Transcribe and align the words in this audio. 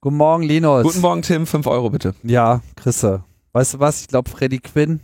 Guten 0.00 0.16
Morgen, 0.16 0.42
Linus. 0.42 0.82
Guten 0.84 1.00
Morgen, 1.00 1.22
Tim. 1.22 1.46
5 1.46 1.66
Euro 1.66 1.90
bitte. 1.90 2.14
Ja, 2.22 2.60
Chrisse. 2.76 3.24
Weißt 3.52 3.74
du 3.74 3.80
was? 3.80 4.02
Ich 4.02 4.08
glaube, 4.08 4.28
Freddy 4.30 4.58
Quinn 4.58 5.00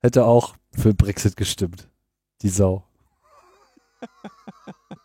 hätte 0.00 0.24
auch 0.24 0.56
für 0.72 0.94
Brexit 0.94 1.36
gestimmt. 1.36 1.88
Die 2.42 2.48
Sau. 2.48 2.84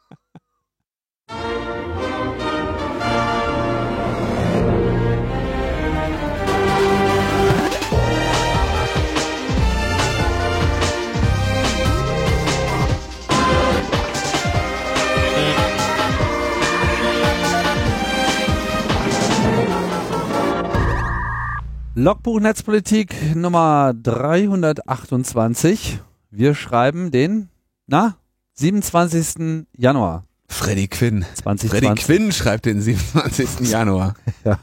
Logbuch 21.99 22.39
Netzpolitik 22.39 23.35
Nummer 23.35 23.91
328. 23.91 25.99
Wir 26.29 26.53
schreiben 26.53 27.09
den, 27.09 27.49
na, 27.88 28.17
27. 28.53 29.65
Januar 29.75 30.27
Freddy 30.47 30.89
Quinn. 30.89 31.25
2020. 31.33 31.69
Freddy 31.71 31.95
Quinn 31.99 32.31
schreibt 32.31 32.67
den 32.67 32.81
27. 32.81 33.61
Januar. 33.71 34.13
Ja. 34.45 34.59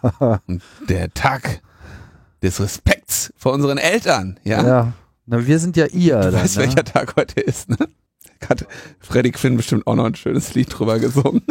Der 0.89 1.13
Tag 1.13 1.61
des 2.41 2.61
Respekts 2.61 3.33
vor 3.37 3.53
unseren 3.53 3.79
Eltern. 3.79 4.39
Ja. 4.45 4.65
ja. 4.65 4.93
Na, 5.27 5.45
wir 5.45 5.59
sind 5.59 5.77
ja 5.77 5.87
ihr. 5.87 6.21
Du 6.21 6.31
dann, 6.31 6.35
weißt, 6.35 6.59
ne? 6.59 6.63
welcher 6.63 6.85
Tag 6.85 7.17
heute 7.17 7.41
ist, 7.41 7.69
ne? 7.69 7.79
Hat 8.49 8.65
Freddy 9.01 9.33
Quinn 9.33 9.57
bestimmt 9.57 9.89
auch 9.89 9.97
noch 9.97 10.05
ein 10.05 10.15
schönes 10.15 10.55
Lied 10.55 10.79
drüber 10.79 11.01
gesungen. 11.01 11.43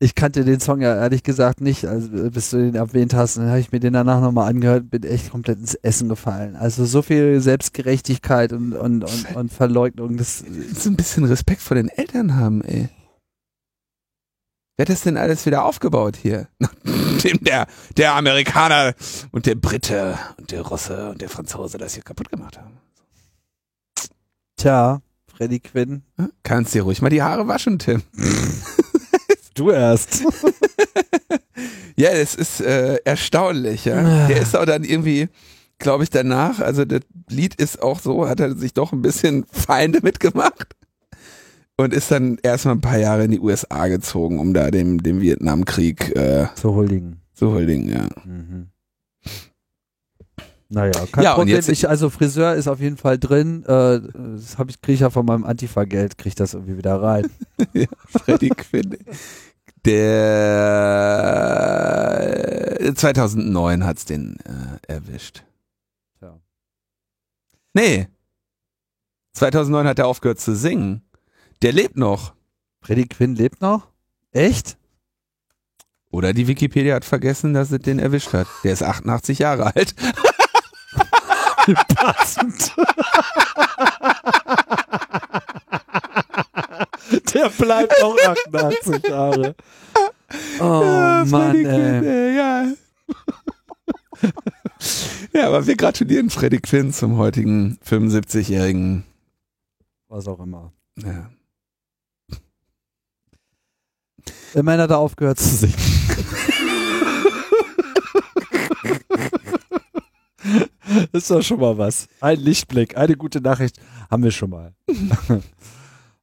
Ich 0.00 0.14
kannte 0.14 0.44
den 0.44 0.60
Song 0.60 0.80
ja 0.80 0.94
ehrlich 0.94 1.24
gesagt 1.24 1.60
nicht, 1.60 1.84
also 1.84 2.08
bis 2.30 2.50
du 2.50 2.58
den 2.58 2.76
erwähnt 2.76 3.14
hast. 3.14 3.36
Dann 3.36 3.48
habe 3.48 3.58
ich 3.58 3.72
mir 3.72 3.80
den 3.80 3.94
danach 3.94 4.20
nochmal 4.20 4.48
angehört, 4.48 4.90
bin 4.90 5.02
echt 5.02 5.30
komplett 5.30 5.58
ins 5.58 5.74
Essen 5.74 6.08
gefallen. 6.08 6.54
Also 6.54 6.84
so 6.84 7.02
viel 7.02 7.40
Selbstgerechtigkeit 7.40 8.52
und, 8.52 8.74
und, 8.74 9.02
und, 9.02 9.36
und 9.36 9.52
Verleugnung. 9.52 10.16
Das, 10.16 10.44
So 10.74 10.90
ein 10.90 10.96
bisschen 10.96 11.24
Respekt 11.24 11.60
vor 11.62 11.74
den 11.74 11.88
Eltern 11.88 12.36
haben, 12.36 12.62
ey. 12.62 12.88
Wer 14.76 14.84
hat 14.84 14.90
das 14.90 15.02
denn 15.02 15.16
alles 15.16 15.44
wieder 15.46 15.64
aufgebaut 15.64 16.16
hier? 16.16 16.46
Nachdem 16.84 17.42
der, 17.42 17.66
der 17.96 18.14
Amerikaner 18.14 18.94
und 19.32 19.46
der 19.46 19.56
Brite 19.56 20.16
und 20.36 20.52
der 20.52 20.62
Russe 20.62 21.10
und 21.10 21.20
der 21.20 21.28
Franzose 21.28 21.76
das 21.78 21.94
hier 21.94 22.04
kaputt 22.04 22.30
gemacht 22.30 22.56
haben. 22.56 22.78
tja, 24.56 25.00
Freddy 25.26 25.58
Quinn. 25.58 26.04
Hm? 26.16 26.30
Kannst 26.44 26.74
dir 26.74 26.82
ruhig 26.82 27.02
mal 27.02 27.10
die 27.10 27.22
Haare 27.22 27.48
waschen, 27.48 27.80
Tim. 27.80 28.02
Du 29.58 29.70
erst. 29.70 30.24
Ja, 31.96 32.10
das 32.14 32.36
ist 32.36 32.60
äh, 32.60 32.98
erstaunlich, 33.04 33.84
ja. 33.84 34.28
Der 34.28 34.40
ist 34.40 34.56
auch 34.56 34.64
dann 34.64 34.84
irgendwie, 34.84 35.28
glaube 35.80 36.04
ich, 36.04 36.10
danach, 36.10 36.60
also 36.60 36.84
das 36.84 37.00
Lied 37.28 37.56
ist 37.56 37.82
auch 37.82 37.98
so, 37.98 38.28
hat 38.28 38.38
er 38.38 38.54
sich 38.56 38.72
doch 38.72 38.92
ein 38.92 39.02
bisschen 39.02 39.44
Feinde 39.50 39.98
mitgemacht 40.00 40.76
und 41.76 41.92
ist 41.92 42.12
dann 42.12 42.38
erstmal 42.44 42.76
ein 42.76 42.80
paar 42.80 42.98
Jahre 42.98 43.24
in 43.24 43.32
die 43.32 43.40
USA 43.40 43.88
gezogen, 43.88 44.38
um 44.38 44.54
da 44.54 44.70
dem, 44.70 45.02
dem 45.02 45.20
Vietnamkrieg 45.20 46.14
äh, 46.16 46.46
Zu 46.54 46.72
huldigen. 46.72 47.20
zu 47.34 47.50
huldigen, 47.50 47.88
ja. 47.88 48.06
Mhm. 48.24 48.68
Naja, 50.70 50.92
kein 51.10 51.24
Ja, 51.24 51.30
und 51.32 51.36
Problem. 51.38 51.56
jetzt- 51.56 51.68
ich, 51.70 51.88
also 51.88 52.10
Friseur 52.10 52.54
ist 52.54 52.68
auf 52.68 52.78
jeden 52.78 52.98
Fall 52.98 53.18
drin. 53.18 53.64
Äh, 53.64 54.00
das 54.36 54.58
hab 54.58 54.68
ich, 54.70 54.80
kriege 54.82 54.94
ich 54.94 55.00
ja 55.00 55.10
von 55.10 55.24
meinem 55.26 55.44
Antifa-Geld, 55.44 56.16
kriege 56.18 56.28
ich 56.28 56.34
das 56.34 56.54
irgendwie 56.54 56.76
wieder 56.76 57.00
rein. 57.02 57.26
Freddy 58.06 58.50
Quinn. 58.50 58.96
Der 59.88 59.96
äh, 62.78 62.94
2009 62.94 63.86
hat's 63.86 64.04
den 64.04 64.36
äh, 64.40 64.76
erwischt. 64.86 65.44
Tja. 66.18 66.38
Nee. 67.72 68.08
2009 69.32 69.86
hat 69.86 69.98
er 69.98 70.06
aufgehört 70.06 70.40
zu 70.40 70.54
singen. 70.54 71.08
Der 71.62 71.72
lebt 71.72 71.96
noch. 71.96 72.34
Freddy 72.82 73.06
Quinn 73.06 73.34
lebt 73.34 73.62
noch? 73.62 73.88
Echt? 74.30 74.76
Oder 76.10 76.34
die 76.34 76.48
Wikipedia 76.48 76.94
hat 76.94 77.06
vergessen, 77.06 77.54
dass 77.54 77.70
es 77.70 77.80
den 77.80 77.98
erwischt 77.98 78.34
hat. 78.34 78.46
Der 78.64 78.74
ist 78.74 78.82
88 78.82 79.38
Jahre 79.38 79.74
alt. 79.74 79.94
Passend. 81.94 82.74
Der 87.34 87.48
bleibt 87.50 87.94
noch 88.00 88.16
88 88.18 89.08
Jahre. 89.08 89.54
Oh 90.60 90.82
Ja, 90.82 91.24
Mann, 91.26 91.56
ey. 91.64 92.36
Ja. 92.36 92.72
ja, 95.32 95.46
aber 95.46 95.66
wir 95.66 95.76
gratulieren 95.76 96.30
Freddy 96.30 96.60
Quinn 96.60 96.92
zum 96.92 97.16
heutigen 97.16 97.78
75-jährigen. 97.86 99.04
Was 100.08 100.26
auch 100.26 100.40
immer. 100.40 100.72
Ja. 100.96 101.30
Immerhin 104.54 104.80
hat 104.80 104.90
er 104.90 104.98
aufgehört 104.98 105.38
zu 105.38 105.48
singen. 105.48 105.74
Das 111.12 111.22
ist 111.24 111.30
doch 111.30 111.42
schon 111.42 111.60
mal 111.60 111.76
was. 111.76 112.08
Ein 112.20 112.40
Lichtblick, 112.40 112.96
eine 112.96 113.14
gute 113.16 113.40
Nachricht 113.40 113.78
haben 114.10 114.22
wir 114.22 114.30
schon 114.30 114.50
mal. 114.50 114.74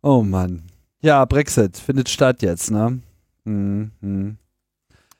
Oh 0.05 0.21
Mann. 0.21 0.63
Ja, 1.01 1.25
Brexit 1.25 1.77
findet 1.77 2.09
statt 2.09 2.41
jetzt, 2.41 2.71
ne? 2.71 2.99
Mhm. 3.43 3.91
mhm. 3.99 4.37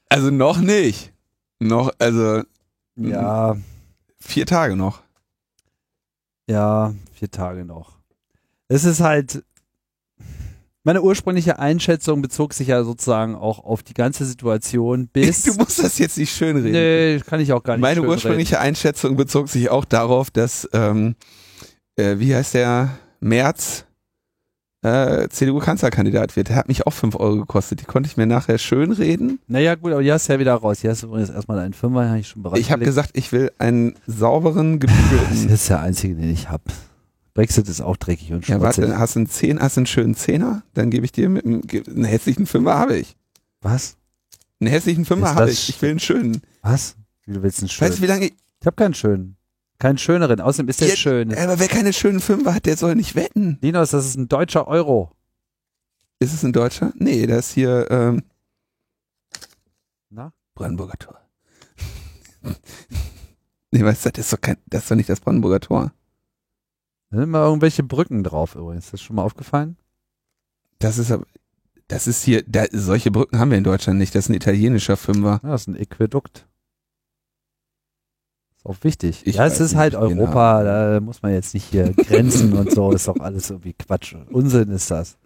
Also 0.08 0.30
noch 0.30 0.60
nicht. 0.60 1.12
Noch, 1.60 1.92
also 2.00 2.44
Ja, 2.96 3.58
vier 4.20 4.46
Tage 4.46 4.76
noch. 4.76 5.02
ja, 6.48 6.94
vier 7.14 7.30
Tage 7.30 7.66
noch. 7.66 7.98
Es 8.68 8.86
ist 8.86 9.02
halt. 9.02 9.44
Meine 10.84 11.02
ursprüngliche 11.02 11.58
Einschätzung 11.58 12.22
bezog 12.22 12.54
sich 12.54 12.68
ja 12.68 12.84
sozusagen 12.84 13.36
auch 13.36 13.58
auf 13.58 13.82
die 13.82 13.96
ganze 13.96 14.24
Situation 14.26 15.08
bis. 15.14 15.44
Du 15.44 15.56
musst 15.56 15.84
das 15.84 15.98
jetzt 15.98 16.18
nicht 16.18 16.36
schönreden. 16.36 16.72
nee, 16.72 17.20
kann 17.26 17.40
ich 17.40 17.52
auch 17.52 17.64
gar 17.64 17.74
nicht. 17.74 17.82
Meine 17.82 18.04
ursprüngliche 18.04 18.60
Einschätzung 18.60 19.16
bezog 19.16 19.50
sich 19.50 19.70
auch 19.72 19.86
darauf, 19.86 20.30
dass, 20.30 20.70
ähm, 20.74 21.16
äh, 21.96 22.20
wie 22.20 22.36
heißt 22.36 22.54
der, 22.54 23.00
Merz 23.20 23.86
äh, 24.86 25.30
CDU-Kanzlerkandidat 25.30 26.36
wird. 26.36 26.50
Der 26.50 26.56
hat 26.58 26.68
mich 26.68 26.86
auch 26.86 26.92
fünf 26.92 27.16
Euro 27.16 27.38
gekostet. 27.38 27.82
Die 27.82 27.86
konnte 27.86 28.08
ich 28.10 28.18
mir 28.18 28.26
nachher 28.26 28.58
schönreden. 28.58 29.40
Naja, 29.48 29.76
gut, 29.76 29.92
aber 29.92 30.02
hier 30.02 30.14
hast 30.14 30.28
du 30.30 30.34
ja 30.34 30.40
wieder 30.40 30.54
raus. 30.56 30.80
Hier 30.82 30.92
hast 30.92 31.04
du 31.04 31.08
übrigens 31.08 31.30
erstmal 31.30 31.60
einen 31.60 31.74
Fünfer, 31.74 32.08
habe 32.08 32.20
ich 32.20 32.28
schon 32.28 32.44
bereit. 32.44 32.60
Ich 32.60 32.72
habe 32.72 32.86
gesagt, 32.86 33.12
ich 33.14 33.32
will 33.32 33.52
einen 33.58 33.96
sauberen, 34.08 34.80
das 34.80 34.90
gebügelten. 34.92 35.50
ist 35.50 35.70
der 35.70 35.80
einzige, 35.82 36.16
den 36.16 36.32
ich 36.32 36.50
habe. 36.50 36.64
Brexit 37.34 37.68
ist 37.68 37.82
auch 37.82 37.98
dreckig 37.98 38.32
und 38.32 38.48
Ja, 38.48 38.58
schmutzig. 38.60 38.84
warte, 38.84 38.98
hast 39.00 39.16
du 39.16 39.20
einen 39.20 39.28
Zehn, 39.30 39.60
hast 39.60 39.76
du 39.76 39.82
einen 39.82 39.88
schönen 39.88 40.16
Zehner? 40.16 40.64
Dann 40.74 40.90
gebe 40.90 41.04
ich 41.06 41.12
dir 41.12 41.28
mit 41.30 41.46
einem, 41.46 41.62
einen 41.88 42.06
hässlichen 42.06 42.46
Fünfer 42.46 42.78
habe 42.78 42.98
ich. 42.98 43.16
Was? 43.62 43.98
Einen 44.62 44.70
hässlichen 44.70 45.04
Fünfer 45.04 45.30
habe 45.36 45.42
das 45.42 45.52
ich. 45.52 45.70
Ich 45.70 45.82
will 45.82 45.90
einen 45.92 46.00
schönen. 46.00 46.42
Was? 46.62 46.96
Wie 47.26 47.34
du 47.34 47.44
willst 47.44 47.60
einen 47.60 47.68
schönen? 47.70 47.90
Weißt 47.90 48.00
du, 48.00 48.04
wie 48.04 48.08
lange 48.08 48.26
ich, 48.28 48.34
ich 48.62 48.66
habe 48.66 48.76
keinen 48.78 48.94
schönen. 48.94 49.36
Keinen 49.80 49.98
schöneren. 49.98 50.40
Außerdem 50.40 50.70
ist 50.70 50.82
der 50.82 50.88
Ja, 50.90 50.96
schön. 50.96 51.34
aber 51.36 51.60
wer 51.60 51.68
keine 51.68 51.92
schönen 51.94 52.22
Fünfer 52.22 52.54
hat, 52.56 52.66
der 52.66 52.78
soll 52.78 52.96
nicht 52.96 53.16
wetten. 53.16 53.58
Linus, 53.62 53.92
das 53.92 54.06
ist 54.06 54.16
ein 54.16 54.28
deutscher 54.30 54.68
Euro. 54.68 55.12
Ist 56.20 56.34
es 56.34 56.44
ein 56.44 56.54
Deutscher? 56.54 56.94
Nee, 56.96 57.28
das 57.28 57.48
ist 57.50 57.54
hier, 57.54 57.88
ähm, 57.92 58.24
Na? 60.10 60.32
Brandenburger 60.54 60.98
Tor. 60.98 61.20
nee, 63.72 63.84
weißt 63.84 64.06
du, 64.06 64.12
das 64.12 64.26
ist 64.26 64.34
doch 64.34 64.40
kein, 64.42 64.58
das 64.68 64.84
ist 64.84 64.92
doch 64.92 64.96
nicht 64.96 65.10
das 65.10 65.20
Brandenburger 65.20 65.60
Tor. 65.60 65.92
Da 67.10 67.18
sind 67.18 67.24
immer 67.24 67.44
irgendwelche 67.44 67.84
Brücken 67.84 68.24
drauf 68.24 68.56
übrigens. 68.56 68.86
Ist 68.86 68.94
das 68.94 69.02
schon 69.02 69.18
mal 69.18 69.24
aufgefallen? 69.24 69.78
Das 70.80 70.98
ist 70.98 71.12
aber, 71.12 71.26
das 71.90 72.08
ist 72.08 72.24
hier, 72.24 72.44
da, 72.48 72.66
solche 72.72 73.12
Brücken 73.12 73.38
haben 73.38 73.52
wir 73.52 73.58
in 73.58 73.64
Deutschland 73.66 74.00
nicht. 74.00 74.16
Das 74.16 74.26
ist 74.26 74.30
ein 74.30 74.36
italienischer 74.36 74.96
Fünfer. 74.98 75.42
Ja, 75.44 75.50
das 75.50 75.62
ist 75.64 75.68
ein 75.68 75.76
Äquädukt. 75.76 76.48
Auch 78.66 78.78
wichtig. 78.82 79.22
Ich 79.26 79.36
ja, 79.36 79.46
es 79.46 79.60
ist 79.60 79.76
halt 79.76 79.94
Europa, 79.94 80.64
da 80.64 81.00
muss 81.00 81.22
man 81.22 81.32
jetzt 81.32 81.54
nicht 81.54 81.66
hier 81.70 81.94
Grenzen 81.94 82.54
und 82.54 82.72
so, 82.72 82.92
ist 82.92 83.08
doch 83.08 83.20
alles 83.20 83.52
irgendwie 83.52 83.74
Quatsch. 83.74 84.16
Unsinn 84.32 84.72
ist 84.72 84.90
das. 84.90 85.18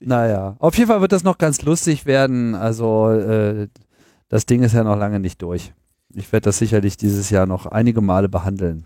Naja, 0.00 0.56
auf 0.58 0.76
jeden 0.76 0.88
Fall 0.88 1.00
wird 1.00 1.12
das 1.12 1.22
noch 1.22 1.38
ganz 1.38 1.62
lustig 1.62 2.04
werden. 2.04 2.56
Also, 2.56 3.10
äh, 3.12 3.68
das 4.28 4.44
Ding 4.44 4.64
ist 4.64 4.74
ja 4.74 4.82
noch 4.82 4.96
lange 4.96 5.20
nicht 5.20 5.40
durch. 5.40 5.72
Ich 6.12 6.32
werde 6.32 6.46
das 6.46 6.58
sicherlich 6.58 6.96
dieses 6.96 7.30
Jahr 7.30 7.46
noch 7.46 7.66
einige 7.66 8.00
Male 8.00 8.28
behandeln. 8.28 8.84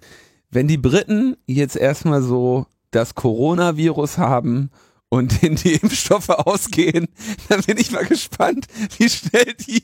Wenn 0.51 0.69
die 0.69 0.77
Briten 0.77 1.39
jetzt 1.47 1.77
erstmal 1.77 2.21
so 2.21 2.67
das 2.91 3.15
Coronavirus 3.15 4.19
haben 4.19 4.69
und 5.09 5.41
denen 5.43 5.57
die 5.57 5.77
Impfstoffe 5.77 6.29
ausgehen, 6.29 7.09
dann 7.49 7.63
bin 7.63 7.79
ich 7.79 7.91
mal 7.91 8.05
gespannt, 8.05 8.67
wie 8.99 9.09
schnell 9.09 9.55
die. 9.55 9.83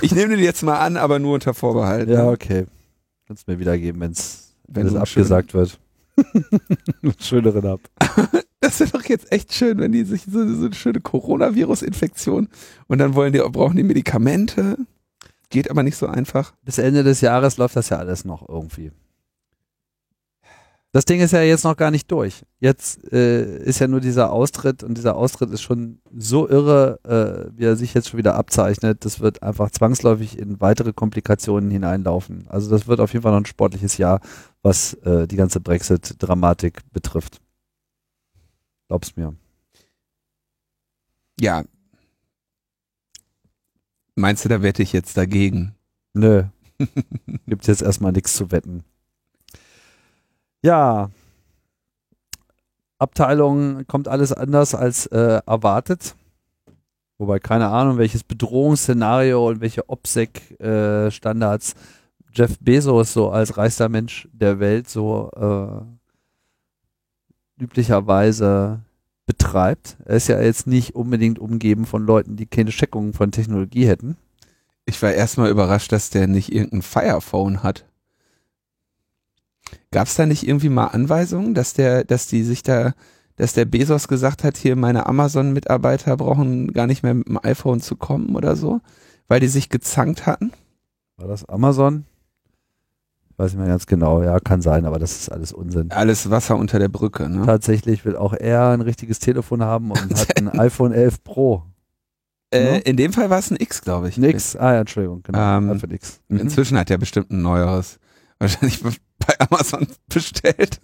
Ich 0.00 0.12
nehme 0.12 0.36
den 0.36 0.44
jetzt 0.44 0.62
mal 0.62 0.78
an, 0.78 0.96
aber 0.96 1.18
nur 1.18 1.34
unter 1.34 1.54
Vorbehalt. 1.54 2.08
Ja, 2.08 2.24
ne? 2.24 2.30
okay. 2.30 2.66
Kannst 3.26 3.48
mir 3.48 3.58
wiedergeben, 3.58 4.00
wenn's, 4.00 4.54
wenn 4.68 4.86
es 4.86 4.94
abgesagt 4.94 5.54
wird. 5.54 5.78
Einen 7.02 7.14
Schöneren 7.18 7.66
ab. 7.66 7.80
Das 8.64 8.80
wäre 8.80 8.92
doch 8.92 9.04
jetzt 9.04 9.30
echt 9.30 9.52
schön, 9.52 9.76
wenn 9.76 9.92
die 9.92 10.04
sich 10.04 10.22
so, 10.22 10.48
so 10.48 10.64
eine 10.64 10.74
schöne 10.74 10.98
Coronavirus-Infektion 10.98 12.48
und 12.86 12.98
dann 12.98 13.14
wollen 13.14 13.34
die, 13.34 13.40
brauchen 13.40 13.76
die 13.76 13.82
Medikamente. 13.82 14.78
Geht 15.50 15.70
aber 15.70 15.82
nicht 15.82 15.98
so 15.98 16.06
einfach. 16.06 16.54
Bis 16.62 16.78
Ende 16.78 17.04
des 17.04 17.20
Jahres 17.20 17.58
läuft 17.58 17.76
das 17.76 17.90
ja 17.90 17.98
alles 17.98 18.24
noch 18.24 18.48
irgendwie. 18.48 18.90
Das 20.94 21.04
Ding 21.04 21.20
ist 21.20 21.32
ja 21.32 21.42
jetzt 21.42 21.64
noch 21.64 21.76
gar 21.76 21.90
nicht 21.90 22.08
durch. 22.12 22.44
Jetzt 22.60 23.12
äh, 23.12 23.58
ist 23.64 23.80
ja 23.80 23.88
nur 23.88 23.98
dieser 23.98 24.32
Austritt 24.32 24.84
und 24.84 24.96
dieser 24.96 25.16
Austritt 25.16 25.50
ist 25.50 25.62
schon 25.62 26.00
so 26.16 26.48
irre, 26.48 27.00
äh, 27.02 27.50
wie 27.58 27.64
er 27.64 27.74
sich 27.74 27.94
jetzt 27.94 28.10
schon 28.10 28.18
wieder 28.18 28.36
abzeichnet. 28.36 29.04
Das 29.04 29.18
wird 29.18 29.42
einfach 29.42 29.72
zwangsläufig 29.72 30.38
in 30.38 30.60
weitere 30.60 30.92
Komplikationen 30.92 31.68
hineinlaufen. 31.72 32.46
Also 32.46 32.70
das 32.70 32.86
wird 32.86 33.00
auf 33.00 33.12
jeden 33.12 33.24
Fall 33.24 33.32
noch 33.32 33.40
ein 33.40 33.46
sportliches 33.46 33.98
Jahr, 33.98 34.20
was 34.62 34.94
äh, 35.02 35.26
die 35.26 35.34
ganze 35.34 35.58
Brexit-Dramatik 35.58 36.82
betrifft. 36.92 37.40
Glaub's 38.86 39.16
mir. 39.16 39.34
Ja. 41.40 41.64
Meinst 44.14 44.44
du, 44.44 44.48
da 44.48 44.62
wette 44.62 44.84
ich 44.84 44.92
jetzt 44.92 45.16
dagegen? 45.16 45.74
Nö. 46.12 46.44
Gibt 47.48 47.66
jetzt 47.66 47.82
erstmal 47.82 48.12
nichts 48.12 48.36
zu 48.36 48.52
wetten. 48.52 48.84
Ja. 50.64 51.10
Abteilung 52.98 53.86
kommt 53.86 54.08
alles 54.08 54.32
anders 54.32 54.74
als 54.74 55.04
äh, 55.06 55.40
erwartet. 55.46 56.16
Wobei 57.18 57.38
keine 57.38 57.68
Ahnung, 57.68 57.98
welches 57.98 58.24
Bedrohungsszenario 58.24 59.46
und 59.46 59.60
welche 59.60 59.90
OPSEC-Standards 59.90 61.72
äh, 61.72 61.76
Jeff 62.32 62.58
Bezos 62.60 63.12
so 63.12 63.30
als 63.30 63.58
reichster 63.58 63.90
Mensch 63.90 64.26
der 64.32 64.58
Welt 64.58 64.88
so 64.88 65.30
äh, 65.36 65.82
üblicherweise 67.62 68.80
betreibt. 69.26 69.98
Er 70.06 70.16
ist 70.16 70.28
ja 70.28 70.40
jetzt 70.40 70.66
nicht 70.66 70.94
unbedingt 70.94 71.38
umgeben 71.38 71.84
von 71.84 72.06
Leuten, 72.06 72.36
die 72.36 72.46
keine 72.46 72.70
Checkungen 72.70 73.12
von 73.12 73.32
Technologie 73.32 73.86
hätten. 73.86 74.16
Ich 74.86 75.02
war 75.02 75.12
erstmal 75.12 75.50
überrascht, 75.50 75.92
dass 75.92 76.08
der 76.08 76.26
nicht 76.26 76.50
irgendein 76.50 76.80
Firephone 76.80 77.62
hat. 77.62 77.84
Gab 79.90 80.06
es 80.06 80.14
da 80.14 80.26
nicht 80.26 80.46
irgendwie 80.46 80.68
mal 80.68 80.86
Anweisungen, 80.86 81.54
dass 81.54 81.74
der, 81.74 82.04
dass 82.04 82.26
die 82.26 82.42
sich 82.42 82.62
da, 82.62 82.92
dass 83.36 83.52
der 83.52 83.64
Bezos 83.64 84.08
gesagt 84.08 84.44
hat, 84.44 84.56
hier 84.56 84.76
meine 84.76 85.06
Amazon-Mitarbeiter 85.06 86.16
brauchen 86.16 86.72
gar 86.72 86.86
nicht 86.86 87.02
mehr 87.02 87.14
mit 87.14 87.28
dem 87.28 87.38
iPhone 87.42 87.80
zu 87.80 87.96
kommen 87.96 88.36
oder 88.36 88.56
so, 88.56 88.80
weil 89.28 89.40
die 89.40 89.48
sich 89.48 89.68
gezankt 89.68 90.26
hatten? 90.26 90.52
War 91.16 91.28
das 91.28 91.44
Amazon? 91.48 92.04
Weiß 93.36 93.52
ich 93.52 93.58
mal 93.58 93.66
ganz 93.66 93.86
genau, 93.86 94.22
ja, 94.22 94.38
kann 94.38 94.62
sein, 94.62 94.86
aber 94.86 95.00
das 95.00 95.16
ist 95.16 95.28
alles 95.32 95.52
Unsinn. 95.52 95.90
Alles 95.90 96.30
Wasser 96.30 96.56
unter 96.56 96.78
der 96.78 96.88
Brücke, 96.88 97.28
ne? 97.28 97.44
Tatsächlich 97.44 98.04
will 98.04 98.16
auch 98.16 98.32
er 98.32 98.70
ein 98.70 98.80
richtiges 98.80 99.18
Telefon 99.18 99.62
haben 99.62 99.90
und 99.90 100.14
hat 100.14 100.36
ein 100.36 100.48
iPhone 100.58 100.92
11 100.92 101.24
Pro. 101.24 101.64
Äh, 102.52 102.80
in 102.82 102.96
dem 102.96 103.12
Fall 103.12 103.30
war 103.30 103.40
es 103.40 103.50
ein 103.50 103.56
X, 103.58 103.82
glaube 103.82 104.08
ich. 104.08 104.16
Ein 104.16 104.24
X, 104.24 104.54
ah 104.54 104.74
ja, 104.74 104.80
Entschuldigung, 104.80 105.24
genau. 105.24 105.56
Ähm, 105.56 105.80
X. 105.90 106.20
Mhm. 106.28 106.38
Inzwischen 106.38 106.78
hat 106.78 106.90
er 106.90 106.98
bestimmt 106.98 107.32
ein 107.32 107.42
neueres. 107.42 107.98
Wahrscheinlich 108.38 108.80
bei 109.26 109.34
Amazon 109.38 109.86
bestellt. 110.08 110.80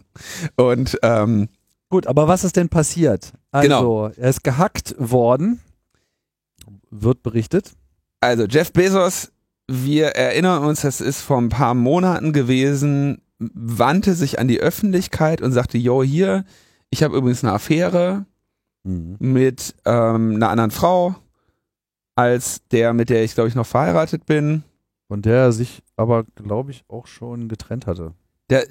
Und 0.56 0.98
ähm, 1.02 1.48
gut, 1.88 2.06
aber 2.06 2.28
was 2.28 2.44
ist 2.44 2.56
denn 2.56 2.68
passiert? 2.68 3.32
Also, 3.50 3.68
genau. 3.68 4.06
er 4.08 4.30
ist 4.30 4.44
gehackt 4.44 4.94
worden, 4.98 5.60
wird 6.90 7.22
berichtet. 7.22 7.72
Also 8.20 8.44
Jeff 8.44 8.72
Bezos 8.72 9.30
wir 9.70 10.08
erinnern 10.08 10.64
uns, 10.64 10.80
das 10.80 11.00
ist 11.00 11.20
vor 11.20 11.38
ein 11.38 11.48
paar 11.48 11.74
Monaten 11.74 12.32
gewesen, 12.32 13.22
wandte 13.38 14.14
sich 14.14 14.40
an 14.40 14.48
die 14.48 14.58
Öffentlichkeit 14.58 15.40
und 15.40 15.52
sagte, 15.52 15.78
yo, 15.78 16.02
hier, 16.02 16.44
ich 16.90 17.04
habe 17.04 17.16
übrigens 17.16 17.44
eine 17.44 17.52
Affäre 17.52 18.26
mhm. 18.82 19.16
mit 19.20 19.76
ähm, 19.84 20.34
einer 20.34 20.50
anderen 20.50 20.72
Frau, 20.72 21.14
als 22.16 22.66
der, 22.68 22.92
mit 22.92 23.10
der 23.10 23.22
ich, 23.22 23.34
glaube 23.34 23.48
ich, 23.48 23.54
noch 23.54 23.66
verheiratet 23.66 24.26
bin. 24.26 24.64
Von 25.06 25.22
der 25.22 25.36
er 25.36 25.52
sich 25.52 25.82
aber, 25.96 26.24
glaube 26.34 26.72
ich, 26.72 26.84
auch 26.88 27.06
schon 27.06 27.48
getrennt 27.48 27.86
hatte. 27.86 28.12
Der, 28.50 28.66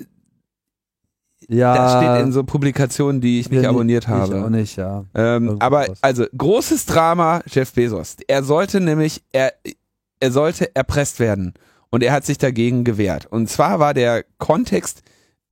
ja, 1.47 1.75
das 1.75 2.03
steht 2.03 2.25
in 2.25 2.31
so 2.31 2.43
Publikationen, 2.43 3.21
die 3.21 3.39
ich 3.39 3.49
nicht 3.49 3.65
abonniert 3.65 4.07
habe. 4.07 4.37
Ich 4.37 4.43
auch 4.43 4.49
nicht, 4.49 4.75
ja. 4.75 5.05
Ähm, 5.15 5.57
aber 5.59 5.87
also 6.01 6.25
großes 6.37 6.85
Drama, 6.85 7.41
Jeff 7.47 7.73
Bezos. 7.73 8.17
Er 8.27 8.43
sollte 8.43 8.79
nämlich, 8.79 9.23
er, 9.31 9.53
er 10.19 10.31
sollte 10.31 10.75
erpresst 10.75 11.19
werden. 11.19 11.53
Und 11.89 12.03
er 12.03 12.13
hat 12.13 12.23
sich 12.23 12.37
dagegen 12.37 12.83
gewehrt. 12.83 13.25
Und 13.25 13.49
zwar 13.49 13.79
war 13.79 13.95
der 13.95 14.23
Kontext, 14.37 15.01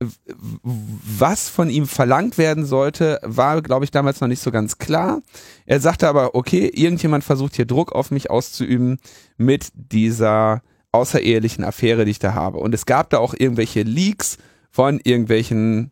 was 0.00 1.48
von 1.48 1.68
ihm 1.68 1.88
verlangt 1.88 2.38
werden 2.38 2.64
sollte, 2.64 3.18
war, 3.24 3.60
glaube 3.62 3.84
ich, 3.84 3.90
damals 3.90 4.20
noch 4.20 4.28
nicht 4.28 4.42
so 4.42 4.52
ganz 4.52 4.78
klar. 4.78 5.20
Er 5.66 5.80
sagte 5.80 6.06
aber, 6.08 6.36
okay, 6.36 6.70
irgendjemand 6.72 7.24
versucht 7.24 7.56
hier 7.56 7.66
Druck 7.66 7.90
auf 7.90 8.12
mich 8.12 8.30
auszuüben 8.30 8.98
mit 9.36 9.70
dieser 9.74 10.62
außerehelichen 10.92 11.64
Affäre, 11.64 12.04
die 12.04 12.12
ich 12.12 12.18
da 12.18 12.34
habe. 12.34 12.58
Und 12.58 12.74
es 12.74 12.86
gab 12.86 13.10
da 13.10 13.18
auch 13.18 13.34
irgendwelche 13.34 13.82
Leaks 13.82 14.38
von 14.70 15.00
irgendwelchen 15.02 15.90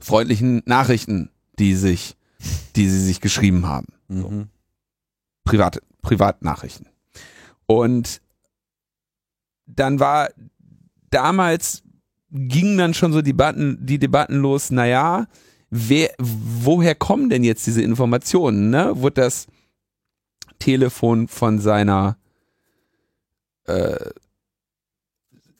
freundlichen 0.00 0.62
Nachrichten, 0.66 1.30
die 1.58 1.74
sich, 1.74 2.16
die 2.76 2.88
sie 2.88 3.02
sich 3.02 3.20
geschrieben 3.20 3.66
haben. 3.66 3.86
Mhm. 4.08 4.48
Private, 5.44 5.82
Privatnachrichten. 6.02 6.88
Und 7.66 8.20
dann 9.66 10.00
war 10.00 10.30
damals 11.10 11.82
gingen 12.30 12.78
dann 12.78 12.94
schon 12.94 13.12
so 13.12 13.22
Debatten, 13.22 13.78
die 13.80 13.98
Debatten 13.98 14.36
los, 14.36 14.70
naja, 14.70 15.26
wer, 15.70 16.10
woher 16.18 16.94
kommen 16.94 17.30
denn 17.30 17.44
jetzt 17.44 17.66
diese 17.66 17.82
Informationen? 17.82 18.70
Ne? 18.70 18.92
Wurde 18.96 19.22
das 19.22 19.46
Telefon 20.58 21.28
von 21.28 21.58
seiner 21.58 22.18
äh, 23.68 24.10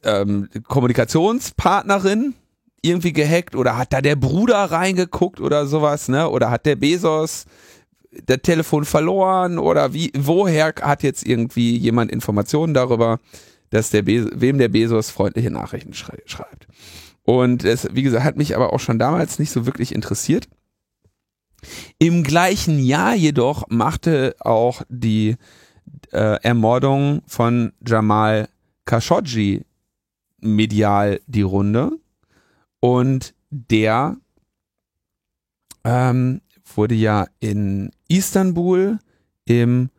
ähm, 0.05 0.49
Kommunikationspartnerin 0.67 2.35
irgendwie 2.83 3.13
gehackt 3.13 3.57
oder 3.57 3.77
hat 3.77 3.93
da 3.93 4.01
der 4.01 4.17
Bruder 4.17 4.65
reingeguckt 4.65 5.41
oder 5.41 5.67
sowas, 5.67 6.09
ne? 6.09 6.29
Oder 6.29 6.51
hat 6.51 6.67
der 6.67 6.77
Bezos 6.77 7.47
der 8.11 8.41
Telefon 8.41 8.85
verloren 8.85 9.59
oder 9.59 9.93
wie, 9.93 10.13
woher 10.17 10.75
hat 10.81 11.03
jetzt 11.03 11.27
irgendwie 11.27 11.77
jemand 11.77 12.11
Informationen 12.11 12.75
darüber, 12.75 13.19
dass 13.71 13.91
der 13.91 14.03
Be 14.03 14.31
wem 14.35 14.59
der 14.59 14.69
Bezos 14.69 15.11
freundliche 15.11 15.51
Nachrichten 15.51 15.95
schrei 15.95 16.19
schreibt. 16.27 16.67
Und 17.23 17.65
es, 17.65 17.89
wie 17.93 18.03
gesagt, 18.03 18.25
hat 18.25 18.37
mich 18.37 18.57
aber 18.57 18.73
auch 18.73 18.81
schon 18.81 18.99
damals 18.99 19.39
nicht 19.39 19.51
so 19.51 19.67
wirklich 19.67 19.95
interessiert. 19.95 20.49
Im 21.99 22.23
gleichen 22.23 22.79
Jahr 22.79 23.15
jedoch 23.15 23.65
machte 23.69 24.37
auch 24.41 24.83
die 24.89 25.37
äh, 26.13 26.43
Ermordung 26.43 27.23
von 27.27 27.73
Jamal 27.87 28.49
Khashoggi 28.85 29.65
medial 30.41 31.21
die 31.27 31.43
Runde. 31.43 31.93
Und 32.81 33.35
der 33.51 34.17
ähm, 35.85 36.41
wurde 36.75 36.95
ja 36.95 37.27
in 37.41 37.91
Istanbul 38.09 38.99
im 39.45 39.91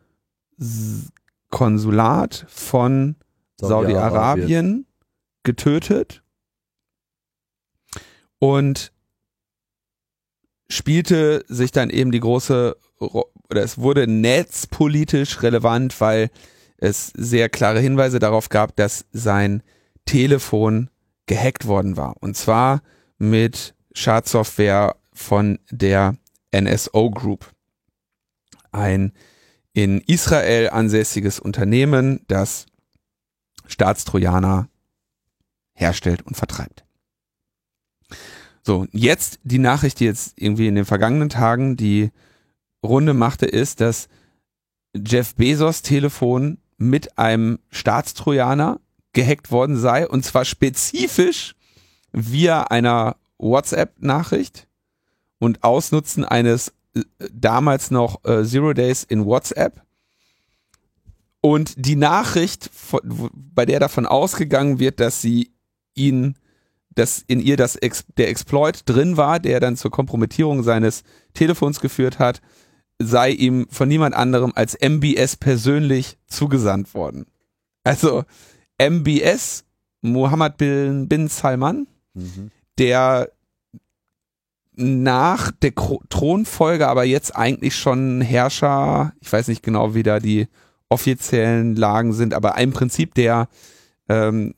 Konsulat 1.50 2.46
von 2.48 3.16
Saudi-Arabien 3.60 4.66
Saudi 4.66 4.86
getötet. 5.42 6.22
Und 8.38 8.92
spielte 10.68 11.44
sich 11.48 11.72
dann 11.72 11.90
eben 11.90 12.12
die 12.12 12.20
große, 12.20 12.76
oder 13.50 13.62
es 13.62 13.78
wurde 13.78 14.06
netzpolitisch 14.06 15.42
relevant, 15.42 16.00
weil 16.00 16.30
es 16.76 17.12
sehr 17.16 17.48
klare 17.48 17.80
Hinweise 17.80 18.18
darauf 18.18 18.48
gab, 18.48 18.76
dass 18.76 19.04
sein 19.12 19.62
Telefon 20.06 20.88
gehackt 21.26 21.66
worden 21.66 21.96
war. 21.96 22.16
Und 22.20 22.36
zwar 22.36 22.82
mit 23.18 23.74
Schadsoftware 23.92 24.96
von 25.12 25.58
der 25.70 26.16
NSO 26.54 27.10
Group, 27.10 27.52
ein 28.72 29.12
in 29.72 30.00
Israel 30.00 30.70
ansässiges 30.70 31.38
Unternehmen, 31.38 32.20
das 32.28 32.66
Staatstrojaner 33.66 34.68
herstellt 35.74 36.22
und 36.22 36.36
vertreibt. 36.36 36.84
So, 38.62 38.86
jetzt 38.92 39.38
die 39.42 39.58
Nachricht, 39.58 40.00
die 40.00 40.04
jetzt 40.04 40.34
irgendwie 40.36 40.66
in 40.66 40.74
den 40.74 40.84
vergangenen 40.84 41.28
Tagen 41.28 41.76
die 41.76 42.10
Runde 42.84 43.14
machte, 43.14 43.46
ist, 43.46 43.80
dass 43.80 44.08
Jeff 44.94 45.34
Bezos 45.34 45.82
Telefon 45.82 46.58
mit 46.78 47.18
einem 47.18 47.58
Staatstrojaner 47.70 48.80
gehackt 49.12 49.50
worden 49.50 49.76
sei 49.76 50.08
und 50.08 50.24
zwar 50.24 50.44
spezifisch 50.44 51.54
via 52.12 52.64
einer 52.64 53.16
WhatsApp-Nachricht 53.38 54.66
und 55.38 55.62
Ausnutzen 55.62 56.24
eines 56.24 56.72
äh, 56.94 57.02
damals 57.32 57.90
noch 57.90 58.24
äh, 58.24 58.44
Zero 58.44 58.72
Days 58.72 59.04
in 59.04 59.24
WhatsApp. 59.24 59.82
Und 61.40 61.74
die 61.86 61.96
Nachricht, 61.96 62.70
von, 62.72 63.30
bei 63.32 63.64
der 63.64 63.80
davon 63.80 64.06
ausgegangen 64.06 64.78
wird, 64.78 65.00
dass 65.00 65.22
sie 65.22 65.50
ihn 65.94 66.36
dass 66.92 67.24
in 67.26 67.40
ihr 67.40 67.56
das 67.56 67.76
Ex 67.76 68.04
der 68.16 68.28
Exploit 68.28 68.82
drin 68.84 69.16
war, 69.16 69.38
der 69.38 69.60
dann 69.60 69.76
zur 69.76 69.90
Kompromittierung 69.90 70.62
seines 70.62 71.04
Telefons 71.34 71.80
geführt 71.80 72.18
hat, 72.18 72.42
sei 73.00 73.30
ihm 73.30 73.66
von 73.70 73.88
niemand 73.88 74.14
anderem 74.14 74.52
als 74.54 74.76
MBS 74.78 75.36
persönlich 75.36 76.18
zugesandt 76.26 76.94
worden. 76.94 77.26
Also 77.82 78.24
MBS, 78.78 79.64
Mohammed 80.02 80.58
bin, 80.58 81.08
bin 81.08 81.28
Salman, 81.28 81.86
mhm. 82.14 82.50
der 82.78 83.30
nach 84.76 85.50
der 85.50 85.74
Thronfolge 85.74 86.88
aber 86.88 87.04
jetzt 87.04 87.34
eigentlich 87.34 87.74
schon 87.76 88.20
Herrscher, 88.20 89.12
ich 89.20 89.32
weiß 89.32 89.48
nicht 89.48 89.62
genau, 89.62 89.94
wie 89.94 90.02
da 90.02 90.20
die 90.20 90.48
offiziellen 90.88 91.76
Lagen 91.76 92.12
sind, 92.12 92.34
aber 92.34 92.56
im 92.58 92.72
Prinzip 92.72 93.14
der, 93.14 93.48
ähm, 94.08 94.54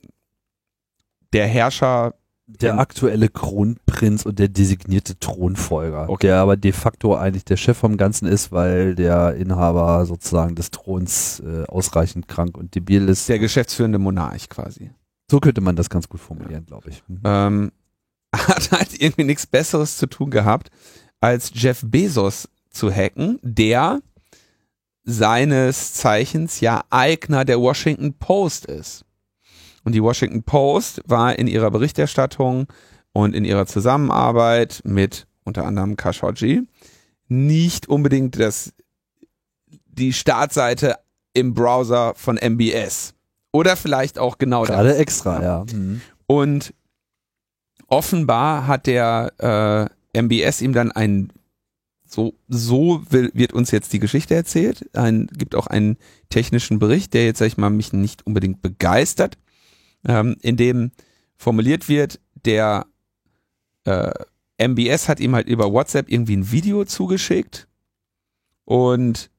der 1.32 1.46
Herrscher 1.46 2.14
der 2.46 2.78
aktuelle 2.78 3.28
Kronprinz 3.28 4.26
und 4.26 4.38
der 4.38 4.48
designierte 4.48 5.18
Thronfolger, 5.18 6.08
okay. 6.08 6.26
der 6.28 6.36
aber 6.38 6.56
de 6.56 6.72
facto 6.72 7.14
eigentlich 7.14 7.44
der 7.44 7.56
Chef 7.56 7.78
vom 7.78 7.96
Ganzen 7.96 8.26
ist, 8.26 8.52
weil 8.52 8.94
der 8.94 9.36
Inhaber 9.36 10.04
sozusagen 10.06 10.54
des 10.54 10.70
Throns 10.70 11.40
äh, 11.40 11.64
ausreichend 11.64 12.28
krank 12.28 12.56
und 12.56 12.74
debil 12.74 13.08
ist. 13.08 13.28
Der 13.28 13.38
geschäftsführende 13.38 13.98
Monarch 13.98 14.48
quasi. 14.48 14.90
So 15.30 15.40
könnte 15.40 15.60
man 15.60 15.76
das 15.76 15.88
ganz 15.88 16.08
gut 16.08 16.20
formulieren, 16.20 16.66
glaube 16.66 16.90
ich. 16.90 17.02
Mhm. 17.08 17.20
Ähm, 17.24 17.72
hat 18.34 18.72
halt 18.72 19.00
irgendwie 19.00 19.24
nichts 19.24 19.46
Besseres 19.46 19.96
zu 19.96 20.06
tun 20.06 20.30
gehabt, 20.30 20.70
als 21.20 21.52
Jeff 21.54 21.82
Bezos 21.84 22.48
zu 22.70 22.90
hacken, 22.90 23.38
der 23.42 24.00
seines 25.04 25.94
Zeichens 25.94 26.60
ja 26.60 26.82
Eigner 26.90 27.44
der 27.44 27.60
Washington 27.60 28.14
Post 28.14 28.66
ist. 28.66 29.04
Und 29.84 29.94
die 29.94 30.02
Washington 30.02 30.42
Post 30.42 31.02
war 31.06 31.38
in 31.38 31.46
ihrer 31.46 31.70
Berichterstattung 31.70 32.66
und 33.12 33.34
in 33.34 33.44
ihrer 33.44 33.66
Zusammenarbeit 33.66 34.82
mit 34.84 35.26
unter 35.44 35.64
anderem 35.64 35.96
Khashoggi 35.96 36.62
nicht 37.28 37.88
unbedingt 37.88 38.38
das, 38.38 38.72
die 39.86 40.12
Startseite 40.12 40.96
im 41.32 41.54
Browser 41.54 42.14
von 42.14 42.36
MBS. 42.36 43.14
Oder 43.52 43.76
vielleicht 43.76 44.18
auch 44.18 44.38
genau 44.38 44.64
Gerade 44.64 44.90
das. 44.90 44.98
extra, 44.98 45.42
ja. 45.42 45.66
Mhm. 45.72 46.00
Und 46.26 46.74
offenbar 47.86 48.66
hat 48.66 48.86
der 48.86 49.90
äh, 50.14 50.20
MBS 50.22 50.62
ihm 50.62 50.72
dann 50.72 50.92
ein 50.92 51.32
so, 52.06 52.34
so 52.48 53.02
will, 53.08 53.30
wird 53.32 53.54
uns 53.54 53.70
jetzt 53.70 53.92
die 53.94 53.98
Geschichte 53.98 54.34
erzählt. 54.34 54.88
Ein, 54.94 55.28
gibt 55.32 55.54
auch 55.54 55.66
einen 55.66 55.96
technischen 56.28 56.78
Bericht, 56.78 57.14
der 57.14 57.24
jetzt, 57.24 57.38
sag 57.38 57.46
ich 57.46 57.56
mal, 57.56 57.70
mich 57.70 57.94
nicht 57.94 58.26
unbedingt 58.26 58.60
begeistert 58.60 59.38
ähm, 60.06 60.36
in 60.42 60.56
dem 60.56 60.92
formuliert 61.36 61.88
wird, 61.88 62.20
der 62.44 62.86
äh, 63.84 64.12
MBS 64.58 65.08
hat 65.08 65.20
ihm 65.20 65.34
halt 65.34 65.48
über 65.48 65.72
WhatsApp 65.72 66.10
irgendwie 66.10 66.36
ein 66.36 66.52
Video 66.52 66.84
zugeschickt 66.84 67.68
und 68.64 69.30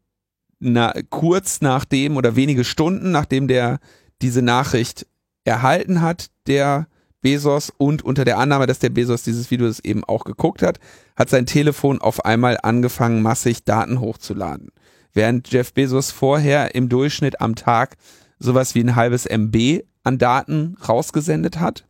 na, 0.59 0.93
kurz 1.09 1.61
nachdem 1.61 2.17
oder 2.17 2.35
wenige 2.35 2.63
Stunden 2.63 3.11
nachdem 3.11 3.47
der 3.47 3.79
diese 4.21 4.41
Nachricht 4.41 5.05
erhalten 5.43 6.01
hat, 6.01 6.29
der 6.47 6.87
Bezos 7.21 7.71
und 7.77 8.03
unter 8.03 8.25
der 8.25 8.37
Annahme, 8.37 8.67
dass 8.67 8.79
der 8.79 8.89
Bezos 8.89 9.23
dieses 9.23 9.49
Video 9.49 9.71
eben 9.83 10.03
auch 10.03 10.25
geguckt 10.25 10.61
hat, 10.61 10.79
hat 11.15 11.29
sein 11.29 11.45
Telefon 11.45 12.01
auf 12.01 12.25
einmal 12.25 12.57
angefangen, 12.61 13.21
massig 13.21 13.63
Daten 13.63 13.99
hochzuladen. 13.99 14.71
Während 15.13 15.51
Jeff 15.51 15.73
Bezos 15.73 16.11
vorher 16.11 16.75
im 16.75 16.89
Durchschnitt 16.89 17.39
am 17.39 17.55
Tag 17.55 17.95
sowas 18.39 18.75
wie 18.75 18.81
ein 18.81 18.95
halbes 18.95 19.25
MB 19.25 19.83
an 20.03 20.17
Daten 20.17 20.75
rausgesendet 20.87 21.59
hat, 21.59 21.85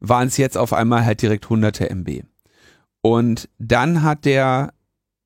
waren 0.00 0.28
es 0.28 0.36
jetzt 0.36 0.58
auf 0.58 0.72
einmal 0.72 1.04
halt 1.04 1.22
direkt 1.22 1.48
hunderte 1.48 1.90
MB. 1.90 2.24
Und 3.02 3.48
dann 3.58 4.02
hat 4.02 4.24
der 4.24 4.72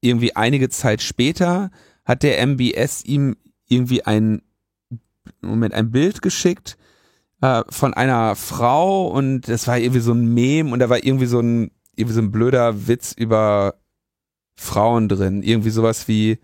irgendwie 0.01 0.37
einige 0.37 0.69
Zeit 0.69 1.03
später 1.03 1.71
hat 2.05 2.23
der 2.23 2.45
MBS 2.47 3.05
ihm 3.05 3.37
irgendwie 3.69 4.05
ein 4.05 4.43
Moment 5.41 5.75
ein 5.75 5.91
Bild 5.91 6.23
geschickt 6.23 6.77
äh, 7.41 7.63
von 7.69 7.95
einer 7.95 8.35
Frau 8.35 9.09
und 9.09 9.43
das 9.43 9.67
war 9.67 9.79
irgendwie 9.79 10.01
so 10.01 10.13
ein 10.13 10.33
Mem 10.35 10.73
und 10.73 10.81
da 10.81 10.89
war 10.89 11.05
irgendwie 11.05 11.27
so 11.27 11.41
ein 11.41 11.71
irgendwie 11.95 12.15
so 12.15 12.21
ein 12.21 12.33
blöder 12.33 12.89
Witz 12.89 13.13
über 13.13 13.75
Frauen 14.57 15.09
drin, 15.09 15.43
irgendwie 15.43 15.71
sowas 15.71 16.09
wie 16.09 16.39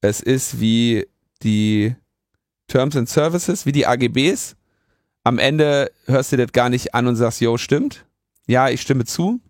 es 0.00 0.20
ist 0.20 0.60
wie 0.60 1.06
die 1.42 1.94
Terms 2.68 2.96
and 2.96 3.08
Services, 3.08 3.66
wie 3.66 3.72
die 3.72 3.86
AGBs. 3.86 4.56
Am 5.24 5.38
Ende 5.38 5.90
hörst 6.06 6.32
du 6.32 6.36
das 6.36 6.52
gar 6.52 6.68
nicht 6.68 6.94
an 6.94 7.06
und 7.06 7.16
sagst, 7.16 7.40
jo, 7.40 7.56
stimmt. 7.56 8.04
Ja, 8.46 8.68
ich 8.68 8.80
stimme 8.80 9.04
zu. 9.04 9.40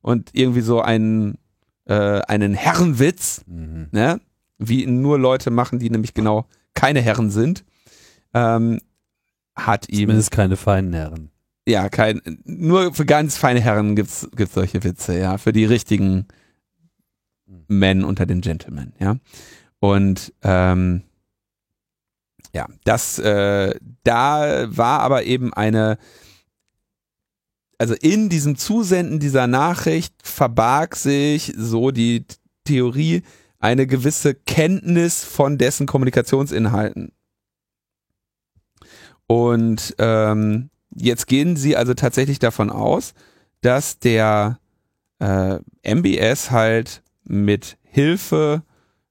Und 0.00 0.30
irgendwie 0.32 0.60
so 0.60 0.80
einen, 0.80 1.38
äh, 1.86 2.20
einen 2.20 2.54
Herrenwitz, 2.54 3.42
mhm. 3.46 3.88
ne? 3.90 4.20
wie 4.58 4.86
nur 4.86 5.18
Leute 5.18 5.50
machen, 5.50 5.78
die 5.78 5.90
nämlich 5.90 6.14
genau 6.14 6.46
keine 6.74 7.00
Herren 7.00 7.30
sind, 7.30 7.64
ähm, 8.34 8.80
hat 9.54 9.88
ihm. 9.88 10.00
Zumindest 10.00 10.30
keine 10.30 10.56
feinen 10.56 10.92
Herren. 10.92 11.30
Ja, 11.66 11.88
kein, 11.88 12.20
nur 12.44 12.94
für 12.94 13.04
ganz 13.04 13.36
feine 13.36 13.60
Herren 13.60 13.94
gibt's, 13.94 14.28
gibt's 14.34 14.54
solche 14.54 14.84
Witze, 14.84 15.18
ja, 15.18 15.38
für 15.38 15.52
die 15.52 15.64
richtigen 15.64 16.26
Men 17.66 18.04
unter 18.04 18.26
den 18.26 18.40
Gentlemen, 18.40 18.94
ja. 18.98 19.16
Und 19.80 20.32
ähm, 20.42 21.02
ja, 22.52 22.66
das, 22.84 23.18
äh, 23.18 23.74
da 24.04 24.66
war 24.76 25.00
aber 25.00 25.24
eben 25.24 25.52
eine, 25.52 25.98
also 27.78 27.94
in 27.94 28.28
diesem 28.28 28.56
Zusenden 28.56 29.20
dieser 29.20 29.46
Nachricht 29.46 30.14
verbarg 30.22 30.96
sich 30.96 31.52
so 31.56 31.90
die 31.90 32.24
Theorie 32.64 33.22
eine 33.58 33.86
gewisse 33.86 34.34
Kenntnis 34.34 35.24
von 35.24 35.58
dessen 35.58 35.86
Kommunikationsinhalten. 35.86 37.12
Und 39.26 39.94
ähm, 39.98 40.70
jetzt 40.94 41.26
gehen 41.26 41.56
sie 41.56 41.76
also 41.76 41.94
tatsächlich 41.94 42.38
davon 42.38 42.70
aus, 42.70 43.14
dass 43.60 43.98
der 43.98 44.58
äh, 45.18 45.58
MBS 45.82 46.50
halt 46.50 47.02
mit 47.24 47.76
Hilfe 47.82 48.62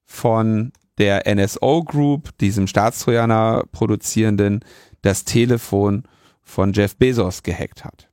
von 0.04 0.72
der 0.98 1.32
NSO 1.32 1.82
Group, 1.84 2.36
diesem 2.38 2.66
Staatstrojaner 2.66 3.64
produzierenden, 3.72 4.60
das 5.02 5.24
Telefon 5.24 6.04
von 6.42 6.72
Jeff 6.72 6.96
Bezos 6.96 7.42
gehackt 7.42 7.84
hat. 7.84 8.08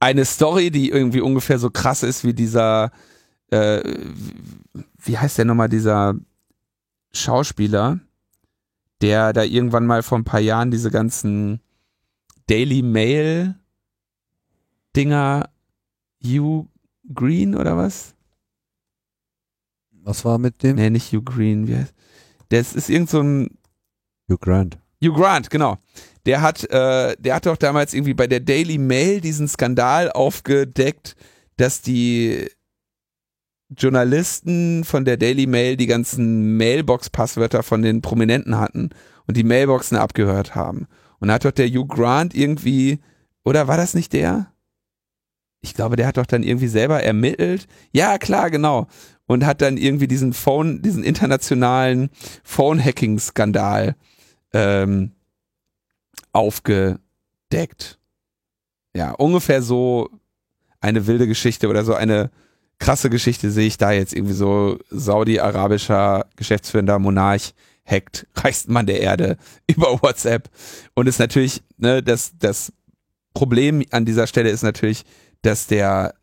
Eine 0.00 0.24
Story, 0.24 0.70
die 0.70 0.90
irgendwie 0.90 1.20
ungefähr 1.20 1.58
so 1.58 1.70
krass 1.70 2.02
ist 2.02 2.24
wie 2.24 2.34
dieser, 2.34 2.92
äh, 3.50 3.82
wie 5.02 5.18
heißt 5.18 5.38
der 5.38 5.44
nochmal, 5.44 5.68
dieser 5.68 6.14
Schauspieler, 7.12 8.00
der 9.00 9.32
da 9.32 9.42
irgendwann 9.42 9.86
mal 9.86 10.02
vor 10.02 10.18
ein 10.18 10.24
paar 10.24 10.40
Jahren 10.40 10.70
diese 10.70 10.90
ganzen 10.90 11.60
Daily 12.46 12.82
Mail 12.82 13.54
Dinger, 14.94 15.50
Hugh 16.22 16.68
Green 17.12 17.54
oder 17.54 17.76
was? 17.76 18.13
Was 20.04 20.24
war 20.24 20.38
mit 20.38 20.62
dem? 20.62 20.76
Nee, 20.76 20.90
nicht 20.90 21.12
Hugh 21.12 21.22
Green. 21.24 21.66
Wie 21.66 21.76
heißt? 21.76 21.94
Das 22.50 22.74
ist 22.74 22.90
irgend 22.90 23.08
so 23.08 23.20
ein 23.20 23.58
Hugh 24.30 24.38
Grant. 24.38 24.78
Hugh 25.02 25.14
Grant, 25.14 25.50
genau. 25.50 25.78
Der 26.26 26.42
hat, 26.42 26.64
äh, 26.70 27.16
der 27.18 27.34
hat 27.34 27.46
doch 27.46 27.56
damals 27.56 27.94
irgendwie 27.94 28.14
bei 28.14 28.26
der 28.26 28.40
Daily 28.40 28.78
Mail 28.78 29.20
diesen 29.20 29.48
Skandal 29.48 30.12
aufgedeckt, 30.12 31.16
dass 31.56 31.80
die 31.80 32.48
Journalisten 33.76 34.84
von 34.84 35.04
der 35.06 35.16
Daily 35.16 35.46
Mail 35.46 35.76
die 35.76 35.86
ganzen 35.86 36.56
Mailbox-Passwörter 36.58 37.62
von 37.62 37.82
den 37.82 38.02
Prominenten 38.02 38.58
hatten 38.58 38.90
und 39.26 39.36
die 39.36 39.44
Mailboxen 39.44 39.96
abgehört 39.96 40.54
haben. 40.54 40.86
Und 41.18 41.28
da 41.28 41.34
hat 41.34 41.44
doch 41.46 41.50
der 41.50 41.68
Hugh 41.68 41.86
Grant 41.86 42.34
irgendwie, 42.34 43.00
oder 43.42 43.68
war 43.68 43.78
das 43.78 43.94
nicht 43.94 44.12
der? 44.12 44.50
Ich 45.62 45.72
glaube, 45.72 45.96
der 45.96 46.06
hat 46.06 46.18
doch 46.18 46.26
dann 46.26 46.42
irgendwie 46.42 46.68
selber 46.68 47.02
ermittelt. 47.02 47.66
Ja, 47.90 48.18
klar, 48.18 48.50
genau 48.50 48.86
und 49.26 49.46
hat 49.46 49.62
dann 49.62 49.76
irgendwie 49.76 50.08
diesen 50.08 50.32
Phone, 50.32 50.82
diesen 50.82 51.02
internationalen 51.02 52.10
Phone-Hacking-Skandal 52.42 53.96
ähm, 54.52 55.12
aufgedeckt. 56.32 57.98
Ja, 58.94 59.12
ungefähr 59.12 59.62
so 59.62 60.10
eine 60.80 61.06
wilde 61.06 61.26
Geschichte 61.26 61.68
oder 61.68 61.84
so 61.84 61.94
eine 61.94 62.30
krasse 62.78 63.10
Geschichte 63.10 63.50
sehe 63.50 63.66
ich 63.66 63.78
da 63.78 63.92
jetzt 63.92 64.12
irgendwie 64.12 64.34
so 64.34 64.78
saudi-arabischer 64.90 66.26
geschäftsführender 66.36 66.98
Monarch 66.98 67.54
hackt 67.86 68.26
reichsten 68.34 68.72
Mann 68.72 68.86
der 68.86 69.00
Erde 69.00 69.36
über 69.66 70.02
WhatsApp 70.02 70.50
und 70.94 71.06
ist 71.06 71.18
natürlich 71.18 71.62
ne 71.76 72.02
das 72.02 72.32
das 72.38 72.72
Problem 73.32 73.84
an 73.90 74.04
dieser 74.04 74.26
Stelle 74.26 74.50
ist 74.50 74.62
natürlich, 74.62 75.04
dass 75.42 75.66
der 75.66 76.14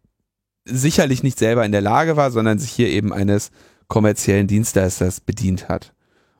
sicherlich 0.65 1.23
nicht 1.23 1.39
selber 1.39 1.65
in 1.65 1.71
der 1.71 1.81
Lage 1.81 2.17
war, 2.17 2.31
sondern 2.31 2.59
sich 2.59 2.71
hier 2.71 2.89
eben 2.89 3.13
eines 3.13 3.51
kommerziellen 3.87 4.47
Dienstleisters 4.47 5.19
bedient 5.19 5.69
hat. 5.69 5.93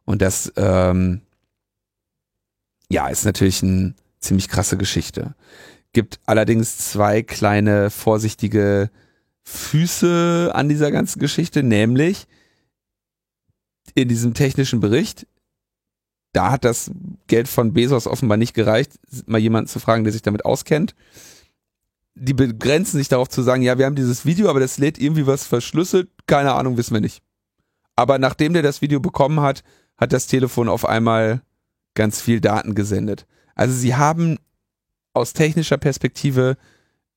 Und 0.05 0.21
das, 0.21 0.51
ähm, 0.55 1.21
ja, 2.89 3.07
ist 3.07 3.25
natürlich 3.25 3.63
eine 3.63 3.93
ziemlich 4.19 4.47
krasse 4.47 4.77
Geschichte. 4.77 5.35
Gibt 5.93 6.19
allerdings 6.25 6.77
zwei 6.77 7.21
kleine 7.21 7.89
vorsichtige 7.89 8.89
Füße 9.43 10.51
an 10.53 10.69
dieser 10.69 10.91
ganzen 10.91 11.19
Geschichte, 11.19 11.63
nämlich 11.63 12.27
in 13.95 14.07
diesem 14.07 14.33
technischen 14.33 14.79
Bericht, 14.79 15.27
da 16.33 16.51
hat 16.51 16.63
das 16.63 16.91
Geld 17.27 17.47
von 17.47 17.73
Bezos 17.73 18.07
offenbar 18.07 18.37
nicht 18.37 18.53
gereicht, 18.53 18.93
mal 19.25 19.39
jemanden 19.39 19.67
zu 19.67 19.79
fragen, 19.79 20.03
der 20.03 20.13
sich 20.13 20.21
damit 20.21 20.45
auskennt. 20.45 20.95
Die 22.23 22.35
begrenzen 22.35 22.99
sich 22.99 23.07
darauf 23.07 23.29
zu 23.29 23.41
sagen, 23.41 23.63
ja, 23.63 23.79
wir 23.79 23.87
haben 23.87 23.95
dieses 23.95 24.27
Video, 24.27 24.47
aber 24.47 24.59
das 24.59 24.77
lädt 24.77 24.99
irgendwie 24.99 25.25
was 25.25 25.47
verschlüsselt, 25.47 26.07
keine 26.27 26.53
Ahnung, 26.53 26.77
wissen 26.77 26.93
wir 26.93 27.01
nicht. 27.01 27.23
Aber 27.95 28.19
nachdem 28.19 28.53
der 28.53 28.61
das 28.61 28.83
Video 28.83 28.99
bekommen 28.99 29.39
hat, 29.39 29.63
hat 29.97 30.13
das 30.13 30.27
Telefon 30.27 30.69
auf 30.69 30.85
einmal 30.85 31.41
ganz 31.95 32.21
viel 32.21 32.39
Daten 32.39 32.75
gesendet. 32.75 33.25
Also 33.55 33.73
sie 33.73 33.95
haben 33.95 34.37
aus 35.13 35.33
technischer 35.33 35.77
Perspektive 35.77 36.57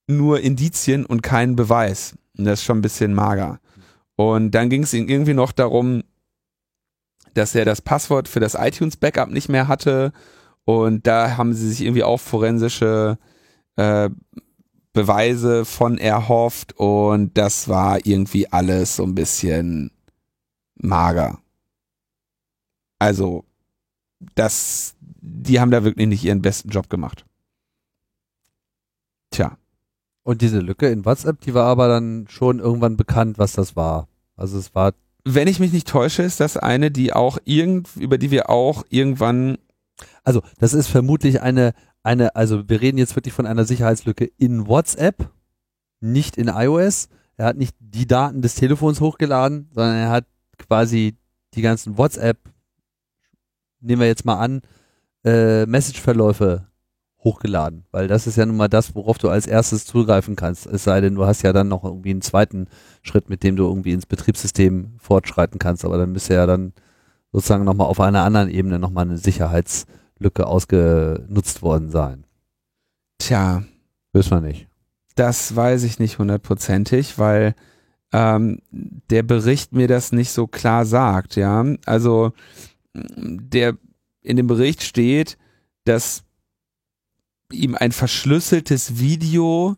nur 0.06 0.40
Indizien 0.40 1.04
und 1.04 1.22
keinen 1.22 1.54
Beweis. 1.54 2.16
Und 2.38 2.46
das 2.46 2.60
ist 2.60 2.64
schon 2.64 2.78
ein 2.78 2.82
bisschen 2.82 3.12
mager. 3.12 3.60
Und 4.16 4.52
dann 4.52 4.70
ging 4.70 4.84
es 4.84 4.94
ihnen 4.94 5.10
irgendwie 5.10 5.34
noch 5.34 5.52
darum, 5.52 6.02
dass 7.34 7.54
er 7.54 7.66
das 7.66 7.82
Passwort 7.82 8.26
für 8.26 8.40
das 8.40 8.54
iTunes 8.54 8.96
Backup 8.96 9.28
nicht 9.28 9.50
mehr 9.50 9.68
hatte. 9.68 10.12
Und 10.64 11.06
da 11.06 11.36
haben 11.36 11.52
sie 11.52 11.68
sich 11.68 11.82
irgendwie 11.82 12.04
auch 12.04 12.20
forensische 12.20 13.18
äh, 13.76 14.08
Beweise 14.94 15.66
von 15.66 15.98
erhofft. 15.98 16.72
Und 16.78 17.36
das 17.36 17.68
war 17.68 18.06
irgendwie 18.06 18.50
alles 18.50 18.96
so 18.96 19.02
ein 19.02 19.14
bisschen 19.14 19.90
mager. 20.76 21.38
Also, 22.98 23.44
das, 24.34 24.94
die 25.00 25.60
haben 25.60 25.70
da 25.70 25.84
wirklich 25.84 26.08
nicht 26.08 26.24
ihren 26.24 26.40
besten 26.40 26.70
Job 26.70 26.88
gemacht. 26.88 27.26
Tja. 29.30 29.58
Und 30.22 30.40
diese 30.40 30.60
Lücke 30.60 30.88
in 30.88 31.04
WhatsApp, 31.04 31.42
die 31.42 31.52
war 31.52 31.66
aber 31.66 31.88
dann 31.88 32.26
schon 32.28 32.58
irgendwann 32.58 32.96
bekannt, 32.96 33.36
was 33.36 33.52
das 33.52 33.76
war. 33.76 34.08
Also 34.36 34.58
es 34.58 34.74
war. 34.74 34.94
Wenn 35.24 35.48
ich 35.48 35.60
mich 35.60 35.72
nicht 35.72 35.88
täusche, 35.88 36.22
ist 36.22 36.40
das 36.40 36.56
eine, 36.56 36.90
die 36.90 37.12
auch 37.12 37.38
irgend, 37.44 37.88
über 37.96 38.16
die 38.16 38.30
wir 38.30 38.48
auch 38.48 38.84
irgendwann. 38.88 39.58
Also, 40.22 40.42
das 40.58 40.72
ist 40.72 40.86
vermutlich 40.86 41.42
eine, 41.42 41.74
eine, 42.04 42.36
also 42.36 42.68
wir 42.68 42.80
reden 42.80 42.98
jetzt 42.98 43.16
wirklich 43.16 43.34
von 43.34 43.46
einer 43.46 43.64
Sicherheitslücke 43.64 44.30
in 44.38 44.68
WhatsApp, 44.68 45.30
nicht 46.00 46.36
in 46.36 46.48
iOS. 46.48 47.08
Er 47.36 47.46
hat 47.46 47.56
nicht 47.56 47.74
die 47.80 48.06
Daten 48.06 48.42
des 48.42 48.54
Telefons 48.54 49.00
hochgeladen, 49.00 49.68
sondern 49.72 49.96
er 49.96 50.10
hat 50.10 50.26
quasi 50.58 51.16
die 51.54 51.62
ganzen 51.62 51.98
WhatsApp, 51.98 52.38
nehmen 53.80 54.00
wir 54.00 54.06
jetzt 54.06 54.24
mal 54.24 54.38
an, 54.38 54.60
äh, 55.24 55.66
Message-Verläufe 55.66 56.66
hochgeladen, 57.24 57.86
weil 57.90 58.06
das 58.06 58.26
ist 58.26 58.36
ja 58.36 58.44
nun 58.44 58.58
mal 58.58 58.68
das, 58.68 58.94
worauf 58.94 59.16
du 59.16 59.30
als 59.30 59.46
erstes 59.46 59.86
zugreifen 59.86 60.36
kannst. 60.36 60.66
Es 60.66 60.84
sei 60.84 61.00
denn, 61.00 61.14
du 61.14 61.24
hast 61.24 61.40
ja 61.42 61.54
dann 61.54 61.68
noch 61.68 61.82
irgendwie 61.82 62.10
einen 62.10 62.20
zweiten 62.20 62.66
Schritt, 63.02 63.30
mit 63.30 63.42
dem 63.42 63.56
du 63.56 63.64
irgendwie 63.64 63.92
ins 63.92 64.04
Betriebssystem 64.04 64.96
fortschreiten 64.98 65.58
kannst, 65.58 65.86
aber 65.86 65.96
dann 65.96 66.12
müsste 66.12 66.34
ja 66.34 66.44
dann 66.44 66.74
sozusagen 67.32 67.64
nochmal 67.64 67.86
auf 67.86 67.98
einer 67.98 68.24
anderen 68.24 68.50
Ebene 68.50 68.78
nochmal 68.78 69.06
eine 69.06 69.16
Sicherheitslücke 70.14 70.46
ausgenutzt 70.46 71.62
worden 71.62 71.90
sein. 71.90 72.24
Tja. 73.18 73.64
Wissen 74.12 74.30
wir 74.30 74.40
nicht. 74.40 74.68
Das 75.16 75.54
weiß 75.54 75.84
ich 75.84 75.98
nicht 75.98 76.18
hundertprozentig, 76.18 77.18
weil 77.18 77.54
ähm, 78.12 78.60
der 78.70 79.22
Bericht 79.22 79.72
mir 79.72 79.88
das 79.88 80.12
nicht 80.12 80.30
so 80.30 80.46
klar 80.46 80.84
sagt, 80.84 81.36
ja. 81.36 81.64
Also 81.86 82.32
der 82.94 83.76
in 84.22 84.36
dem 84.36 84.46
Bericht 84.46 84.82
steht, 84.82 85.36
dass 85.84 86.24
ihm 87.52 87.74
ein 87.74 87.92
verschlüsseltes 87.92 88.98
Video 88.98 89.76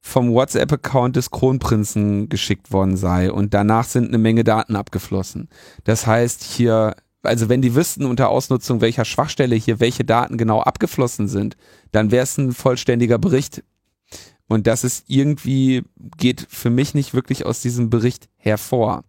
vom 0.00 0.32
WhatsApp-Account 0.32 1.16
des 1.16 1.30
Kronprinzen 1.30 2.28
geschickt 2.28 2.72
worden 2.72 2.96
sei 2.96 3.32
und 3.32 3.54
danach 3.54 3.84
sind 3.84 4.08
eine 4.08 4.18
Menge 4.18 4.44
Daten 4.44 4.76
abgeflossen. 4.76 5.48
Das 5.82 6.06
heißt 6.06 6.44
hier, 6.44 6.94
also 7.26 7.48
wenn 7.48 7.62
die 7.62 7.74
wüssten 7.74 8.04
unter 8.04 8.28
Ausnutzung 8.28 8.80
welcher 8.80 9.04
Schwachstelle 9.04 9.56
hier 9.56 9.80
welche 9.80 10.04
Daten 10.04 10.38
genau 10.38 10.60
abgeflossen 10.60 11.28
sind, 11.28 11.56
dann 11.92 12.10
wäre 12.10 12.24
es 12.24 12.38
ein 12.38 12.52
vollständiger 12.52 13.18
Bericht. 13.18 13.62
Und 14.48 14.66
das 14.66 14.84
ist 14.84 15.04
irgendwie, 15.08 15.82
geht 16.16 16.46
für 16.48 16.70
mich 16.70 16.94
nicht 16.94 17.14
wirklich 17.14 17.44
aus 17.44 17.60
diesem 17.60 17.90
Bericht 17.90 18.28
hervor. 18.36 19.04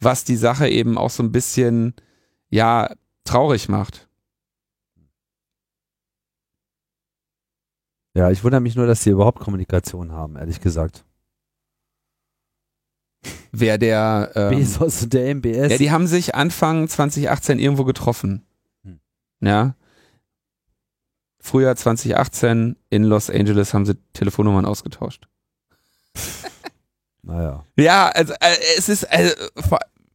Was 0.00 0.24
die 0.24 0.36
Sache 0.36 0.68
eben 0.68 0.98
auch 0.98 1.10
so 1.10 1.22
ein 1.22 1.32
bisschen, 1.32 1.94
ja, 2.48 2.92
traurig 3.24 3.68
macht. 3.68 4.08
Ja, 8.14 8.30
ich 8.30 8.42
wundere 8.42 8.60
mich 8.60 8.74
nur, 8.74 8.86
dass 8.86 9.04
sie 9.04 9.10
überhaupt 9.10 9.38
Kommunikation 9.38 10.12
haben, 10.12 10.36
ehrlich 10.36 10.60
gesagt. 10.60 11.04
Wer 13.52 13.78
der 13.78 14.32
ähm, 14.34 14.58
Bezos 14.58 15.02
und 15.02 15.12
der 15.12 15.34
MBS. 15.34 15.72
Ja, 15.72 15.78
die 15.78 15.90
haben 15.90 16.06
sich 16.06 16.34
Anfang 16.34 16.88
2018 16.88 17.58
irgendwo 17.58 17.84
getroffen. 17.84 18.46
Hm. 18.84 19.00
Ja. 19.40 19.74
Frühjahr 21.40 21.76
2018 21.76 22.76
in 22.90 23.04
Los 23.04 23.30
Angeles 23.30 23.74
haben 23.74 23.86
sie 23.86 23.96
Telefonnummern 24.12 24.66
ausgetauscht. 24.66 25.26
naja. 27.22 27.64
Ja, 27.76 28.08
also 28.08 28.34
äh, 28.34 28.56
es 28.76 28.88
ist, 28.88 29.04
äh, 29.04 29.34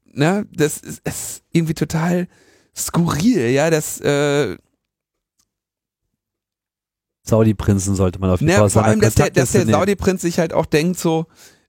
ne, 0.05 0.47
das 0.53 0.77
ist, 0.77 1.01
ist, 1.05 1.43
irgendwie 1.51 1.73
total 1.73 2.27
skurril, 2.75 3.49
ja, 3.49 3.69
das 3.69 3.99
äh, 4.01 4.57
Saudi-Prinzen 7.23 7.95
sollte 7.95 8.19
man 8.19 8.29
auf 8.29 8.41
jeden 8.41 8.53
Fall 8.53 8.69
Vor 8.69 8.83
allem, 8.83 9.01
dass 9.01 9.15
der, 9.15 9.31
dass 9.31 9.51
der 9.51 9.65
Saudi-Prinz 9.65 10.21
sich 10.21 10.37
halt 10.37 10.53
auch 10.53 10.65
denkt 10.67 10.99
so, 10.99 11.25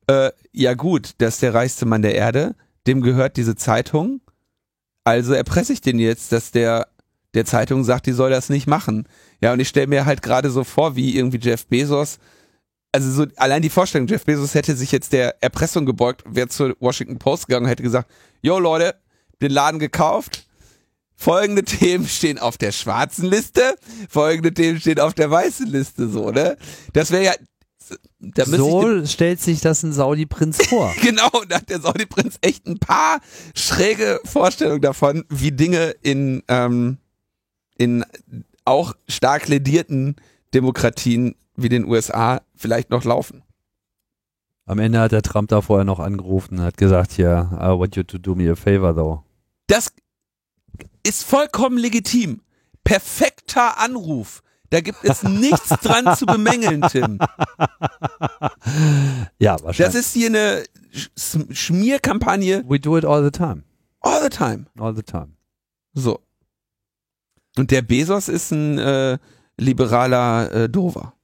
äh, 0.06 0.30
ja 0.52 0.74
gut, 0.74 1.14
das 1.18 1.34
ist 1.34 1.42
der 1.42 1.54
reichste 1.54 1.86
Mann 1.86 2.02
der 2.02 2.14
Erde, 2.14 2.54
dem 2.86 3.00
gehört 3.00 3.36
diese 3.36 3.56
Zeitung, 3.56 4.20
also 5.04 5.32
erpresse 5.32 5.72
ich 5.72 5.80
den 5.80 5.98
jetzt, 5.98 6.32
dass 6.32 6.50
der 6.50 6.88
der 7.36 7.44
Zeitung 7.44 7.84
sagt, 7.84 8.06
die 8.06 8.12
soll 8.12 8.30
das 8.30 8.48
nicht 8.48 8.66
machen. 8.66 9.06
Ja, 9.42 9.52
und 9.52 9.60
ich 9.60 9.68
stelle 9.68 9.86
mir 9.86 10.06
halt 10.06 10.22
gerade 10.22 10.50
so 10.50 10.64
vor, 10.64 10.96
wie 10.96 11.16
irgendwie 11.16 11.38
Jeff 11.38 11.66
Bezos, 11.66 12.18
also 12.92 13.10
so 13.10 13.26
allein 13.36 13.60
die 13.60 13.68
Vorstellung, 13.68 14.08
Jeff 14.08 14.24
Bezos 14.24 14.54
hätte 14.54 14.74
sich 14.74 14.90
jetzt 14.90 15.12
der 15.12 15.42
Erpressung 15.42 15.84
gebeugt, 15.84 16.24
wäre 16.26 16.48
zur 16.48 16.74
Washington 16.80 17.18
Post 17.18 17.46
gegangen 17.46 17.66
und 17.66 17.70
hätte 17.70 17.82
gesagt, 17.82 18.10
yo 18.40 18.58
Leute, 18.58 18.94
den 19.42 19.50
Laden 19.50 19.78
gekauft, 19.78 20.46
folgende 21.14 21.62
Themen 21.64 22.08
stehen 22.08 22.38
auf 22.38 22.56
der 22.56 22.72
schwarzen 22.72 23.26
Liste, 23.26 23.76
folgende 24.08 24.54
Themen 24.54 24.80
stehen 24.80 24.98
auf 24.98 25.12
der 25.12 25.30
weißen 25.30 25.66
Liste, 25.66 26.08
so, 26.08 26.30
ne? 26.30 26.56
Das 26.94 27.10
wäre 27.10 27.24
ja, 27.24 27.34
so 28.46 29.04
stellt 29.06 29.40
sich 29.40 29.60
das 29.60 29.82
ein 29.82 29.92
Saudi-Prinz 29.92 30.66
vor. 30.66 30.94
genau, 31.02 31.30
da 31.48 31.56
hat 31.56 31.70
der 31.70 31.80
Saudi-Prinz 31.80 32.38
echt 32.40 32.66
ein 32.66 32.78
paar 32.78 33.20
schräge 33.54 34.20
Vorstellungen 34.24 34.80
davon, 34.80 35.24
wie 35.28 35.52
Dinge 35.52 35.94
in, 36.02 36.42
ähm, 36.48 36.98
in 37.76 38.04
auch 38.64 38.94
stark 39.08 39.48
ledierten 39.48 40.16
Demokratien 40.54 41.34
wie 41.56 41.68
den 41.68 41.86
USA 41.86 42.42
vielleicht 42.54 42.90
noch 42.90 43.04
laufen. 43.04 43.42
Am 44.66 44.80
Ende 44.80 44.98
hat 44.98 45.12
der 45.12 45.22
Trump 45.22 45.48
da 45.48 45.60
vorher 45.60 45.84
noch 45.84 46.00
angerufen 46.00 46.58
und 46.58 46.64
hat 46.64 46.76
gesagt, 46.76 47.12
hier, 47.12 47.50
I 47.52 47.66
want 47.66 47.94
you 47.94 48.02
to 48.02 48.18
do 48.18 48.34
me 48.34 48.50
a 48.50 48.56
favor 48.56 48.94
though. 48.94 49.22
Das 49.68 49.92
ist 51.06 51.22
vollkommen 51.22 51.78
legitim. 51.78 52.42
Perfekter 52.82 53.78
Anruf. 53.78 54.42
Da 54.70 54.80
gibt 54.80 54.98
es 55.02 55.22
nichts 55.22 55.68
dran 55.68 56.16
zu 56.16 56.26
bemängeln, 56.26 56.82
Tim. 56.82 57.18
Ja, 59.38 59.62
wahrscheinlich. 59.62 59.78
Das 59.78 59.94
ist 59.94 60.12
hier 60.12 60.28
eine 60.28 60.64
Schmierkampagne. 61.50 62.64
We 62.68 62.80
do 62.80 62.96
it 62.96 63.04
all 63.04 63.22
the 63.22 63.30
time. 63.30 63.62
All 64.00 64.22
the 64.22 64.28
time. 64.28 64.66
All 64.78 64.94
the 64.94 65.02
time. 65.02 65.32
So. 65.92 66.20
Und 67.56 67.70
der 67.70 67.82
Bezos 67.82 68.28
ist 68.28 68.50
ein 68.50 68.78
äh, 68.78 69.18
liberaler 69.56 70.52
äh, 70.52 70.68
Dover. 70.68 71.14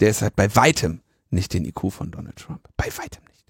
Der 0.00 0.10
ist 0.10 0.22
halt 0.22 0.36
bei 0.36 0.54
weitem 0.56 1.00
nicht 1.30 1.52
den 1.54 1.64
IQ 1.64 1.90
von 1.90 2.10
Donald 2.10 2.36
Trump. 2.36 2.68
Bei 2.76 2.86
weitem 2.96 3.24
nicht. 3.24 3.46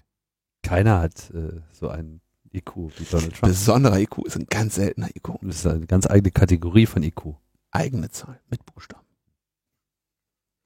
Keiner 0.61 1.01
hat 1.01 1.31
äh, 1.31 1.61
so 1.71 1.89
einen 1.89 2.21
IQ 2.53 2.75
wie 2.97 3.05
Donald 3.05 3.33
Trump. 3.33 3.41
Besonderer 3.41 3.99
IQ 3.99 4.19
ist 4.25 4.37
ein 4.37 4.45
ganz 4.45 4.75
seltener 4.75 5.09
IQ. 5.15 5.39
Das 5.41 5.57
ist 5.57 5.67
eine 5.67 5.87
ganz 5.87 6.07
eigene 6.07 6.31
Kategorie 6.31 6.85
von 6.85 7.03
IQ. 7.03 7.35
Eigene 7.73 8.09
Zahl 8.11 8.39
mit 8.49 8.65
Buchstaben. 8.65 9.07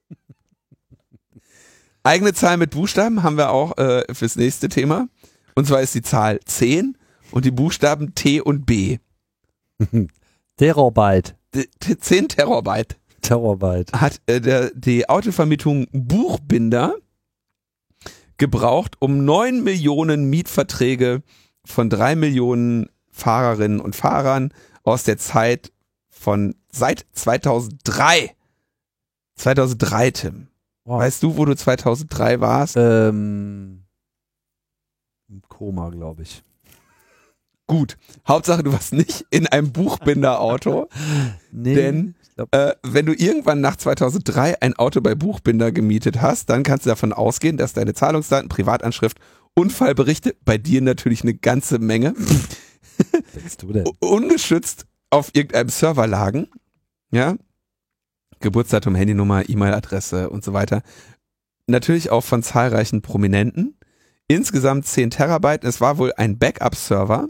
Eigene 2.04 2.34
Zahl 2.34 2.58
mit 2.58 2.72
Buchstaben 2.72 3.24
haben 3.24 3.38
wir 3.38 3.50
auch 3.50 3.78
äh, 3.78 4.14
fürs 4.14 4.36
nächste 4.36 4.68
Thema. 4.68 5.08
Und 5.56 5.66
zwar 5.66 5.82
ist 5.82 5.96
die 5.96 6.02
Zahl 6.02 6.40
10 6.46 6.98
und 7.32 7.46
die 7.46 7.52
Buchstaben 7.52 8.14
T 8.14 8.42
und 8.42 8.66
B. 8.66 9.00
Terabyte. 10.58 11.36
10 12.00 12.28
Terabyte. 12.28 12.98
Terabyte. 13.22 13.94
Hat 13.94 14.22
äh, 14.28 14.42
der, 14.42 14.72
die 14.76 15.08
Autovermietung 15.10 15.88
Buchbinder 15.92 16.96
gebraucht, 18.38 18.96
um 19.00 19.24
9 19.24 19.64
Millionen 19.64 20.30
Mietverträge 20.30 21.24
von 21.66 21.90
drei 21.90 22.16
Millionen 22.16 22.90
Fahrerinnen 23.12 23.80
und 23.80 23.96
Fahrern 23.96 24.54
aus 24.84 25.04
der 25.04 25.18
Zeit 25.18 25.72
von 26.20 26.56
seit 26.72 27.06
2003 27.14 28.36
2003, 29.38 30.12
Tim. 30.12 30.48
Wow. 30.84 31.00
Weißt 31.00 31.22
du, 31.24 31.38
wo 31.38 31.46
du 31.46 31.56
2003 31.56 32.40
warst? 32.40 32.76
Ähm, 32.78 33.84
Im 35.30 35.42
Koma, 35.48 35.90
glaube 35.90 36.24
ich. 36.24 36.44
Gut. 37.68 37.98
Hauptsache, 38.28 38.64
du 38.64 38.72
warst 38.72 38.94
nicht 38.94 39.26
in 39.30 39.48
einem 39.48 39.72
Buchbinderauto. 39.72 40.90
Nee, 41.52 41.76
Denn- 41.76 42.16
äh, 42.52 42.74
wenn 42.84 43.08
du 43.08 43.14
irgendwann 43.14 43.62
nach 43.62 43.78
2003 43.78 44.62
ein 44.62 44.76
Auto 44.76 45.02
bei 45.02 45.16
Buchbinder 45.16 45.72
gemietet 45.72 46.22
hast, 46.22 46.50
dann 46.52 46.62
kannst 46.62 46.86
du 46.86 46.90
davon 46.90 47.12
ausgehen, 47.12 47.58
dass 47.58 47.74
deine 47.74 47.96
Zahlungsdaten, 47.96 48.48
Privatanschrift, 48.48 49.18
Unfallberichte, 49.56 50.36
bei 50.46 50.60
dir 50.60 50.82
natürlich 50.82 51.24
eine 51.24 51.34
ganze 51.34 51.80
Menge, 51.80 52.14
ungeschützt 54.00 54.86
auf 55.10 55.32
irgendeinem 55.34 55.70
Server 55.70 56.08
lagen. 56.08 56.48
Ja. 57.12 57.36
Geburtsdatum, 58.40 58.96
Handynummer, 58.96 59.50
E-Mail-Adresse 59.50 60.30
und 60.30 60.44
so 60.44 60.54
weiter. 60.54 60.84
Natürlich 61.66 62.12
auch 62.12 62.24
von 62.24 62.44
zahlreichen 62.44 63.02
Prominenten. 63.02 63.78
Insgesamt 64.28 64.86
10 64.86 65.10
Terabyte. 65.10 65.64
Es 65.64 65.82
war 65.82 65.98
wohl 65.98 66.14
ein 66.18 66.38
Backup-Server. 66.38 67.30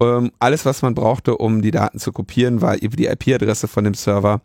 Ähm, 0.00 0.32
alles, 0.38 0.64
was 0.64 0.82
man 0.82 0.94
brauchte, 0.94 1.36
um 1.36 1.62
die 1.62 1.70
Daten 1.70 1.98
zu 1.98 2.12
kopieren, 2.12 2.60
war 2.60 2.76
die 2.76 3.06
IP-Adresse 3.06 3.66
von 3.66 3.84
dem 3.84 3.94
Server, 3.94 4.42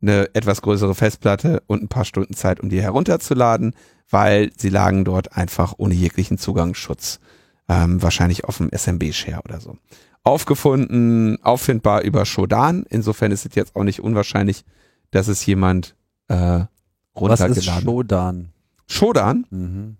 eine 0.00 0.34
etwas 0.34 0.62
größere 0.62 0.94
Festplatte 0.94 1.62
und 1.66 1.82
ein 1.82 1.88
paar 1.88 2.04
Stunden 2.04 2.34
Zeit, 2.34 2.60
um 2.60 2.68
die 2.68 2.80
herunterzuladen, 2.80 3.74
weil 4.08 4.50
sie 4.56 4.68
lagen 4.68 5.04
dort 5.04 5.36
einfach 5.36 5.74
ohne 5.76 5.94
jeglichen 5.94 6.38
Zugangsschutz. 6.38 7.20
Ähm, 7.68 8.02
wahrscheinlich 8.02 8.44
auf 8.44 8.58
dem 8.58 8.70
SMB-Share 8.70 9.42
oder 9.42 9.60
so. 9.60 9.76
Aufgefunden, 10.24 11.38
auffindbar 11.42 12.02
über 12.02 12.24
Shodan. 12.24 12.84
Insofern 12.88 13.30
ist 13.30 13.44
es 13.46 13.54
jetzt 13.54 13.76
auch 13.76 13.84
nicht 13.84 14.00
unwahrscheinlich, 14.00 14.64
dass 15.10 15.28
es 15.28 15.44
jemand 15.46 15.94
äh, 16.28 16.34
Was 16.34 17.40
ist 17.40 17.46
runtergeladen 17.46 17.74
hat. 17.74 17.82
Shodan? 17.84 18.48
Shodan, 18.86 19.46
Mhm. 19.50 19.96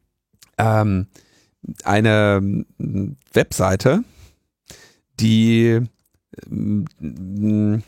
ähm, 0.58 1.06
eine 1.84 2.38
ähm, 2.42 3.16
Webseite, 3.32 4.02
die 5.20 5.80
ähm, 6.50 6.84
ähm, 7.00 7.82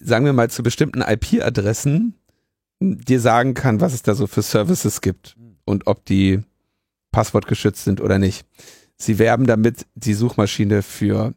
sagen 0.00 0.24
wir 0.26 0.32
mal 0.32 0.50
zu 0.50 0.62
bestimmten 0.62 1.00
IP-Adressen 1.02 2.14
dir 2.80 3.20
sagen 3.20 3.54
kann, 3.54 3.80
was 3.80 3.94
es 3.94 4.02
da 4.02 4.14
so 4.14 4.26
für 4.26 4.42
Services 4.42 5.00
gibt 5.00 5.36
und 5.64 5.86
ob 5.86 6.04
die 6.04 6.42
passwortgeschützt 7.10 7.84
sind 7.84 8.00
oder 8.00 8.18
nicht. 8.18 8.46
Sie 8.96 9.18
werben 9.18 9.46
damit 9.46 9.86
die 9.94 10.14
Suchmaschine 10.14 10.82
für 10.82 11.34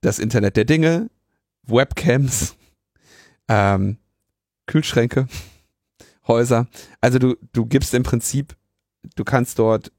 das 0.00 0.18
Internet 0.18 0.56
der 0.56 0.64
Dinge, 0.64 1.10
Webcams, 1.66 2.56
ähm, 3.48 3.98
Kühlschränke, 4.66 5.26
Häuser. 6.28 6.68
Also 7.00 7.18
du, 7.18 7.36
du 7.52 7.66
gibst 7.66 7.92
im 7.94 8.02
Prinzip, 8.02 8.56
du 9.16 9.24
kannst 9.24 9.58
dort 9.58 9.92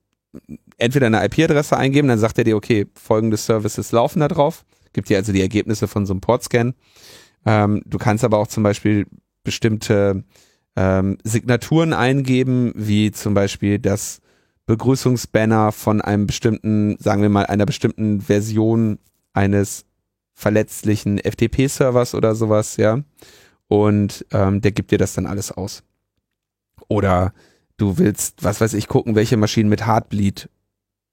entweder 0.78 1.08
eine 1.08 1.24
IP-Adresse 1.26 1.76
eingeben, 1.78 2.08
dann 2.08 2.20
sagt 2.20 2.38
er 2.38 2.44
dir, 2.44 2.56
okay, 2.56 2.88
folgende 2.96 3.38
Services 3.38 3.92
laufen 3.92 4.22
da 4.22 4.28
drauf, 4.28 4.66
gibt 4.94 5.10
dir 5.10 5.18
also 5.18 5.34
die 5.34 5.42
Ergebnisse 5.42 5.88
von 5.88 6.06
so 6.06 6.14
einem 6.14 6.22
Portscan. 6.22 6.74
Ähm, 7.46 7.82
du 7.86 7.98
kannst 7.98 8.24
aber 8.24 8.38
auch 8.38 8.48
zum 8.48 8.64
Beispiel 8.64 9.08
bestimmte 9.44 10.24
ähm, 10.76 11.18
Signaturen 11.24 11.94
eingeben, 11.94 12.72
wie 12.76 13.12
zum 13.12 13.34
Beispiel 13.34 13.80
das 13.80 14.21
Begrüßungsbanner 14.72 15.74
von 15.74 16.00
einem 16.00 16.28
bestimmten, 16.28 16.96
sagen 16.98 17.22
wir 17.22 17.28
mal, 17.28 17.46
einer 17.46 17.66
bestimmten 17.66 18.22
Version 18.22 19.00
eines 19.34 19.84
verletzlichen 20.34 21.20
FTP-Servers 21.20 22.16
oder 22.16 22.36
sowas, 22.36 22.78
ja. 22.78 23.00
Und 23.68 24.26
ähm, 24.32 24.62
der 24.62 24.72
gibt 24.72 24.92
dir 24.92 24.98
das 24.98 25.14
dann 25.14 25.26
alles 25.26 25.52
aus. 25.52 25.84
Oder 26.88 27.34
du 27.76 27.98
willst, 27.98 28.46
was 28.46 28.62
weiß 28.62 28.74
ich, 28.76 28.88
gucken, 28.88 29.16
welche 29.16 29.36
Maschinen 29.36 29.68
mit 29.68 29.86
Heartbleed 29.86 30.50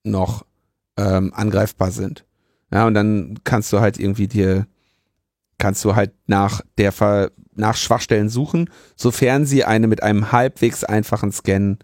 noch 0.04 0.46
ähm, 0.96 1.34
angreifbar 1.34 1.90
sind. 1.90 2.24
Ja, 2.72 2.86
und 2.86 2.94
dann 2.94 3.40
kannst 3.42 3.72
du 3.72 3.80
halt 3.80 3.98
irgendwie 3.98 4.28
dir, 4.28 4.68
kannst 5.58 5.84
du 5.84 5.96
halt 5.96 6.12
nach 6.28 6.60
der 6.76 6.92
Ver 6.92 7.32
nach 7.56 7.74
Schwachstellen 7.74 8.28
suchen, 8.28 8.70
sofern 8.94 9.46
sie 9.46 9.64
eine 9.64 9.88
mit 9.88 10.00
einem 10.04 10.30
halbwegs 10.30 10.84
einfachen 10.84 11.32
Scan 11.32 11.78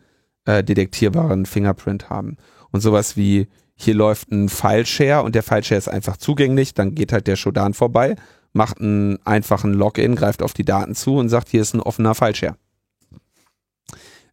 äh, 0.45 0.63
detektierbaren 0.63 1.47
Fingerprint 1.47 2.11
haben. 2.11 2.37
Und 2.71 2.81
sowas 2.81 3.17
wie, 3.17 3.49
hier 3.77 3.95
läuft 3.95 4.31
ein 4.31 4.49
File-Share 4.49 5.23
und 5.23 5.35
der 5.35 5.43
File-Share 5.43 5.79
ist 5.79 5.89
einfach 5.89 6.17
zugänglich, 6.17 6.75
dann 6.75 6.95
geht 6.95 7.13
halt 7.13 7.27
der 7.27 7.37
Shodan 7.37 7.75
vorbei, 7.75 8.17
macht 8.53 8.81
einen 8.81 9.19
einfachen 9.25 9.75
Login, 9.75 10.17
greift 10.17 10.43
auf 10.43 10.55
die 10.55 10.65
Daten 10.65 10.95
zu 10.95 11.17
und 11.17 11.29
sagt, 11.29 11.49
hier 11.49 11.63
ist 11.63 11.75
ein 11.75 11.81
offener 11.81 12.15
File-Share. 12.15 12.57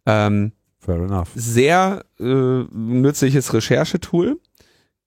Ähm, 0.05 0.53
Fair 0.79 0.95
enough. 0.95 1.29
sehr 1.35 2.05
äh, 2.19 2.23
nützliches 2.23 3.53
Recherchetool. 3.53 4.39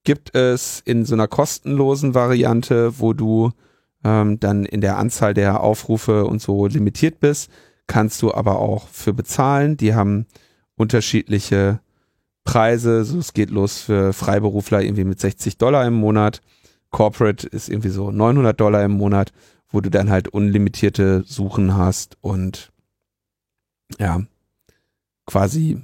Gibt 0.03 0.35
es 0.35 0.81
in 0.85 1.03
so 1.03 1.15
einer 1.15 1.27
kostenlosen 1.27 2.13
Variante, 2.13 2.99
wo 2.99 3.13
du 3.13 3.51
ähm, 4.03 4.39
dann 4.39 4.65
in 4.65 4.81
der 4.81 4.97
Anzahl 4.97 5.33
der 5.33 5.61
Aufrufe 5.61 6.25
und 6.25 6.41
so 6.41 6.67
limitiert 6.67 7.19
bist, 7.19 7.49
kannst 7.87 8.21
du 8.21 8.33
aber 8.33 8.59
auch 8.59 8.87
für 8.89 9.13
bezahlen. 9.13 9.77
Die 9.77 9.95
haben 9.95 10.27
unterschiedliche 10.75 11.79
Preise. 12.43 13.03
So, 13.03 13.19
es 13.19 13.33
geht 13.33 13.49
los 13.49 13.79
für 13.79 14.13
Freiberufler 14.13 14.81
irgendwie 14.81 15.03
mit 15.03 15.19
60 15.19 15.57
Dollar 15.57 15.85
im 15.85 15.93
Monat. 15.95 16.41
Corporate 16.91 17.47
ist 17.47 17.69
irgendwie 17.69 17.89
so 17.89 18.11
900 18.11 18.59
Dollar 18.59 18.83
im 18.83 18.91
Monat, 18.91 19.33
wo 19.69 19.81
du 19.81 19.89
dann 19.89 20.09
halt 20.09 20.29
unlimitierte 20.29 21.23
Suchen 21.27 21.75
hast 21.75 22.17
und 22.21 22.71
ja, 23.99 24.21
quasi 25.25 25.81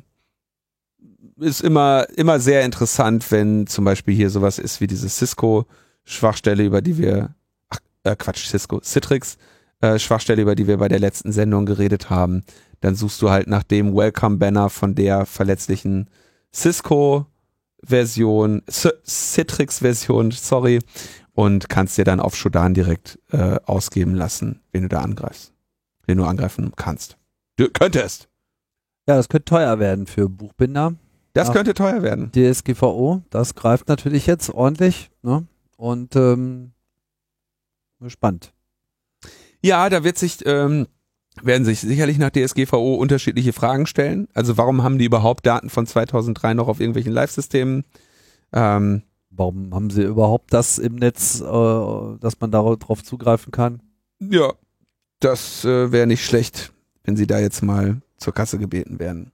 ist 1.38 1.62
immer, 1.62 2.08
immer 2.16 2.40
sehr 2.40 2.64
interessant, 2.64 3.32
wenn 3.32 3.68
zum 3.68 3.84
Beispiel 3.84 4.16
hier 4.16 4.30
sowas 4.30 4.60
ist 4.60 4.80
wie 4.80 4.88
diese 4.88 5.10
Cisco-Schwachstelle, 5.10 6.64
über 6.64 6.82
die 6.82 6.98
wir, 6.98 7.34
ach, 7.70 7.80
äh, 8.04 8.16
Quatsch, 8.16 8.48
Cisco, 8.48 8.80
Citrix, 8.80 9.38
äh, 9.82 9.98
Schwachstelle, 9.98 10.42
über 10.42 10.56
die 10.56 10.68
wir 10.68 10.78
bei 10.78 10.88
der 10.88 11.00
letzten 11.00 11.32
Sendung 11.32 11.66
geredet 11.66 12.10
haben. 12.10 12.44
Dann 12.82 12.96
suchst 12.96 13.22
du 13.22 13.30
halt 13.30 13.48
nach 13.48 13.64
dem 13.64 13.96
Welcome-Banner 13.96 14.70
von 14.70 14.96
der 14.96 15.26
verletzlichen 15.26 16.10
Cisco-Version, 16.54 18.64
Citrix-Version, 18.70 20.32
sorry, 20.32 20.80
und 21.34 21.70
kannst 21.70 21.98
dir 21.98 22.04
dann 22.04 22.20
auf 22.20 22.36
Shodan 22.36 22.74
direkt 22.74 23.20
äh, 23.32 23.60
ausgeben 23.66 24.16
lassen, 24.16 24.62
wen 24.72 24.84
du 24.84 24.90
da 24.90 25.02
angreifst, 25.02 25.54
wen 26.06 26.18
du 26.18 26.26
angreifen 26.26 26.72
kannst. 26.76 27.18
Du 27.56 27.70
könntest. 27.70 28.28
Ja, 29.08 29.16
das 29.16 29.30
könnte 29.30 29.46
teuer 29.46 29.80
werden 29.80 30.08
für 30.08 30.30
Buchbinder. 30.30 30.96
Das 31.34 31.48
Ja. 31.48 31.54
könnte 31.54 31.74
teuer 31.74 32.02
werden. 32.04 32.32
DSGVO, 32.34 33.24
das 33.30 33.56
greift 33.56 33.88
natürlich 33.88 34.28
jetzt 34.28 34.50
ordentlich. 34.50 35.10
Ne? 35.22 35.48
Und 35.78 36.16
ähm, 36.16 36.74
gespannt. 38.00 38.54
Ja, 39.64 39.90
da 39.90 40.04
wird 40.04 40.18
sich, 40.18 40.40
ähm, 40.46 40.88
werden 41.42 41.66
sich 41.66 41.80
sicherlich 41.80 42.18
nach 42.18 42.32
DSGVO 42.32 42.96
unterschiedliche 42.96 43.54
Fragen 43.54 43.86
stellen. 43.86 44.28
Also 44.34 44.58
warum 44.58 44.84
haben 44.84 44.98
die 44.98 45.06
überhaupt 45.06 45.46
Daten 45.46 45.70
von 45.70 45.88
2003 45.88 46.54
noch 46.54 46.68
auf 46.68 46.80
irgendwelchen 46.80 47.14
Live-Systemen? 47.14 47.84
Ähm, 48.54 49.04
Warum 49.32 49.74
haben 49.74 49.90
sie 49.90 50.04
überhaupt 50.04 50.54
das 50.54 50.78
im 50.78 50.96
Netz, 50.96 51.40
äh, 51.40 52.18
dass 52.20 52.40
man 52.40 52.52
darauf 52.52 53.04
zugreifen 53.04 53.52
kann? 53.52 53.82
ja, 54.20 54.54
das 55.20 55.64
äh, 55.66 55.92
wäre 55.92 56.06
nicht 56.06 56.26
schlecht, 56.26 56.74
wenn 57.04 57.16
sie 57.16 57.28
da 57.28 57.40
jetzt 57.40 57.64
mal 57.64 58.02
zur 58.18 58.34
Kasse 58.34 58.60
gebeten 58.60 59.00
werden. 59.00 59.32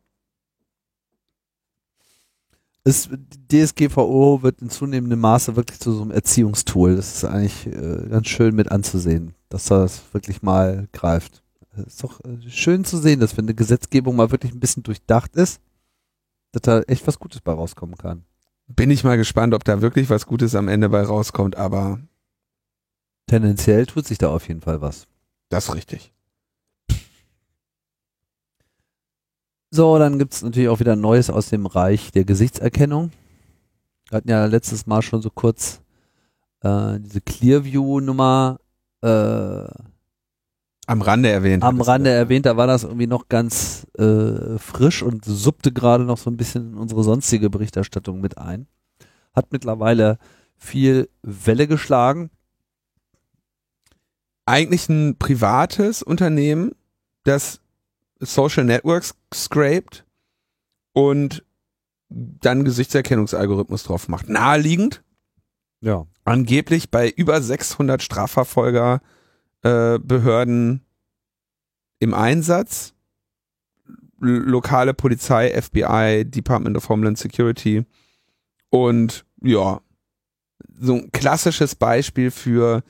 Es, 2.83 3.09
DSGVO 3.51 4.43
wird 4.43 4.61
in 4.61 4.69
zunehmendem 4.69 5.19
Maße 5.19 5.55
wirklich 5.55 5.79
zu 5.79 5.91
so 5.91 6.03
einem 6.03 6.11
Erziehungstool. 6.11 6.95
Das 6.95 7.15
ist 7.15 7.25
eigentlich 7.25 7.65
äh, 7.67 8.07
ganz 8.07 8.27
schön 8.27 8.55
mit 8.55 8.71
anzusehen, 8.71 9.33
dass 9.49 9.65
das 9.65 10.03
wirklich 10.13 10.41
mal 10.41 10.87
greift. 10.93 11.43
Es 11.77 11.93
ist 11.93 12.03
doch 12.03 12.19
äh, 12.23 12.49
schön 12.49 12.85
zu 12.85 12.97
sehen, 12.97 13.19
dass 13.19 13.37
wenn 13.37 13.45
eine 13.45 13.55
Gesetzgebung 13.55 14.15
mal 14.15 14.31
wirklich 14.31 14.53
ein 14.53 14.59
bisschen 14.59 14.83
durchdacht 14.83 15.35
ist, 15.35 15.61
dass 16.51 16.61
da 16.61 16.81
echt 16.81 17.05
was 17.07 17.19
Gutes 17.19 17.41
bei 17.41 17.51
rauskommen 17.51 17.97
kann. 17.97 18.23
Bin 18.67 18.91
ich 18.91 19.03
mal 19.03 19.17
gespannt, 19.17 19.53
ob 19.53 19.63
da 19.63 19.81
wirklich 19.81 20.09
was 20.09 20.25
Gutes 20.25 20.55
am 20.55 20.67
Ende 20.67 20.89
bei 20.89 21.01
rauskommt, 21.01 21.55
aber 21.55 21.99
Tendenziell 23.27 23.85
tut 23.85 24.07
sich 24.07 24.17
da 24.17 24.29
auf 24.29 24.47
jeden 24.47 24.61
Fall 24.61 24.81
was. 24.81 25.05
das 25.49 25.65
ist 25.65 25.75
richtig. 25.75 26.13
So, 29.69 29.99
dann 29.99 30.17
gibt's 30.17 30.41
natürlich 30.43 30.69
auch 30.69 30.79
wieder 30.79 30.95
Neues 30.95 31.29
aus 31.29 31.49
dem 31.49 31.65
Reich 31.65 32.11
der 32.13 32.23
Gesichtserkennung. 32.23 33.11
Wir 34.09 34.17
hatten 34.17 34.29
ja 34.29 34.45
letztes 34.45 34.87
Mal 34.87 35.01
schon 35.01 35.21
so 35.21 35.29
kurz 35.29 35.81
äh, 36.61 36.99
diese 37.01 37.19
Clearview-Nummer 37.19 38.61
äh, 39.01 39.67
Am 40.87 41.01
Rande 41.01 41.29
erwähnt. 41.29 41.63
am 41.63 41.81
Rande 41.81 42.11
das. 42.11 42.17
erwähnt, 42.17 42.45
da 42.45 42.55
war 42.55 42.65
das 42.65 42.83
irgendwie 42.83 43.07
noch 43.07 43.27
ganz 43.27 43.85
äh, 43.97 44.57
frisch 44.57 45.03
und 45.03 45.25
suppte 45.25 45.73
gerade 45.73 46.05
noch 46.05 46.17
so 46.17 46.29
ein 46.29 46.37
bisschen 46.37 46.71
in 46.71 46.77
unsere 46.77 47.03
sonstige 47.03 47.49
Berichterstattung 47.49 48.21
mit 48.21 48.37
ein. 48.37 48.67
Hat 49.33 49.51
mittlerweile 49.51 50.17
viel 50.55 51.09
Welle 51.21 51.67
geschlagen. 51.67 52.31
Eigentlich 54.45 54.87
ein 54.87 55.17
privates 55.19 56.01
Unternehmen, 56.01 56.71
das 57.25 57.59
Social 58.19 58.63
Networks 58.63 59.13
scraped 59.33 60.05
und 60.93 61.43
dann 62.07 62.63
Gesichtserkennungsalgorithmus 62.63 63.83
drauf 63.83 64.07
macht. 64.07 64.29
Naheliegend. 64.29 65.03
Ja. 65.81 66.07
Angeblich 66.23 66.89
bei 66.89 67.09
über 67.09 67.41
600 67.41 68.01
Strafverfolger 68.01 69.01
äh, 69.67 69.99
Behörden 69.99 70.81
im 71.99 72.13
Einsatz. 72.13 72.93
Lokale 74.19 74.95
Polizei, 74.95 75.49
FBI, 75.61 76.25
Department 76.25 76.75
of 76.75 76.89
Homeland 76.89 77.19
Security 77.19 77.85
und 78.69 79.25
ja, 79.43 79.79
so 80.79 80.95
ein 80.95 81.11
klassisches 81.11 81.75
Beispiel 81.75 82.31
für 82.31 82.83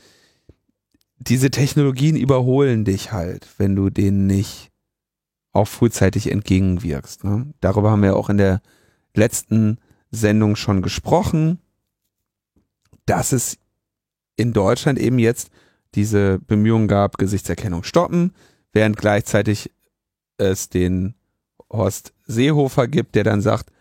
diese 1.20 1.52
Technologien 1.52 2.16
überholen 2.16 2.86
dich 2.86 3.12
halt, 3.12 3.46
wenn 3.58 3.76
du 3.76 3.90
denen 3.90 4.26
nicht 4.26 4.72
auch 5.52 5.68
frühzeitig 5.68 6.32
entgegenwirkst. 6.32 7.26
Ne? 7.26 7.54
Darüber 7.60 7.92
haben 7.92 8.04
wir 8.04 8.16
auch 8.16 8.30
in 8.30 8.38
der 8.38 8.62
letzten 9.14 9.80
Sendung 10.12 10.56
schon 10.56 10.82
gesprochen, 10.82 11.60
dass 13.06 13.34
es 13.34 13.58
in 14.38 14.54
Deutschland 14.54 14.98
eben 14.98 15.20
jetzt 15.20 15.50
diese 15.96 16.40
Bemühungen 16.40 16.88
gab, 16.88 17.18
Gesichtserkennung 17.18 17.84
stoppen, 17.84 18.34
während 18.74 18.98
gleichzeitig 18.98 19.72
es 20.38 20.70
den 20.70 21.16
Horst 21.72 22.14
Seehofer 22.26 22.88
gibt, 22.88 23.16
der 23.16 23.24
dann 23.24 23.42
sagt, 23.42 23.72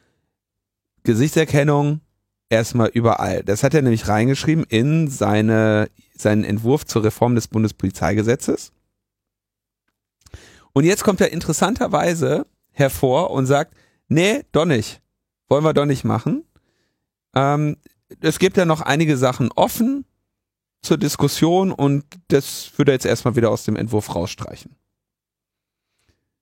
Gesichtserkennung 1.03 2.01
erstmal 2.49 2.89
überall. 2.89 3.43
Das 3.45 3.63
hat 3.63 3.75
er 3.75 3.83
nämlich 3.83 4.09
reingeschrieben 4.09 4.65
in 4.65 5.09
seine, 5.09 5.89
seinen 6.17 6.45
Entwurf 6.45 6.85
zur 6.85 7.05
Reform 7.05 7.35
des 7.35 7.49
Bundespolizeigesetzes. 7.49 8.73
Und 10.73 10.85
jetzt 10.85 11.05
kommt 11.05 11.21
er 11.21 11.33
interessanterweise 11.33 12.47
hervor 12.71 13.31
und 13.31 13.47
sagt, 13.47 13.75
nee, 14.09 14.43
doch 14.53 14.67
nicht. 14.67 15.01
Wollen 15.49 15.65
wir 15.65 15.73
doch 15.73 15.87
nicht 15.87 16.05
machen. 16.05 16.45
Ähm, 17.35 17.77
es 18.21 18.39
gibt 18.39 18.57
ja 18.57 18.65
noch 18.65 18.81
einige 18.81 19.17
Sachen 19.17 19.51
offen 19.53 20.05
zur 20.87 20.99
Diskussion 20.99 21.73
und 21.73 22.05
das 22.29 22.73
würde 22.77 22.93
er 22.93 22.95
jetzt 22.95 23.07
erstmal 23.07 23.37
wieder 23.37 23.51
aus 23.51 23.65
dem 23.65 23.77
Entwurf 23.77 24.15
rausstreichen. 24.15 24.77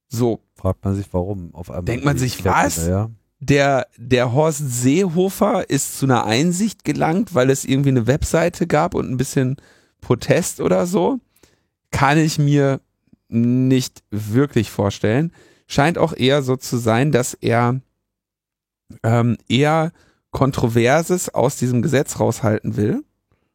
So. 0.08 0.40
Fragt 0.54 0.84
man 0.84 0.94
sich, 0.94 1.06
warum 1.12 1.54
auf 1.54 1.70
einmal. 1.70 1.84
Denkt 1.84 2.04
man 2.04 2.18
sich, 2.18 2.44
was? 2.44 2.86
Ja 2.86 3.10
der, 3.44 3.88
der 3.96 4.32
Horst 4.32 4.62
Seehofer 4.82 5.68
ist 5.68 5.98
zu 5.98 6.06
einer 6.06 6.24
Einsicht 6.24 6.84
gelangt, 6.84 7.34
weil 7.34 7.50
es 7.50 7.64
irgendwie 7.64 7.90
eine 7.90 8.06
Webseite 8.06 8.66
gab 8.66 8.94
und 8.94 9.10
ein 9.10 9.16
bisschen 9.16 9.56
Protest 10.00 10.60
oder 10.60 10.86
so. 10.86 11.20
Kann 11.90 12.18
ich 12.18 12.38
mir 12.38 12.80
nicht 13.28 14.02
wirklich 14.10 14.70
vorstellen. 14.70 15.32
Scheint 15.66 15.98
auch 15.98 16.14
eher 16.14 16.42
so 16.42 16.56
zu 16.56 16.76
sein, 16.76 17.12
dass 17.12 17.34
er 17.34 17.80
ähm, 19.02 19.36
eher 19.48 19.92
Kontroverses 20.30 21.28
aus 21.28 21.56
diesem 21.56 21.82
Gesetz 21.82 22.20
raushalten 22.20 22.76
will 22.76 23.04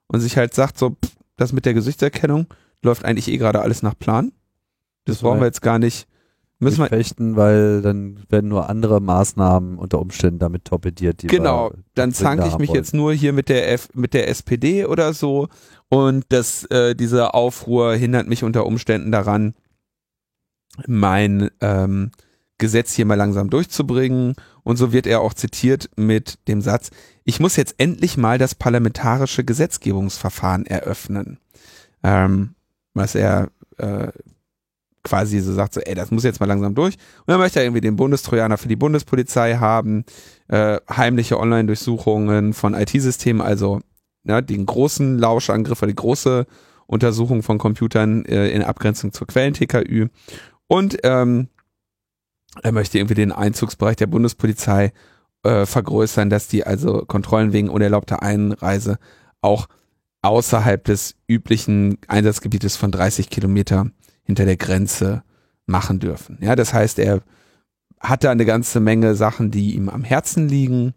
und 0.09 0.19
sich 0.19 0.37
halt 0.37 0.53
sagt, 0.53 0.77
so, 0.77 0.91
pff, 0.91 1.15
das 1.37 1.53
mit 1.53 1.65
der 1.65 1.73
Gesichtserkennung 1.73 2.47
läuft 2.81 3.05
eigentlich 3.05 3.29
eh 3.29 3.37
gerade 3.37 3.61
alles 3.61 3.81
nach 3.81 3.97
Plan. 3.97 4.31
Das, 5.05 5.15
das 5.15 5.23
brauchen 5.23 5.39
wir 5.39 5.47
jetzt 5.47 5.61
gar 5.61 5.79
nicht 5.79 6.07
müssen 6.59 6.79
wir 6.79 6.87
fechten, 6.87 7.35
weil 7.35 7.81
dann 7.81 8.19
werden 8.29 8.49
nur 8.49 8.69
andere 8.69 8.99
Maßnahmen 8.99 9.77
unter 9.77 9.99
Umständen 9.99 10.39
damit 10.39 10.65
torpediert. 10.65 11.23
genau, 11.25 11.71
dann 11.95 12.11
zanke 12.11 12.47
ich 12.47 12.57
mich 12.57 12.69
wollen. 12.69 12.77
jetzt 12.77 12.93
nur 12.93 13.13
hier 13.13 13.33
mit 13.33 13.49
der 13.49 13.71
F 13.71 13.89
mit 13.93 14.13
der 14.13 14.27
SPD 14.27 14.85
oder 14.85 15.13
so 15.13 15.47
und 15.87 16.25
das 16.29 16.65
äh, 16.65 16.95
dieser 16.95 17.33
Aufruhr 17.33 17.95
hindert 17.95 18.27
mich 18.27 18.43
unter 18.43 18.65
Umständen 18.65 19.11
daran, 19.11 19.55
mein 20.85 21.49
ähm, 21.61 22.11
Gesetz 22.57 22.93
hier 22.93 23.05
mal 23.05 23.15
langsam 23.15 23.49
durchzubringen. 23.49 24.35
Und 24.63 24.77
so 24.77 24.91
wird 24.91 25.07
er 25.07 25.21
auch 25.21 25.33
zitiert 25.33 25.89
mit 25.95 26.39
dem 26.47 26.61
Satz, 26.61 26.89
ich 27.23 27.39
muss 27.39 27.55
jetzt 27.55 27.75
endlich 27.77 28.17
mal 28.17 28.37
das 28.37 28.55
parlamentarische 28.55 29.43
Gesetzgebungsverfahren 29.43 30.65
eröffnen. 30.65 31.39
Ähm, 32.03 32.55
was 32.93 33.15
er 33.15 33.49
äh, 33.77 34.07
quasi 35.03 35.39
so 35.39 35.53
sagt, 35.53 35.73
so, 35.73 35.81
ey, 35.81 35.95
das 35.95 36.11
muss 36.11 36.23
jetzt 36.23 36.39
mal 36.39 36.45
langsam 36.45 36.75
durch. 36.75 36.95
Und 36.95 37.27
dann 37.27 37.39
möchte 37.39 37.59
er 37.59 37.65
irgendwie 37.65 37.81
den 37.81 37.95
Bundestrojaner 37.95 38.57
für 38.57 38.67
die 38.67 38.75
Bundespolizei 38.75 39.55
haben, 39.55 40.05
äh, 40.47 40.79
heimliche 40.89 41.39
Online-Durchsuchungen 41.39 42.53
von 42.53 42.73
IT-Systemen, 42.73 43.41
also 43.41 43.81
ja, 44.23 44.41
den 44.41 44.65
großen 44.65 45.17
Lauschangriff 45.17 45.81
oder 45.81 45.91
die 45.91 45.95
große 45.95 46.45
Untersuchung 46.85 47.43
von 47.43 47.57
Computern 47.57 48.25
äh, 48.25 48.49
in 48.49 48.63
Abgrenzung 48.63 49.13
zur 49.13 49.27
Quellen-TKÜ. 49.27 50.07
Und 50.67 50.97
ähm, 51.03 51.47
er 52.63 52.71
möchte 52.71 52.97
irgendwie 52.97 53.15
den 53.15 53.31
Einzugsbereich 53.31 53.95
der 53.95 54.07
Bundespolizei 54.07 54.91
äh, 55.43 55.65
vergrößern, 55.65 56.29
dass 56.29 56.47
die 56.47 56.65
also 56.65 57.05
Kontrollen 57.05 57.53
wegen 57.53 57.69
unerlaubter 57.69 58.21
Einreise 58.21 58.97
auch 59.41 59.67
außerhalb 60.21 60.83
des 60.83 61.15
üblichen 61.27 61.97
Einsatzgebietes 62.07 62.75
von 62.75 62.91
30 62.91 63.29
Kilometer 63.29 63.89
hinter 64.23 64.45
der 64.45 64.57
Grenze 64.57 65.23
machen 65.65 65.99
dürfen. 65.99 66.37
Ja, 66.41 66.55
das 66.55 66.73
heißt, 66.73 66.99
er 66.99 67.21
hat 67.99 68.23
da 68.23 68.31
eine 68.31 68.45
ganze 68.45 68.79
Menge 68.79 69.15
Sachen, 69.15 69.51
die 69.51 69.75
ihm 69.75 69.89
am 69.89 70.03
Herzen 70.03 70.49
liegen 70.49 70.93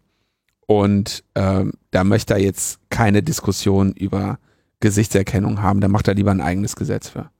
und 0.66 1.24
ähm, 1.34 1.72
da 1.90 2.04
möchte 2.04 2.34
er 2.34 2.40
jetzt 2.40 2.80
keine 2.88 3.22
Diskussion 3.22 3.92
über 3.92 4.38
Gesichtserkennung 4.80 5.62
haben. 5.62 5.80
Da 5.80 5.88
macht 5.88 6.08
er 6.08 6.14
lieber 6.14 6.30
ein 6.30 6.40
eigenes 6.40 6.76
Gesetz 6.76 7.08
für. 7.08 7.30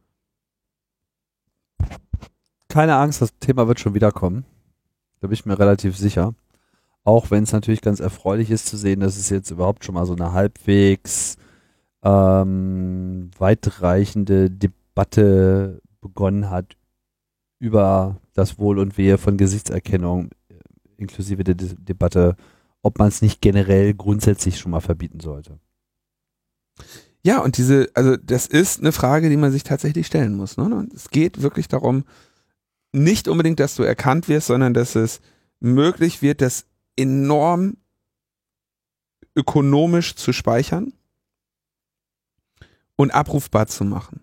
Keine 2.73 2.97
Angst, 2.97 3.21
das 3.21 3.37
Thema 3.39 3.69
wird 3.69 3.81
schon 3.81 3.93
wiederkommen. 3.93 4.47
Da 5.21 5.27
bin 5.27 5.35
ich 5.35 5.45
mir 5.45 5.59
relativ 5.59 5.95
sicher. 5.95 6.33
Auch 7.05 7.31
wenn 7.31 7.43
es 7.43 7.53
natürlich 7.53 7.83
ganz 7.83 8.01
erfreulich 8.01 8.51
ist 8.51 8.65
zu 8.65 8.79
sehen, 8.79 9.01
dass 9.01 9.19
es 9.19 9.29
jetzt 9.29 9.51
überhaupt 9.51 9.85
schon 9.85 9.95
mal 9.95 10.07
so 10.07 10.15
eine 10.15 10.33
halbwegs 10.33 11.37
ähm, 12.03 13.31
weitreichende 13.37 14.51
Debatte 14.51 15.83
begonnen 16.01 16.49
hat 16.49 16.79
über 17.59 18.17
das 18.33 18.59
Wohl 18.59 18.79
und 18.79 18.97
Wehe 18.97 19.19
von 19.19 19.37
Gesichtserkennung, 19.37 20.31
inklusive 20.97 21.45
der 21.45 21.57
De 21.57 21.75
Debatte, 21.79 22.37
ob 22.81 22.99
man 22.99 23.09
es 23.09 23.21
nicht 23.21 23.43
generell 23.43 23.93
grundsätzlich 23.93 24.59
schon 24.59 24.71
mal 24.71 24.81
verbieten 24.81 25.21
sollte. 25.21 25.59
Ja, 27.23 27.41
und 27.41 27.59
diese, 27.59 27.91
also 27.93 28.17
das 28.17 28.47
ist 28.47 28.81
eine 28.81 28.93
Frage, 28.93 29.29
die 29.29 29.37
man 29.37 29.53
sich 29.53 29.63
tatsächlich 29.63 30.07
stellen 30.07 30.35
muss. 30.35 30.57
Ne? 30.57 30.89
Es 30.95 31.11
geht 31.11 31.43
wirklich 31.43 31.69
darum, 31.69 32.05
nicht 32.93 33.29
unbedingt, 33.29 33.61
dass 33.61 33.75
du 33.75 33.83
erkannt 33.83 34.29
wirst, 34.29 34.49
sondern 34.49 34.75
dass 34.75 34.95
es 34.95 35.21
möglich 35.61 36.23
wird, 36.23 36.41
das 36.41 36.67
enorm 36.97 37.77
ökonomisch 39.35 40.15
zu 40.15 40.33
speichern 40.33 40.93
und 42.97 43.13
abrufbar 43.13 43.67
zu 43.67 43.85
machen. 43.85 44.21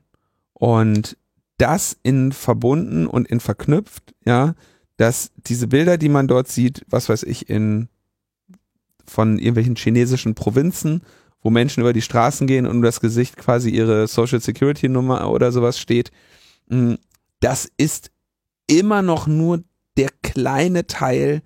Und 0.54 1.18
das 1.58 1.98
in 2.04 2.32
verbunden 2.32 3.08
und 3.08 3.28
in 3.28 3.40
verknüpft, 3.40 4.14
ja, 4.26 4.56
dass 4.98 5.32
diese 5.36 5.68
Bilder, 5.68 5.98
die 5.98 6.10
man 6.10 6.28
dort 6.28 6.48
sieht, 6.48 6.86
was 6.90 7.10
weiß 7.10 7.24
ich, 7.24 7.50
in 7.50 7.90
von 9.06 9.40
irgendwelchen 9.40 9.76
chinesischen 9.76 10.36
Provinzen, 10.36 11.02
wo 11.42 11.50
Menschen 11.50 11.82
über 11.82 11.94
die 11.94 12.02
Straßen 12.02 12.48
gehen 12.48 12.66
und 12.66 12.78
um 12.78 12.82
das 12.82 13.00
Gesicht 13.00 13.38
quasi 13.38 13.70
ihre 13.70 14.08
Social 14.08 14.42
Security 14.42 14.88
Nummer 14.90 15.32
oder 15.32 15.52
sowas 15.52 15.80
steht, 15.80 16.12
hm, 16.70 16.98
das 17.40 17.72
ist 17.78 18.12
immer 18.70 19.02
noch 19.02 19.28
nur 19.28 19.64
der 19.98 20.10
kleine 20.22 20.88
Teil, 20.88 21.42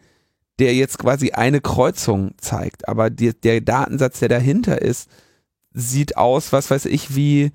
der 0.59 0.75
jetzt 0.75 0.99
quasi 0.99 1.31
eine 1.31 1.61
Kreuzung 1.61 2.35
zeigt. 2.37 2.87
Aber 2.87 3.09
die, 3.09 3.33
der 3.33 3.61
Datensatz, 3.61 4.19
der 4.19 4.29
dahinter 4.29 4.81
ist, 4.81 5.09
sieht 5.73 6.17
aus, 6.17 6.53
was 6.53 6.69
weiß 6.69 6.85
ich, 6.85 7.15
wie 7.15 7.51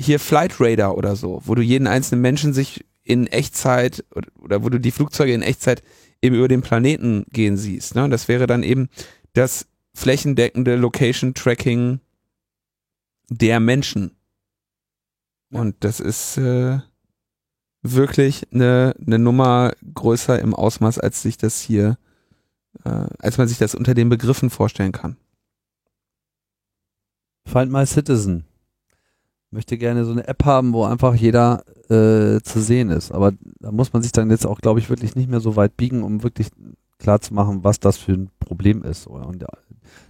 hier 0.00 0.20
Flight 0.20 0.60
Radar 0.60 0.96
oder 0.96 1.16
so, 1.16 1.42
wo 1.44 1.54
du 1.54 1.62
jeden 1.62 1.86
einzelnen 1.86 2.22
Menschen 2.22 2.54
sich 2.54 2.86
in 3.02 3.26
Echtzeit 3.26 4.04
oder, 4.14 4.28
oder 4.36 4.64
wo 4.64 4.68
du 4.68 4.78
die 4.78 4.90
Flugzeuge 4.90 5.34
in 5.34 5.42
Echtzeit 5.42 5.82
eben 6.22 6.36
über 6.36 6.48
den 6.48 6.62
Planeten 6.62 7.26
gehen 7.30 7.56
siehst. 7.56 7.94
Ne? 7.94 8.08
Das 8.08 8.28
wäre 8.28 8.46
dann 8.46 8.62
eben 8.62 8.88
das 9.32 9.66
flächendeckende 9.94 10.76
Location 10.76 11.34
Tracking 11.34 12.00
der 13.28 13.60
Menschen. 13.60 14.16
Und 15.50 15.76
das 15.80 16.00
ist 16.00 16.36
äh, 16.38 16.78
wirklich 17.92 18.46
eine, 18.52 18.94
eine 19.04 19.18
Nummer 19.18 19.72
größer 19.94 20.38
im 20.38 20.54
Ausmaß, 20.54 20.98
als 20.98 21.22
sich 21.22 21.36
das 21.36 21.60
hier, 21.60 21.98
äh, 22.84 23.06
als 23.18 23.38
man 23.38 23.48
sich 23.48 23.58
das 23.58 23.74
unter 23.74 23.94
den 23.94 24.08
Begriffen 24.08 24.50
vorstellen 24.50 24.92
kann. 24.92 25.16
Find 27.46 27.72
My 27.72 27.86
Citizen 27.86 28.44
möchte 29.50 29.78
gerne 29.78 30.04
so 30.04 30.12
eine 30.12 30.26
App 30.28 30.44
haben, 30.44 30.72
wo 30.72 30.84
einfach 30.84 31.14
jeder 31.14 31.64
äh, 31.88 32.40
zu 32.42 32.60
sehen 32.60 32.90
ist. 32.90 33.12
Aber 33.12 33.32
da 33.60 33.72
muss 33.72 33.92
man 33.92 34.02
sich 34.02 34.12
dann 34.12 34.30
jetzt 34.30 34.46
auch, 34.46 34.60
glaube 34.60 34.80
ich, 34.80 34.90
wirklich 34.90 35.16
nicht 35.16 35.28
mehr 35.28 35.40
so 35.40 35.56
weit 35.56 35.76
biegen, 35.76 36.02
um 36.02 36.22
wirklich 36.22 36.48
klar 36.98 37.20
zu 37.20 37.32
machen, 37.32 37.64
was 37.64 37.80
das 37.80 37.96
für 37.96 38.12
ein 38.12 38.30
Problem 38.40 38.82
ist. 38.82 39.06
Und 39.06 39.42
da, 39.42 39.48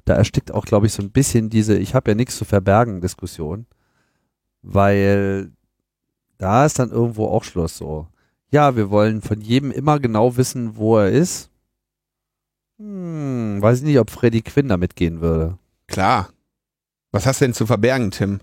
da 0.05 0.15
erstickt 0.15 0.53
auch, 0.53 0.65
glaube 0.65 0.87
ich, 0.87 0.93
so 0.93 1.03
ein 1.03 1.11
bisschen 1.11 1.51
diese 1.51 1.79
Ich 1.79 1.95
habe 1.95 2.11
ja 2.11 2.15
nichts 2.15 2.37
zu 2.37 2.45
verbergen 2.45 3.01
Diskussion, 3.01 3.67
weil 4.63 5.53
da 6.39 6.65
ist 6.65 6.79
dann 6.79 6.91
irgendwo 6.91 7.27
auch 7.27 7.45
Schluss 7.45 7.77
so. 7.77 8.07
ja, 8.51 8.77
wir 8.77 8.91
wollen 8.91 9.21
von 9.21 9.41
jedem 9.41 9.71
immer 9.71 9.99
genau 10.01 10.37
wissen, 10.37 10.77
wo 10.77 10.99
er 10.99 11.11
ist. 11.11 11.51
Hm, 12.79 13.61
weiß 13.61 13.79
ich 13.79 13.85
nicht, 13.85 13.99
ob 13.99 14.11
Freddy 14.11 14.43
Quinn 14.43 14.69
damit 14.69 14.97
gehen 14.97 15.21
würde. 15.21 15.59
Klar. 15.89 16.31
Was 17.11 17.27
hast 17.27 17.41
du 17.41 17.47
denn 17.47 17.55
zu 17.55 17.67
verbergen, 17.67 18.11
Tim? 18.11 18.41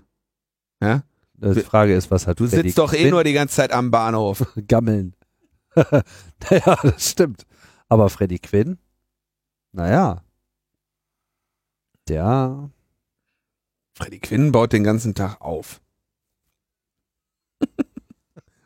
Ja? 0.80 1.02
Die 1.34 1.60
Frage 1.60 1.94
ist, 1.94 2.10
was 2.10 2.26
hat 2.26 2.40
Du 2.40 2.46
Freddy 2.46 2.68
sitzt 2.68 2.78
doch 2.78 2.92
eh 2.92 3.02
Quinn? 3.02 3.10
nur 3.10 3.24
die 3.24 3.32
ganze 3.32 3.56
Zeit 3.56 3.72
am 3.72 3.90
Bahnhof. 3.90 4.44
Gammeln. 4.68 5.14
naja, 5.74 6.78
das 6.82 7.10
stimmt. 7.10 7.46
Aber 7.88 8.08
Freddy 8.10 8.38
Quinn, 8.38 8.78
naja, 9.72 10.22
der, 12.08 12.70
Freddy 13.94 14.20
Quinn 14.20 14.52
baut 14.52 14.72
den 14.72 14.84
ganzen 14.84 15.14
Tag 15.14 15.40
auf. 15.40 15.80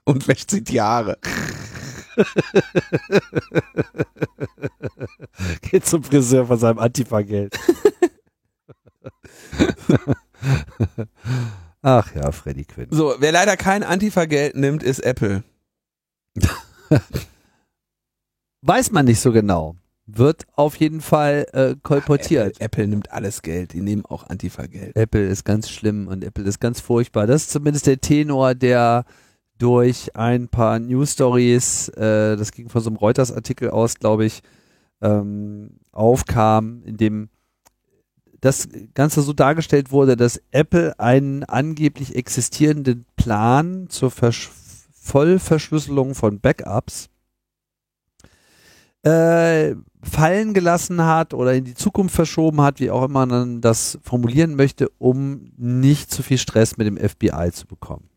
Und 0.05 0.29
wäscht 0.29 0.51
sich 0.51 0.65
die 0.65 0.81
Haare. 0.81 1.19
geht 5.71 5.87
zum 5.87 6.03
Friseur 6.03 6.47
von 6.47 6.59
seinem 6.59 6.79
Antifa-Geld. 6.79 7.57
Ach 11.83 12.15
ja, 12.15 12.31
Freddy 12.33 12.65
Quinn. 12.65 12.89
So, 12.91 13.15
wer 13.19 13.33
leider 13.33 13.57
kein 13.57 13.83
Antifa-Geld 13.83 14.55
nimmt, 14.57 14.83
ist 14.83 15.01
Apple. 15.01 15.43
Weiß 18.63 18.91
man 18.91 19.07
nicht 19.07 19.21
so 19.21 19.33
genau. 19.33 19.77
Wird 20.07 20.45
auf 20.57 20.77
jeden 20.77 21.01
Fall 21.01 21.47
äh, 21.53 21.77
kolportiert. 21.83 22.57
Apple, 22.57 22.65
Apple 22.65 22.89
nimmt 22.89 23.13
alles 23.13 23.43
Geld. 23.43 23.73
Die 23.73 23.81
nehmen 23.81 24.05
auch 24.05 24.29
Antifa-Geld. 24.29 24.97
Apple 24.97 25.27
ist 25.27 25.45
ganz 25.45 25.71
schlimm 25.71 26.09
und 26.09 26.25
Apple 26.25 26.45
ist 26.45 26.61
ganz 26.61 26.81
furchtbar. 26.81 27.27
Das 27.27 27.43
ist 27.43 27.51
zumindest 27.53 27.87
der 27.87 28.01
Tenor, 28.01 28.55
der 28.55 29.05
durch 29.61 30.17
ein 30.17 30.49
paar 30.49 30.79
News 30.79 31.13
Stories, 31.13 31.89
äh, 31.91 32.37
das 32.37 32.51
ging 32.53 32.69
von 32.69 32.81
so 32.81 32.91
einem 32.91 32.97
Reuters-Artikel 32.97 33.71
aus, 33.71 33.95
glaube 33.97 34.25
ich, 34.25 34.43
ähm, 35.03 35.79
aufkam, 35.93 36.83
in 36.85 36.97
dem 36.97 37.29
das 38.41 38.69
Ganze 38.95 39.21
so 39.21 39.35
dargestellt 39.35 39.93
wurde, 39.93 40.17
dass 40.17 40.41
Apple 40.51 40.99
einen 40.99 41.45
angeblich 41.45 42.17
existierenden 42.17 43.05
Plan 43.17 43.87
zur 43.89 44.11
Versch 44.11 44.51
Vollverschlüsselung 45.03 46.15
von 46.15 46.41
Backups 46.41 47.09
äh, 49.03 49.75
fallen 50.03 50.55
gelassen 50.55 51.03
hat 51.05 51.33
oder 51.35 51.55
in 51.55 51.65
die 51.65 51.75
Zukunft 51.75 52.15
verschoben 52.15 52.61
hat, 52.61 52.81
wie 52.81 52.91
auch 52.91 53.05
immer 53.05 53.27
man 53.27 53.61
das 53.61 53.99
formulieren 54.03 54.55
möchte, 54.57 54.89
um 54.99 55.53
nicht 55.57 56.11
zu 56.11 56.23
viel 56.23 56.39
Stress 56.39 56.77
mit 56.77 56.87
dem 56.87 56.97
FBI 56.97 57.51
zu 57.53 57.67
bekommen. 57.67 58.11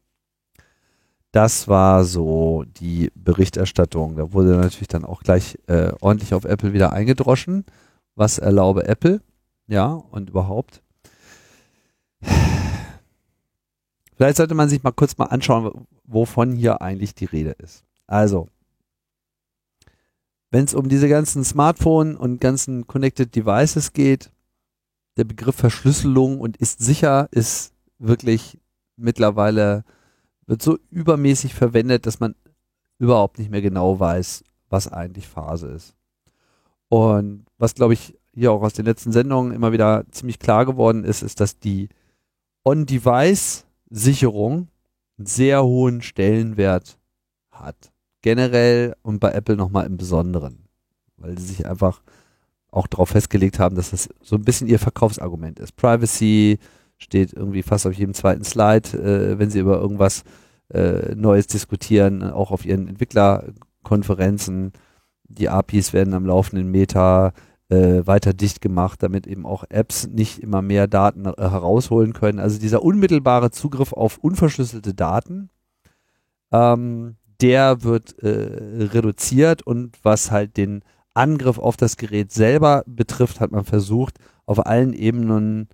Das 1.33 1.67
war 1.67 2.05
so 2.05 2.63
die 2.77 3.11
Berichterstattung. 3.15 4.15
Da 4.15 4.33
wurde 4.33 4.55
natürlich 4.55 4.87
dann 4.87 5.03
auch 5.03 5.23
gleich 5.23 5.57
äh, 5.65 5.91
ordentlich 5.99 6.35
auf 6.35 6.45
Apple 6.45 6.73
wieder 6.73 6.93
eingedroschen. 6.93 7.65
Was 8.13 8.37
erlaube 8.37 8.87
Apple? 8.87 9.19
Ja, 9.65 9.93
und 9.93 10.29
überhaupt. 10.29 10.83
Vielleicht 14.15 14.37
sollte 14.37 14.53
man 14.53 14.69
sich 14.69 14.83
mal 14.83 14.91
kurz 14.91 15.17
mal 15.17 15.25
anschauen, 15.25 15.87
wovon 16.03 16.51
hier 16.51 16.83
eigentlich 16.83 17.15
die 17.15 17.25
Rede 17.25 17.55
ist. 17.57 17.83
Also, 18.05 18.47
wenn 20.51 20.65
es 20.65 20.75
um 20.75 20.87
diese 20.87 21.09
ganzen 21.09 21.43
Smartphone 21.43 22.15
und 22.15 22.41
ganzen 22.41 22.85
Connected 22.85 23.35
Devices 23.35 23.93
geht, 23.93 24.31
der 25.17 25.23
Begriff 25.23 25.55
Verschlüsselung 25.55 26.39
und 26.39 26.57
ist 26.57 26.77
sicher 26.77 27.27
ist 27.31 27.73
wirklich 27.97 28.59
mittlerweile 28.97 29.83
wird 30.45 30.61
so 30.61 30.77
übermäßig 30.89 31.53
verwendet, 31.53 32.05
dass 32.05 32.19
man 32.19 32.35
überhaupt 32.99 33.39
nicht 33.39 33.51
mehr 33.51 33.61
genau 33.61 33.99
weiß, 33.99 34.43
was 34.69 34.87
eigentlich 34.87 35.27
Phase 35.27 35.67
ist. 35.67 35.95
Und 36.89 37.45
was 37.57 37.75
glaube 37.75 37.93
ich 37.93 38.17
hier 38.33 38.51
auch 38.51 38.61
aus 38.61 38.73
den 38.73 38.85
letzten 38.85 39.11
Sendungen 39.11 39.53
immer 39.53 39.71
wieder 39.71 40.05
ziemlich 40.11 40.39
klar 40.39 40.65
geworden 40.65 41.03
ist, 41.03 41.21
ist, 41.21 41.39
dass 41.39 41.59
die 41.59 41.89
On-Device-Sicherung 42.65 44.67
einen 45.17 45.25
sehr 45.25 45.63
hohen 45.63 46.01
Stellenwert 46.01 46.97
hat. 47.51 47.91
Generell 48.21 48.95
und 49.01 49.19
bei 49.19 49.31
Apple 49.31 49.55
nochmal 49.55 49.85
im 49.85 49.97
Besonderen. 49.97 50.67
Weil 51.17 51.37
sie 51.37 51.45
sich 51.45 51.67
einfach 51.67 52.01
auch 52.71 52.87
darauf 52.87 53.09
festgelegt 53.09 53.59
haben, 53.59 53.75
dass 53.75 53.91
das 53.91 54.09
so 54.21 54.35
ein 54.35 54.43
bisschen 54.43 54.67
ihr 54.67 54.79
Verkaufsargument 54.79 55.59
ist. 55.59 55.75
Privacy 55.75 56.57
steht 56.97 57.33
irgendwie 57.33 57.63
fast 57.63 57.85
auf 57.85 57.93
jedem 57.93 58.13
zweiten 58.13 58.43
Slide, 58.43 58.89
äh, 58.97 59.39
wenn 59.39 59.49
sie 59.49 59.59
über 59.59 59.79
irgendwas 59.79 60.23
äh, 60.73 61.15
Neues 61.15 61.47
diskutieren, 61.47 62.23
auch 62.23 62.51
auf 62.51 62.65
ihren 62.65 62.87
Entwicklerkonferenzen. 62.87 64.73
Die 65.23 65.49
APIs 65.49 65.93
werden 65.93 66.13
am 66.13 66.25
laufenden 66.25 66.69
Meter 66.69 67.33
äh, 67.69 68.05
weiter 68.05 68.33
dicht 68.33 68.61
gemacht, 68.61 69.01
damit 69.01 69.27
eben 69.27 69.45
auch 69.45 69.63
Apps 69.69 70.07
nicht 70.07 70.39
immer 70.39 70.61
mehr 70.61 70.87
Daten 70.87 71.25
äh, 71.25 71.33
herausholen 71.37 72.13
können. 72.13 72.39
Also 72.39 72.59
dieser 72.59 72.83
unmittelbare 72.83 73.51
Zugriff 73.51 73.93
auf 73.93 74.17
unverschlüsselte 74.19 74.93
Daten, 74.93 75.49
ähm, 76.51 77.15
der 77.41 77.83
wird 77.83 78.19
äh, 78.19 78.85
reduziert 78.85 79.63
und 79.63 79.97
was 80.03 80.31
halt 80.31 80.55
den 80.57 80.83
Angriff 81.13 81.59
auf 81.59 81.77
das 81.77 81.97
Gerät 81.97 82.31
selber 82.31 82.83
betrifft, 82.85 83.39
hat 83.39 83.51
man 83.51 83.65
versucht, 83.65 84.17
auf 84.45 84.65
allen 84.65 84.93
Ebenen 84.93 85.67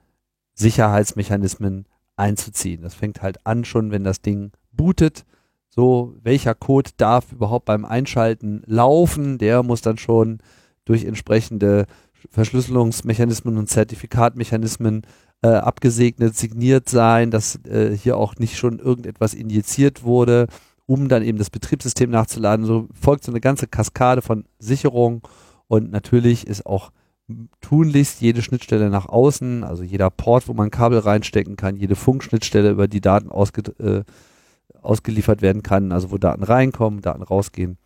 Sicherheitsmechanismen 0.59 1.85
einzuziehen. 2.15 2.81
Das 2.81 2.93
fängt 2.93 3.21
halt 3.21 3.45
an 3.45 3.63
schon, 3.63 3.91
wenn 3.91 4.03
das 4.03 4.21
Ding 4.21 4.51
bootet. 4.71 5.25
So, 5.69 6.15
welcher 6.21 6.53
Code 6.53 6.91
darf 6.97 7.31
überhaupt 7.31 7.65
beim 7.65 7.85
Einschalten 7.85 8.61
laufen? 8.65 9.37
Der 9.37 9.63
muss 9.63 9.81
dann 9.81 9.97
schon 9.97 10.39
durch 10.83 11.05
entsprechende 11.05 11.85
Verschlüsselungsmechanismen 12.29 13.57
und 13.57 13.69
Zertifikatmechanismen 13.69 15.03
äh, 15.41 15.47
abgesegnet, 15.47 16.35
signiert 16.35 16.89
sein, 16.89 17.31
dass 17.31 17.63
äh, 17.65 17.95
hier 17.95 18.17
auch 18.17 18.35
nicht 18.35 18.57
schon 18.57 18.79
irgendetwas 18.79 19.33
injiziert 19.33 20.03
wurde, 20.03 20.47
um 20.85 21.07
dann 21.07 21.23
eben 21.23 21.37
das 21.37 21.49
Betriebssystem 21.49 22.09
nachzuladen. 22.09 22.65
So 22.65 22.89
folgt 22.99 23.23
so 23.23 23.31
eine 23.31 23.39
ganze 23.39 23.67
Kaskade 23.67 24.21
von 24.21 24.43
Sicherung 24.57 25.21
und 25.67 25.91
natürlich 25.91 26.45
ist 26.45 26.65
auch 26.65 26.91
tunlichst 27.61 28.21
jede 28.21 28.41
Schnittstelle 28.41 28.89
nach 28.89 29.07
außen, 29.07 29.63
also 29.63 29.83
jeder 29.83 30.09
Port, 30.09 30.47
wo 30.47 30.53
man 30.53 30.71
Kabel 30.71 30.99
reinstecken 30.99 31.55
kann, 31.55 31.75
jede 31.75 31.95
Funkschnittstelle, 31.95 32.71
über 32.71 32.87
die 32.87 33.01
Daten 33.01 33.29
ausge, 33.29 33.61
äh, 33.79 34.03
ausgeliefert 34.81 35.41
werden 35.41 35.63
kann, 35.63 35.91
also 35.91 36.11
wo 36.11 36.17
Daten 36.17 36.43
reinkommen, 36.43 37.01
Daten 37.01 37.23
rausgehen, 37.23 37.77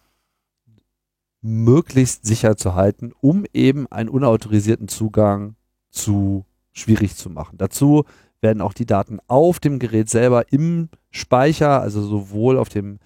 möglichst 1.41 2.25
sicher 2.25 2.55
zu 2.55 2.73
halten, 2.75 3.11
um 3.19 3.45
eben 3.53 3.87
einen 3.91 4.09
unautorisierten 4.09 4.87
Zugang 4.87 5.55
zu 5.91 6.45
schwierig 6.71 7.15
zu 7.15 7.29
machen. 7.29 7.57
Dazu 7.57 8.05
werden 8.41 8.61
auch 8.61 8.73
die 8.73 8.85
Daten 8.85 9.19
auf 9.27 9.59
dem 9.59 9.79
Gerät 9.79 10.09
selber 10.09 10.51
im 10.51 10.89
Speicher, 11.11 11.81
also 11.81 12.01
sowohl 12.01 12.57
auf 12.57 12.69
dem 12.69 12.99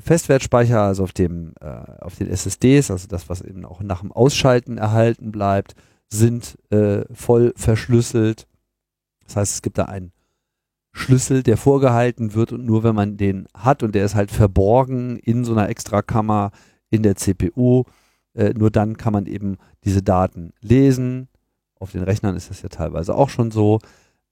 Festwertspeicher, 0.00 0.82
also 0.82 1.04
auf 1.04 1.12
dem 1.12 1.54
äh, 1.60 1.66
auf 2.00 2.16
den 2.16 2.28
SSDs, 2.28 2.90
also 2.90 3.06
das, 3.06 3.28
was 3.28 3.40
eben 3.40 3.64
auch 3.64 3.82
nach 3.82 4.00
dem 4.00 4.12
Ausschalten 4.12 4.78
erhalten 4.78 5.30
bleibt, 5.30 5.74
sind 6.08 6.58
äh, 6.70 7.04
voll 7.14 7.52
verschlüsselt. 7.56 8.46
Das 9.26 9.36
heißt, 9.36 9.54
es 9.54 9.62
gibt 9.62 9.78
da 9.78 9.84
einen 9.84 10.12
Schlüssel, 10.92 11.42
der 11.42 11.56
vorgehalten 11.56 12.34
wird 12.34 12.52
und 12.52 12.64
nur 12.64 12.82
wenn 12.82 12.96
man 12.96 13.16
den 13.16 13.46
hat 13.54 13.82
und 13.82 13.94
der 13.94 14.04
ist 14.04 14.16
halt 14.16 14.32
verborgen 14.32 15.16
in 15.18 15.44
so 15.44 15.52
einer 15.52 15.68
Extrakammer 15.68 16.50
in 16.90 17.04
der 17.04 17.14
CPU, 17.14 17.84
äh, 18.34 18.52
nur 18.56 18.70
dann 18.70 18.96
kann 18.96 19.12
man 19.12 19.26
eben 19.26 19.56
diese 19.84 20.02
Daten 20.02 20.52
lesen. 20.60 21.28
Auf 21.78 21.92
den 21.92 22.02
Rechnern 22.02 22.36
ist 22.36 22.50
das 22.50 22.62
ja 22.62 22.68
teilweise 22.68 23.14
auch 23.14 23.28
schon 23.28 23.50
so. 23.52 23.78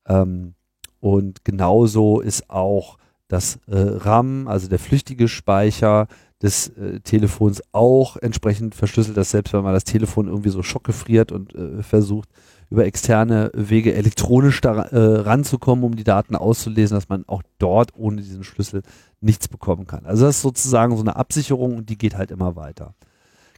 Ähm, 0.07 0.55
und 1.01 1.45
genauso 1.45 2.21
ist 2.21 2.51
auch 2.51 2.99
das 3.29 3.59
äh, 3.67 3.77
RAM, 3.79 4.49
also 4.49 4.69
der 4.69 4.79
flüchtige 4.79 5.29
Speicher 5.29 6.09
des 6.43 6.69
äh, 6.69 7.01
Telefons 7.01 7.63
auch 7.73 8.17
entsprechend 8.17 8.75
verschlüsselt, 8.75 9.17
dass 9.17 9.31
selbst 9.31 9.53
wenn 9.53 9.63
man 9.63 9.75
das 9.75 9.85
Telefon 9.85 10.29
irgendwie 10.29 10.51
so 10.51 10.63
schockgefriert 10.63 11.31
und 11.33 11.55
äh, 11.55 11.83
versucht, 11.83 12.29
über 12.71 12.85
externe 12.85 13.51
Wege 13.55 13.95
elektronisch 13.95 14.61
da 14.61 14.83
äh, 14.83 15.21
ranzukommen, 15.21 15.85
um 15.85 15.97
die 15.97 16.05
Daten 16.05 16.37
auszulesen, 16.37 16.95
dass 16.97 17.09
man 17.09 17.25
auch 17.27 17.43
dort 17.59 17.95
ohne 17.97 18.21
diesen 18.21 18.45
Schlüssel 18.45 18.83
nichts 19.21 19.49
bekommen 19.49 19.87
kann. 19.87 20.05
Also 20.07 20.27
das 20.27 20.37
ist 20.37 20.43
sozusagen 20.43 20.97
so 20.97 21.03
eine 21.03 21.17
Absicherung 21.17 21.77
und 21.77 21.91
die 21.91 21.99
geht 21.99 22.17
halt 22.17 22.31
immer 22.31 22.57
weiter. 22.57 22.95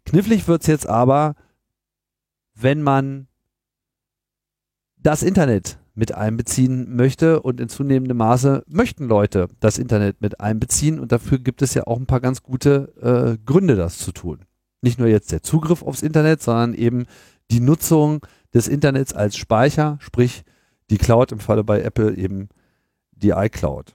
Knifflig 0.06 0.48
wird's 0.48 0.66
jetzt 0.66 0.86
aber, 0.86 1.34
wenn 2.54 2.82
man 2.82 3.26
das 4.96 5.22
Internet 5.22 5.79
mit 5.94 6.14
einbeziehen 6.14 6.94
möchte 6.94 7.40
und 7.40 7.60
in 7.60 7.68
zunehmendem 7.68 8.16
Maße 8.16 8.64
möchten 8.68 9.06
Leute 9.08 9.48
das 9.60 9.78
Internet 9.78 10.20
mit 10.20 10.40
einbeziehen 10.40 11.00
und 11.00 11.12
dafür 11.12 11.38
gibt 11.38 11.62
es 11.62 11.74
ja 11.74 11.86
auch 11.86 11.98
ein 11.98 12.06
paar 12.06 12.20
ganz 12.20 12.42
gute 12.42 12.92
äh, 13.00 13.38
Gründe, 13.44 13.76
das 13.76 13.98
zu 13.98 14.12
tun. 14.12 14.40
Nicht 14.82 14.98
nur 14.98 15.08
jetzt 15.08 15.32
der 15.32 15.42
Zugriff 15.42 15.82
aufs 15.82 16.02
Internet, 16.02 16.42
sondern 16.42 16.74
eben 16.74 17.06
die 17.50 17.60
Nutzung 17.60 18.26
des 18.54 18.68
Internets 18.68 19.12
als 19.12 19.36
Speicher, 19.36 19.98
sprich 20.00 20.44
die 20.90 20.98
Cloud 20.98 21.32
im 21.32 21.40
Falle 21.40 21.64
bei 21.64 21.82
Apple 21.82 22.16
eben 22.16 22.48
die 23.12 23.30
iCloud. 23.30 23.94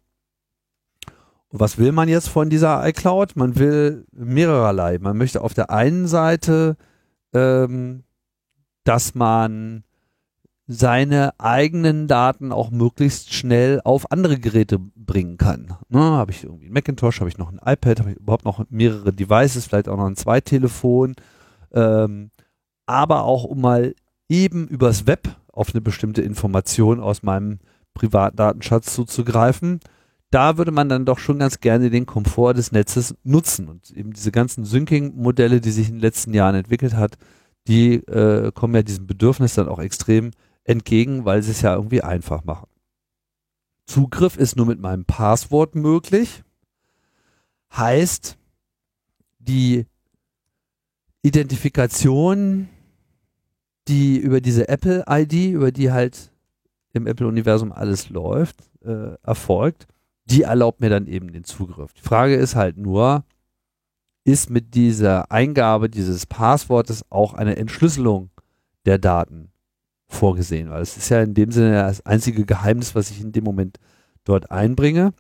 Was 1.50 1.78
will 1.78 1.94
man 1.94 2.10
jetzt 2.10 2.28
von 2.28 2.50
dieser 2.50 2.86
iCloud? 2.86 3.38
Man 3.38 3.58
will 3.58 4.06
mehrerlei. 4.12 5.00
Man 5.00 5.18
möchte 5.18 5.42
auf 5.42 5.54
der 5.54 5.70
einen 5.70 6.06
Seite, 6.06 6.76
ähm, 7.34 8.04
dass 8.84 9.16
man 9.16 9.85
seine 10.68 11.40
eigenen 11.40 12.08
Daten 12.08 12.52
auch 12.52 12.72
möglichst 12.72 13.34
schnell 13.34 13.82
auf 13.84 14.12
andere 14.12 14.40
Geräte 14.40 14.80
bringen 14.80 15.38
kann. 15.38 15.74
Ne, 15.90 16.00
habe 16.00 16.32
ich 16.32 16.44
irgendwie 16.44 16.66
einen 16.66 16.74
Macintosh, 16.74 17.20
habe 17.20 17.30
ich 17.30 17.38
noch 17.38 17.52
ein 17.52 17.60
iPad, 17.64 18.00
habe 18.00 18.12
ich 18.12 18.18
überhaupt 18.18 18.46
noch 18.46 18.64
mehrere 18.70 19.14
Devices, 19.14 19.68
vielleicht 19.68 19.88
auch 19.88 19.98
noch 19.98 20.08
ein 20.08 20.16
Zweitelefon, 20.16 21.16
ähm, 21.72 22.32
aber 22.88 23.24
auch 23.24 23.44
um 23.44 23.62
mal 23.62 23.94
eben 24.28 24.68
übers 24.68 25.06
Web 25.06 25.36
auf 25.52 25.74
eine 25.74 25.82
bestimmte 25.82 26.24
Information 26.24 27.00
aus 27.00 27.22
meinem 27.22 27.60
Privatdatenschatz 27.94 28.94
zuzugreifen. 28.94 29.80
Da 30.32 30.58
würde 30.58 30.72
man 30.72 30.90
dann 30.90 31.06
doch 31.06 31.20
schon 31.20 31.40
ganz 31.40 31.60
gerne 31.60 31.92
den 31.92 32.08
Komfort 32.08 32.56
des 32.56 32.72
Netzes 32.72 33.16
nutzen 33.24 33.70
und 33.70 33.92
eben 33.92 34.14
diese 34.14 34.32
ganzen 34.32 34.66
Syncing-Modelle, 34.66 35.62
die 35.62 35.72
sich 35.72 35.90
in 35.90 35.96
den 35.96 36.02
letzten 36.02 36.34
Jahren 36.34 36.56
entwickelt 36.56 36.96
hat, 36.96 37.18
die 37.68 37.96
äh, 37.96 38.52
kommen 38.52 38.76
ja 38.76 38.82
diesem 38.82 39.06
Bedürfnis 39.08 39.54
dann 39.54 39.68
auch 39.68 39.80
extrem 39.80 40.32
entgegen, 40.66 41.26
weil 41.26 41.42
sie 41.42 41.52
es 41.52 41.62
ja 41.62 41.76
irgendwie 41.76 42.02
einfach 42.02 42.44
machen. 42.44 42.68
Zugriff 43.86 44.36
ist 44.36 44.56
nur 44.58 44.66
mit 44.66 44.80
meinem 44.80 45.06
Passwort 45.06 45.76
möglich. 45.76 46.44
Heißt, 47.76 48.38
die 49.40 49.86
Identifikation, 51.22 52.68
die 53.88 54.18
über 54.18 54.42
diese 54.42 54.68
Apple-ID, 54.68 55.54
über 55.54 55.72
die 55.72 55.92
halt 55.92 56.32
im 56.94 57.08
Apple-Universum 57.08 57.72
alles 57.72 58.10
läuft, 58.10 58.58
äh, 58.84 59.16
erfolgt, 59.22 59.88
die 60.26 60.44
erlaubt 60.44 60.82
mir 60.82 60.90
dann 60.90 61.08
eben 61.08 61.32
den 61.32 61.44
Zugriff. 61.44 61.94
Die 61.94 62.02
Frage 62.02 62.36
ist 62.36 62.56
halt 62.56 62.78
nur, 62.78 63.24
ist 64.24 64.50
mit 64.50 64.74
dieser 64.74 65.32
Eingabe 65.32 65.90
dieses 65.90 66.26
Passwortes 66.26 67.06
auch 67.12 67.34
eine 67.36 67.58
Entschlüsselung 67.58 68.32
der 68.86 68.98
Daten 68.98 69.52
vorgesehen, 70.08 70.70
weil 70.70 70.82
es 70.82 70.98
ist 70.98 71.10
ja 71.10 71.22
in 71.22 71.34
dem 71.34 71.52
Sinne 71.52 71.74
das 71.74 72.06
einzige 72.06 72.46
Geheimnis, 72.46 72.96
was 72.96 73.12
ich 73.12 73.22
in 73.22 73.32
dem 73.32 73.44
Moment 73.44 73.80
dort 74.24 74.52
einbringe. 74.52 75.14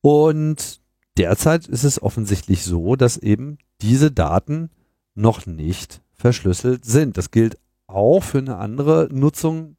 Und 0.00 0.80
derzeit 1.16 1.66
ist 1.66 1.84
es 1.84 2.02
offensichtlich 2.02 2.64
so, 2.64 2.96
dass 2.96 3.16
eben 3.16 3.58
diese 3.80 4.10
Daten 4.10 4.70
noch 5.14 5.46
nicht 5.46 6.02
verschlüsselt 6.12 6.84
sind. 6.84 7.16
Das 7.16 7.30
gilt 7.30 7.58
auch 7.86 8.20
für 8.20 8.38
eine 8.38 8.56
andere 8.56 9.08
Nutzung 9.10 9.76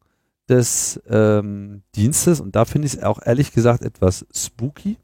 des 0.48 1.00
ähm, 1.08 1.82
Dienstes 1.94 2.40
und 2.40 2.56
da 2.56 2.64
finde 2.64 2.86
ich 2.86 2.94
es 2.94 3.02
auch 3.02 3.20
ehrlich 3.24 3.52
gesagt 3.52 3.82
etwas 3.82 4.26
spooky, 4.34 4.96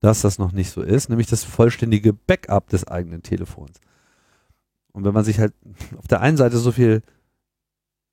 dass 0.00 0.22
das 0.22 0.38
noch 0.38 0.52
nicht 0.52 0.70
so 0.70 0.82
ist, 0.82 1.08
nämlich 1.08 1.28
das 1.28 1.44
vollständige 1.44 2.12
Backup 2.12 2.68
des 2.68 2.86
eigenen 2.86 3.22
Telefons. 3.22 3.80
Und 4.92 5.04
wenn 5.04 5.14
man 5.14 5.24
sich 5.24 5.38
halt 5.38 5.54
auf 5.96 6.08
der 6.08 6.20
einen 6.20 6.36
Seite 6.36 6.58
so 6.58 6.72
viel 6.72 7.02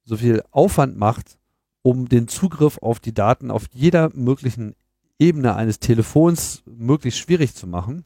so 0.05 0.17
viel 0.17 0.41
Aufwand 0.51 0.97
macht, 0.97 1.37
um 1.81 2.07
den 2.07 2.27
Zugriff 2.27 2.77
auf 2.79 2.99
die 2.99 3.13
Daten 3.13 3.51
auf 3.51 3.65
jeder 3.73 4.09
möglichen 4.13 4.75
Ebene 5.19 5.55
eines 5.55 5.79
Telefons 5.79 6.63
möglichst 6.65 7.19
schwierig 7.19 7.55
zu 7.55 7.67
machen, 7.67 8.05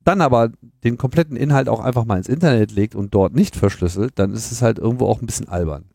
dann 0.00 0.20
aber 0.20 0.52
den 0.84 0.98
kompletten 0.98 1.36
Inhalt 1.36 1.68
auch 1.68 1.80
einfach 1.80 2.04
mal 2.04 2.18
ins 2.18 2.28
Internet 2.28 2.72
legt 2.72 2.94
und 2.94 3.14
dort 3.14 3.34
nicht 3.34 3.56
verschlüsselt, 3.56 4.18
dann 4.18 4.32
ist 4.32 4.52
es 4.52 4.62
halt 4.62 4.78
irgendwo 4.78 5.06
auch 5.06 5.20
ein 5.20 5.26
bisschen 5.26 5.48
albern. 5.48 5.86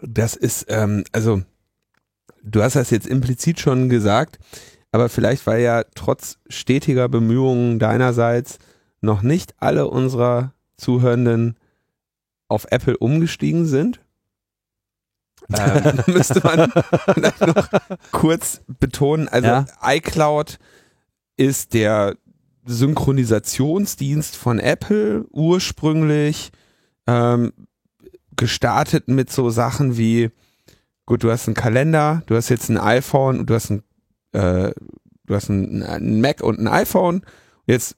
Das 0.00 0.34
ist, 0.36 0.66
ähm, 0.68 1.04
also, 1.12 1.42
du 2.42 2.62
hast 2.62 2.76
das 2.76 2.90
jetzt 2.90 3.06
implizit 3.06 3.60
schon 3.60 3.88
gesagt, 3.88 4.38
aber 4.92 5.08
vielleicht 5.08 5.46
war 5.46 5.58
ja 5.58 5.84
trotz 5.94 6.38
stetiger 6.48 7.08
Bemühungen 7.08 7.78
deinerseits 7.78 8.58
noch 9.00 9.22
nicht 9.22 9.54
alle 9.58 9.88
unserer 9.88 10.52
Zuhörenden 10.76 11.56
auf 12.48 12.66
Apple 12.70 12.96
umgestiegen 12.96 13.66
sind 13.66 14.03
ähm, 15.52 16.00
müsste 16.06 16.40
man 16.42 16.70
vielleicht 17.12 17.40
noch 17.46 17.68
kurz 18.12 18.62
betonen. 18.66 19.28
Also 19.28 19.48
ja? 19.48 19.66
iCloud 19.82 20.58
ist 21.36 21.74
der 21.74 22.16
Synchronisationsdienst 22.66 24.36
von 24.36 24.58
Apple 24.58 25.26
ursprünglich 25.30 26.50
ähm, 27.06 27.52
gestartet 28.36 29.08
mit 29.08 29.30
so 29.30 29.50
Sachen 29.50 29.96
wie, 29.96 30.30
gut, 31.06 31.22
du 31.22 31.30
hast 31.30 31.46
einen 31.46 31.54
Kalender, 31.54 32.22
du 32.26 32.36
hast 32.36 32.48
jetzt 32.48 32.70
ein 32.70 32.78
iPhone 32.78 33.40
und 33.40 33.50
du 33.50 33.54
hast 33.54 33.70
ein, 33.70 33.82
äh, 34.32 34.72
du 35.26 35.34
hast 35.34 35.50
ein, 35.50 35.82
ein 35.82 36.20
Mac 36.20 36.42
und 36.42 36.58
ein 36.58 36.68
iPhone. 36.68 37.22
Jetzt 37.66 37.96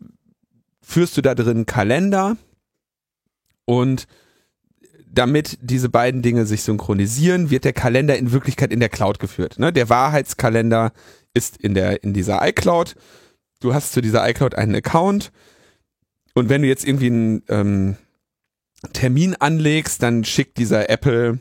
führst 0.83 1.17
du 1.17 1.23
da 1.23 1.35
drin 1.35 1.59
einen 1.59 1.67
Kalender 1.67 2.37
und 3.65 4.07
damit 5.07 5.59
diese 5.61 5.89
beiden 5.89 6.23
Dinge 6.23 6.47
sich 6.47 6.63
synchronisieren, 6.63 7.51
wird 7.51 7.65
der 7.65 7.73
Kalender 7.73 8.19
in 8.19 8.33
Wirklichkeit 8.33 8.73
in 8.73 8.81
der 8.81 8.89
Cloud 8.89 9.19
geführt. 9.19 9.59
Ne? 9.59 9.73
Der 9.73 9.89
Wahrheitskalender 9.89 10.93
ist 11.35 11.57
in 11.57 11.75
der 11.75 12.03
in 12.03 12.13
dieser 12.13 12.47
iCloud. 12.47 12.97
Du 13.61 13.73
hast 13.73 13.93
zu 13.93 14.01
dieser 14.01 14.29
iCloud 14.29 14.55
einen 14.55 14.75
Account 14.75 15.33
und 16.35 16.49
wenn 16.49 16.63
du 16.63 16.69
jetzt 16.69 16.87
irgendwie 16.87 17.07
einen 17.07 17.43
ähm, 17.49 17.97
Termin 18.93 19.35
anlegst, 19.37 20.03
dann 20.03 20.25
schickt 20.25 20.59
dieser 20.59 20.91
Apple 20.91 21.39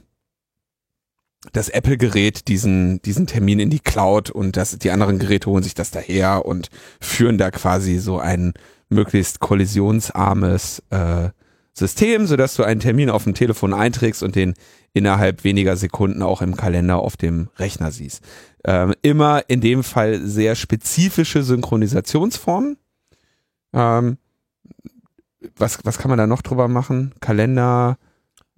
das 1.52 1.70
Apple-Gerät 1.70 2.48
diesen, 2.48 3.02
diesen 3.02 3.28
Termin 3.28 3.60
in 3.60 3.70
die 3.70 3.80
Cloud 3.80 4.30
und 4.30 4.58
das, 4.58 4.78
die 4.80 4.92
anderen 4.92 5.20
Geräte 5.20 5.50
holen 5.50 5.64
sich 5.64 5.76
das 5.76 5.92
daher 5.92 6.46
und 6.46 6.70
führen 7.00 7.38
da 7.38 7.52
quasi 7.52 8.00
so 8.00 8.20
ein 8.20 8.54
möglichst 8.90 9.40
kollisionsarmes 9.40 10.82
äh, 10.90 11.30
System, 11.78 12.26
sodass 12.26 12.56
du 12.56 12.64
einen 12.64 12.80
Termin 12.80 13.10
auf 13.10 13.26
dem 13.26 13.34
Telefon 13.34 13.74
einträgst 13.74 14.24
und 14.24 14.36
den 14.36 14.54
innerhalb 14.94 15.44
weniger 15.44 15.76
Sekunden 15.76 16.22
auch 16.22 16.42
im 16.42 16.56
Kalender 16.56 17.00
auf 17.00 17.18
dem 17.18 17.50
Rechner 17.58 17.92
siehst. 17.92 18.24
Ähm, 18.64 18.94
immer 19.02 19.44
in 19.50 19.60
dem 19.60 19.84
Fall 19.84 20.22
sehr 20.26 20.56
spezifische 20.56 21.44
Synchronisationsformen. 21.44 22.78
Ähm, 23.74 24.18
was, 25.58 25.80
was 25.84 25.98
kann 25.98 26.10
man 26.10 26.18
da 26.18 26.28
noch 26.28 26.42
drüber 26.42 26.70
machen? 26.70 27.14
Kalender, 27.20 27.98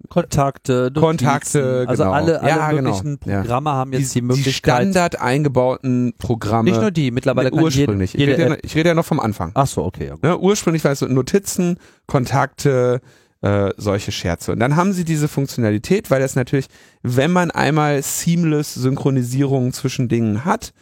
Kontakte, 0.08 0.90
Notizen, 0.94 1.00
Kontakte, 1.00 1.84
also 1.88 2.04
genau. 2.04 2.14
alle, 2.14 2.40
alle 2.40 2.48
ja, 2.48 2.72
möglichen 2.72 3.18
genau. 3.18 3.40
Programme 3.40 3.70
ja. 3.70 3.76
haben 3.76 3.92
jetzt 3.92 4.14
die, 4.14 4.20
die 4.20 4.26
Möglichkeit. 4.26 4.46
Die 4.46 4.52
Standard 4.52 5.20
eingebauten 5.20 6.14
Programme. 6.18 6.70
Nicht 6.70 6.80
nur 6.80 6.92
die, 6.92 7.10
mittlerweile 7.10 7.50
kann 7.50 7.60
ursprünglich. 7.60 8.14
Jede, 8.14 8.32
ich, 8.32 8.38
rede 8.38 8.50
ja, 8.50 8.56
ich 8.62 8.76
rede 8.76 8.88
ja 8.90 8.94
noch 8.94 9.04
vom 9.04 9.18
Anfang. 9.18 9.50
Ach 9.54 9.66
so, 9.66 9.84
okay. 9.84 10.08
Ja, 10.08 10.16
ne, 10.22 10.38
ursprünglich 10.38 10.84
war 10.84 10.92
es 10.92 11.00
so 11.00 11.06
Notizen, 11.06 11.78
Kontakte, 12.06 13.00
äh, 13.40 13.70
solche 13.76 14.12
Scherze. 14.12 14.52
Und 14.52 14.60
dann 14.60 14.76
haben 14.76 14.92
sie 14.92 15.04
diese 15.04 15.26
Funktionalität, 15.26 16.10
weil 16.12 16.20
das 16.20 16.36
natürlich, 16.36 16.68
wenn 17.02 17.32
man 17.32 17.50
einmal 17.50 18.00
seamless 18.02 18.74
Synchronisierung 18.74 19.72
zwischen 19.72 20.08
Dingen 20.08 20.44
hat, 20.44 20.72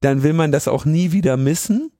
dann 0.00 0.22
will 0.22 0.34
man 0.34 0.52
das 0.52 0.68
auch 0.68 0.84
nie 0.84 1.12
wieder 1.12 1.36
missen. 1.36 1.90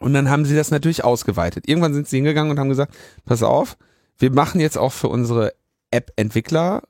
Und 0.00 0.12
dann 0.12 0.30
haben 0.30 0.44
sie 0.44 0.54
das 0.54 0.70
natürlich 0.70 1.02
ausgeweitet. 1.02 1.66
Irgendwann 1.66 1.94
sind 1.94 2.08
sie 2.08 2.16
hingegangen 2.16 2.50
und 2.50 2.58
haben 2.58 2.68
gesagt, 2.68 2.94
pass 3.24 3.42
auf, 3.42 3.76
wir 4.18 4.32
machen 4.32 4.60
jetzt 4.60 4.78
auch 4.78 4.92
für 4.92 5.08
unsere 5.08 5.52
App-Entwickler 5.90 6.82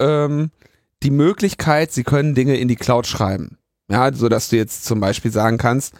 ähm, 0.00 0.50
die 1.02 1.10
Möglichkeit, 1.10 1.92
sie 1.92 2.04
können 2.04 2.34
Dinge 2.34 2.56
in 2.56 2.68
die 2.68 2.76
Cloud 2.76 3.06
schreiben. 3.06 3.58
Ja, 3.90 4.12
so 4.12 4.28
dass 4.28 4.48
du 4.48 4.56
jetzt 4.56 4.84
zum 4.84 5.00
Beispiel 5.00 5.32
sagen 5.32 5.58
kannst, 5.58 5.94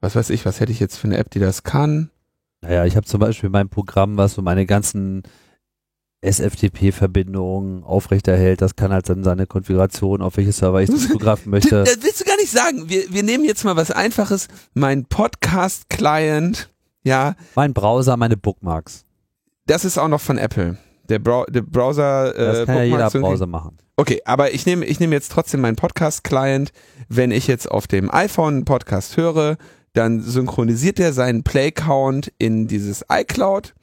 was 0.00 0.16
weiß 0.16 0.30
ich, 0.30 0.44
was 0.44 0.60
hätte 0.60 0.72
ich 0.72 0.80
jetzt 0.80 0.96
für 0.96 1.06
eine 1.06 1.16
App, 1.16 1.30
die 1.30 1.38
das 1.38 1.62
kann? 1.62 2.10
Naja, 2.60 2.84
ich 2.84 2.96
habe 2.96 3.06
zum 3.06 3.20
Beispiel 3.20 3.50
mein 3.50 3.68
Programm, 3.68 4.16
was 4.16 4.34
so 4.34 4.42
meine 4.42 4.66
ganzen 4.66 5.22
SFTP-Verbindungen 6.22 7.84
aufrechterhält. 7.84 8.60
Das 8.60 8.76
kann 8.76 8.92
halt 8.92 9.08
dann 9.08 9.22
seine 9.22 9.46
Konfiguration, 9.46 10.22
auf 10.22 10.36
welche 10.36 10.52
Server 10.52 10.82
ich 10.82 10.90
das 10.90 11.08
zugreifen 11.08 11.50
möchte. 11.50 11.84
Das 11.84 12.02
willst 12.02 12.20
du 12.20 12.24
gar 12.24 12.36
nicht 12.36 12.50
sagen. 12.50 12.88
Wir, 12.88 13.12
wir 13.12 13.22
nehmen 13.22 13.44
jetzt 13.44 13.64
mal 13.64 13.76
was 13.76 13.90
Einfaches. 13.90 14.48
Mein 14.74 15.04
Podcast-Client, 15.04 16.70
ja. 17.04 17.36
Mein 17.54 17.72
Browser, 17.72 18.16
meine 18.16 18.36
Bookmarks. 18.36 19.05
Das 19.66 19.84
ist 19.84 19.98
auch 19.98 20.08
noch 20.08 20.20
von 20.20 20.38
Apple. 20.38 20.76
Der, 21.08 21.18
Brau 21.18 21.44
der 21.46 21.62
Browser. 21.62 22.34
Äh, 22.34 22.38
das 22.38 22.66
kann 22.66 22.76
ja 22.76 22.82
jeder 22.84 23.10
Browser 23.10 23.46
machen. 23.46 23.78
Okay, 23.96 24.20
aber 24.24 24.52
ich 24.52 24.66
nehme 24.66 24.84
ich 24.84 25.00
nehme 25.00 25.14
jetzt 25.14 25.32
trotzdem 25.32 25.60
meinen 25.60 25.76
Podcast-Client. 25.76 26.70
Wenn 27.08 27.30
ich 27.30 27.46
jetzt 27.46 27.70
auf 27.70 27.86
dem 27.86 28.12
iPhone 28.12 28.54
einen 28.54 28.64
Podcast 28.64 29.16
höre, 29.16 29.56
dann 29.92 30.20
synchronisiert 30.20 31.00
er 31.00 31.12
seinen 31.12 31.42
Play-Count 31.42 32.32
in 32.38 32.68
dieses 32.68 33.04
iCloud 33.10 33.74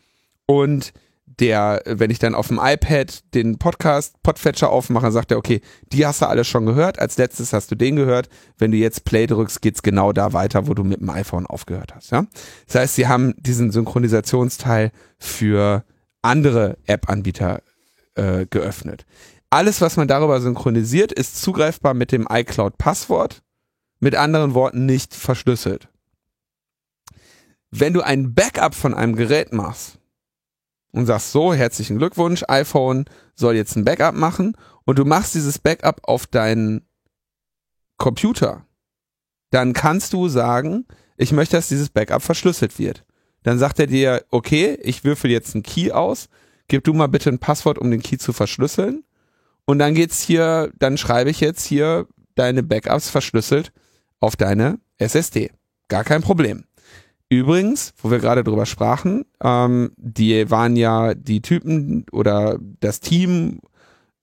und 0.45 0.93
der, 1.39 1.81
wenn 1.85 2.11
ich 2.11 2.19
dann 2.19 2.35
auf 2.35 2.47
dem 2.47 2.59
iPad 2.61 3.33
den 3.33 3.57
Podcast 3.57 4.21
Podfetcher 4.23 4.69
aufmache, 4.69 5.11
sagt 5.11 5.31
er, 5.31 5.37
okay, 5.37 5.61
die 5.91 6.05
hast 6.05 6.21
du 6.21 6.27
alle 6.27 6.43
schon 6.43 6.65
gehört, 6.65 6.99
als 6.99 7.17
letztes 7.17 7.53
hast 7.53 7.71
du 7.71 7.75
den 7.75 7.95
gehört, 7.95 8.29
wenn 8.57 8.71
du 8.71 8.77
jetzt 8.77 9.05
Play 9.05 9.27
drückst, 9.27 9.61
geht's 9.61 9.81
genau 9.81 10.13
da 10.13 10.33
weiter, 10.33 10.67
wo 10.67 10.73
du 10.73 10.83
mit 10.83 10.99
dem 10.99 11.09
iPhone 11.09 11.47
aufgehört 11.47 11.95
hast, 11.95 12.11
ja? 12.11 12.25
Das 12.67 12.75
heißt, 12.75 12.95
sie 12.95 13.07
haben 13.07 13.33
diesen 13.37 13.71
Synchronisationsteil 13.71 14.91
für 15.17 15.83
andere 16.21 16.77
App-Anbieter 16.85 17.61
äh, 18.15 18.45
geöffnet. 18.45 19.05
Alles, 19.49 19.81
was 19.81 19.97
man 19.97 20.07
darüber 20.07 20.41
synchronisiert, 20.41 21.11
ist 21.11 21.41
zugreifbar 21.41 21.93
mit 21.93 22.11
dem 22.11 22.27
iCloud-Passwort 22.29 23.43
Mit 23.99 24.15
anderen 24.15 24.53
Worten 24.53 24.85
nicht 24.85 25.13
verschlüsselt. 25.13 25.89
Wenn 27.69 27.93
du 27.93 28.01
ein 28.01 28.33
Backup 28.33 28.75
von 28.75 28.93
einem 28.93 29.15
Gerät 29.15 29.53
machst 29.53 29.99
und 30.93 31.05
sagst 31.07 31.31
so, 31.31 31.53
herzlichen 31.53 31.97
Glückwunsch, 31.97 32.43
iPhone 32.47 33.05
soll 33.35 33.55
jetzt 33.55 33.75
ein 33.75 33.83
Backup 33.83 34.15
machen 34.15 34.55
und 34.85 34.99
du 34.99 35.05
machst 35.05 35.35
dieses 35.35 35.59
Backup 35.59 36.01
auf 36.03 36.27
deinen 36.27 36.87
Computer, 37.97 38.65
dann 39.49 39.73
kannst 39.73 40.13
du 40.13 40.29
sagen, 40.29 40.85
ich 41.17 41.31
möchte, 41.31 41.57
dass 41.57 41.67
dieses 41.67 41.89
Backup 41.89 42.21
verschlüsselt 42.21 42.79
wird. 42.79 43.03
Dann 43.43 43.59
sagt 43.59 43.79
er 43.79 43.87
dir, 43.87 44.23
okay, 44.29 44.77
ich 44.81 45.03
würfel 45.03 45.29
jetzt 45.29 45.53
einen 45.53 45.63
Key 45.63 45.91
aus, 45.91 46.29
gib 46.67 46.83
du 46.83 46.93
mal 46.93 47.07
bitte 47.07 47.29
ein 47.29 47.39
Passwort, 47.39 47.77
um 47.77 47.91
den 47.91 48.01
Key 48.01 48.17
zu 48.17 48.33
verschlüsseln. 48.33 49.03
Und 49.65 49.79
dann 49.79 49.95
geht's 49.95 50.21
hier, 50.21 50.71
dann 50.79 50.97
schreibe 50.97 51.29
ich 51.29 51.39
jetzt 51.39 51.65
hier 51.65 52.07
deine 52.35 52.63
Backups 52.63 53.09
verschlüsselt 53.09 53.71
auf 54.19 54.35
deine 54.35 54.79
SSD. 54.97 55.51
Gar 55.87 56.03
kein 56.03 56.21
Problem. 56.21 56.65
Übrigens, 57.33 57.93
wo 58.01 58.11
wir 58.11 58.19
gerade 58.19 58.43
drüber 58.43 58.65
sprachen, 58.65 59.25
ähm, 59.41 59.91
die 59.97 60.49
waren 60.49 60.75
ja 60.75 61.13
die 61.13 61.41
Typen 61.41 62.05
oder 62.11 62.59
das 62.79 62.99
Team, 62.99 63.59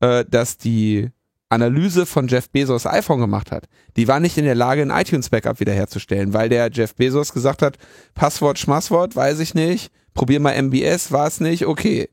äh, 0.01 0.25
das 0.29 0.59
die 0.59 1.11
Analyse 1.49 2.07
von 2.07 2.29
Jeff 2.29 2.49
Bezos 2.51 2.87
iPhone 2.87 3.21
gemacht 3.21 3.51
hat. 3.51 3.67
Die 3.97 4.07
war 4.07 4.21
nicht 4.21 4.39
in 4.39 4.45
der 4.45 4.55
Lage, 4.55 4.83
ein 4.83 4.91
iTunes-Backup 4.91 5.59
wiederherzustellen, 5.59 6.33
weil 6.33 6.49
der 6.49 6.71
Jeff 6.71 6.95
Bezos 6.95 7.33
gesagt 7.33 7.63
hat, 7.63 7.77
Passwort, 8.15 8.59
Schmasswort, 8.59 9.17
weiß 9.17 9.41
ich 9.41 9.55
nicht, 9.55 9.91
probier 10.15 10.39
mal 10.39 10.55
MBS, 10.63 11.11
war 11.11 11.27
es 11.27 11.41
nicht, 11.41 11.67
okay. 11.67 12.09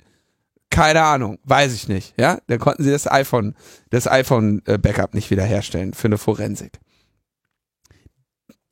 Keine 0.69 1.03
Ahnung, 1.03 1.37
weiß 1.43 1.73
ich 1.73 1.87
nicht, 1.87 2.13
ja? 2.19 2.39
Dann 2.47 2.59
konnten 2.59 2.83
sie 2.83 2.91
das 2.91 3.09
iPhone, 3.09 3.55
das 3.89 4.07
iPhone-Backup 4.07 5.13
nicht 5.13 5.29
wiederherstellen 5.29 5.93
für 5.93 6.07
eine 6.07 6.17
Forensik. 6.17 6.79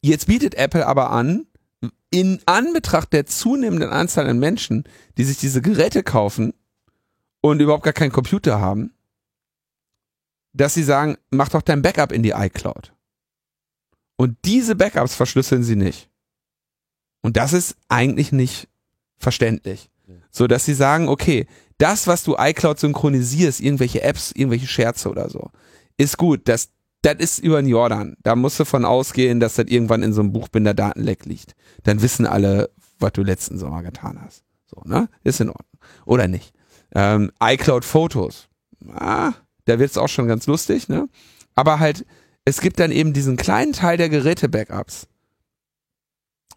Jetzt 0.02 0.28
bietet 0.28 0.56
Apple 0.56 0.86
aber 0.86 1.12
an, 1.12 1.46
in 2.16 2.40
Anbetracht 2.46 3.12
der 3.12 3.26
zunehmenden 3.26 3.90
Anzahl 3.90 4.30
an 4.30 4.40
Menschen, 4.40 4.86
die 5.18 5.26
sich 5.26 5.38
diese 5.38 5.62
Geräte 5.62 6.02
kaufen 6.02 6.54
und 7.42 7.60
überhaupt 7.60 7.84
gar 7.84 7.92
keinen 7.92 8.14
Computer 8.14 8.62
haben, 8.62 8.94
dass 10.54 10.76
sie 10.76 10.84
sagen, 10.84 11.18
mach 11.30 11.50
doch 11.50 11.62
dein 11.62 11.82
Backup 11.82 12.14
in 12.14 12.24
die 12.24 12.30
iCloud. 12.30 12.94
Und 14.16 14.38
diese 14.46 14.78
Backups 14.78 15.14
verschlüsseln 15.14 15.64
sie 15.64 15.76
nicht. 15.76 16.10
Und 17.22 17.36
das 17.36 17.52
ist 17.52 17.76
eigentlich 17.90 18.32
nicht 18.32 18.70
verständlich. 19.18 19.90
So 20.32 20.48
dass 20.48 20.64
sie 20.64 20.74
sagen, 20.74 21.10
okay, 21.10 21.48
das, 21.80 22.08
was 22.08 22.24
du 22.24 22.38
iCloud 22.40 22.80
synchronisierst, 22.80 23.60
irgendwelche 23.60 24.04
Apps, 24.04 24.32
irgendwelche 24.32 24.68
Scherze 24.68 25.10
oder 25.10 25.30
so, 25.30 25.50
ist 25.98 26.16
gut. 26.16 26.48
Das, 26.48 26.70
das 27.06 27.16
ist 27.20 27.40
über 27.40 27.62
den 27.62 27.70
Jordan. 27.70 28.18
Da 28.24 28.36
musst 28.36 28.60
du 28.60 28.66
von 28.66 28.84
ausgehen, 28.84 29.40
dass 29.40 29.56
das 29.56 29.68
irgendwann 29.68 30.04
in 30.04 30.12
so 30.12 30.22
einem 30.22 30.34
Buchbinder 30.34 30.74
Datenleck 30.74 31.26
liegt. 31.26 31.56
Dann 31.84 32.02
wissen 32.02 32.26
alle, 32.26 32.72
was 33.00 33.14
du 33.14 33.24
letzten 33.24 33.58
Sommer 33.58 33.84
getan 33.84 34.20
hast. 34.22 34.44
So, 34.66 34.82
ne? 34.86 35.08
Ist 35.24 35.40
in 35.40 35.50
Ordnung. 35.50 35.80
Oder 36.06 36.28
nicht. 36.28 36.54
Ähm, 36.94 37.32
iCloud 37.42 37.86
Fotos. 37.86 38.48
Ah, 38.94 39.34
da 39.66 39.80
wird 39.80 39.92
es 39.92 39.98
auch 39.98 40.10
schon 40.10 40.28
ganz 40.28 40.48
lustig, 40.48 40.90
ne? 40.90 41.08
Aber 41.54 41.80
halt, 41.80 42.06
es 42.44 42.60
gibt 42.60 42.80
dann 42.80 42.92
eben 42.92 43.14
diesen 43.14 43.38
kleinen 43.38 43.74
Teil 43.74 43.98
der 43.98 44.10
Geräte-Backups, 44.10 45.08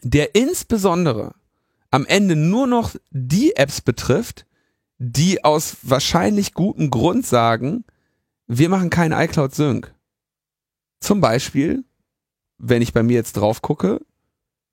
der 0.03 0.35
insbesondere 0.35 1.35
am 1.91 2.07
Ende 2.07 2.37
nur 2.37 2.67
noch 2.67 2.95
die 3.11 3.57
Apps 3.57 3.81
betrifft, 3.81 4.47
die 4.99 5.45
aus 5.45 5.77
wahrscheinlich 5.83 6.55
gutem 6.55 6.91
Grund 6.91 7.27
sagen, 7.27 7.85
wir 8.47 8.69
machen 8.69 8.91
keinen 8.91 9.13
iCloud 9.13 9.55
Sync. 9.55 9.95
Zum 11.01 11.21
Beispiel, 11.21 11.85
wenn 12.59 12.83
ich 12.83 12.93
bei 12.93 13.03
mir 13.03 13.15
jetzt 13.15 13.35
drauf 13.35 13.63
gucke, 13.63 14.01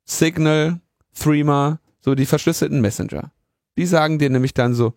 Signal, 0.05 0.79
Threema, 1.13 1.79
so 2.01 2.15
die 2.15 2.25
verschlüsselten 2.25 2.81
Messenger. 2.81 3.31
Die 3.77 3.85
sagen 3.85 4.19
dir 4.19 4.29
nämlich 4.29 4.53
dann 4.53 4.73
so, 4.73 4.93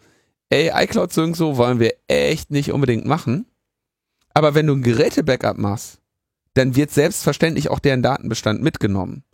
ey, 0.51 0.71
iCloud 0.75 1.13
Sync 1.13 1.37
so 1.37 1.57
wollen 1.57 1.81
wir 1.81 1.95
echt 2.07 2.51
nicht 2.51 2.73
unbedingt 2.73 3.07
machen. 3.07 3.47
Aber 4.35 4.55
wenn 4.55 4.67
du 4.67 4.75
ein 4.75 4.83
Geräte-Backup 4.83 5.59
machst, 5.59 6.01
dann 6.55 6.77
wird 6.77 6.91
selbstverständlich 6.91 7.71
auch 7.71 7.79
deren 7.79 8.03
Datenbestand 8.03 8.63
mitgenommen. 8.63 9.25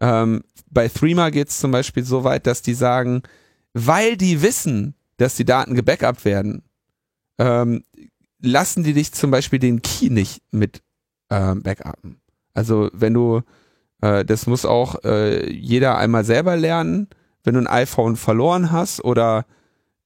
Ähm, 0.00 0.42
bei 0.70 0.88
Threema 0.88 1.30
geht 1.30 1.48
es 1.48 1.60
zum 1.60 1.70
Beispiel 1.70 2.04
so 2.04 2.24
weit, 2.24 2.46
dass 2.46 2.62
die 2.62 2.74
sagen, 2.74 3.22
weil 3.72 4.16
die 4.16 4.42
wissen, 4.42 4.94
dass 5.16 5.36
die 5.36 5.44
Daten 5.44 5.74
gebackupt 5.74 6.24
werden, 6.24 6.62
ähm, 7.38 7.84
lassen 8.40 8.82
die 8.82 8.92
dich 8.92 9.12
zum 9.12 9.30
Beispiel 9.30 9.58
den 9.58 9.82
Key 9.82 10.10
nicht 10.10 10.42
mit 10.50 10.82
ähm, 11.32 11.62
backuppen. 11.62 12.20
Also 12.54 12.90
wenn 12.92 13.14
du, 13.14 13.40
äh, 14.02 14.24
das 14.24 14.46
muss 14.46 14.64
auch 14.64 15.02
äh, 15.04 15.50
jeder 15.50 15.96
einmal 15.96 16.24
selber 16.24 16.56
lernen, 16.56 17.08
wenn 17.42 17.54
du 17.54 17.60
ein 17.60 17.66
iPhone 17.66 18.16
verloren 18.16 18.70
hast 18.70 19.02
oder 19.02 19.46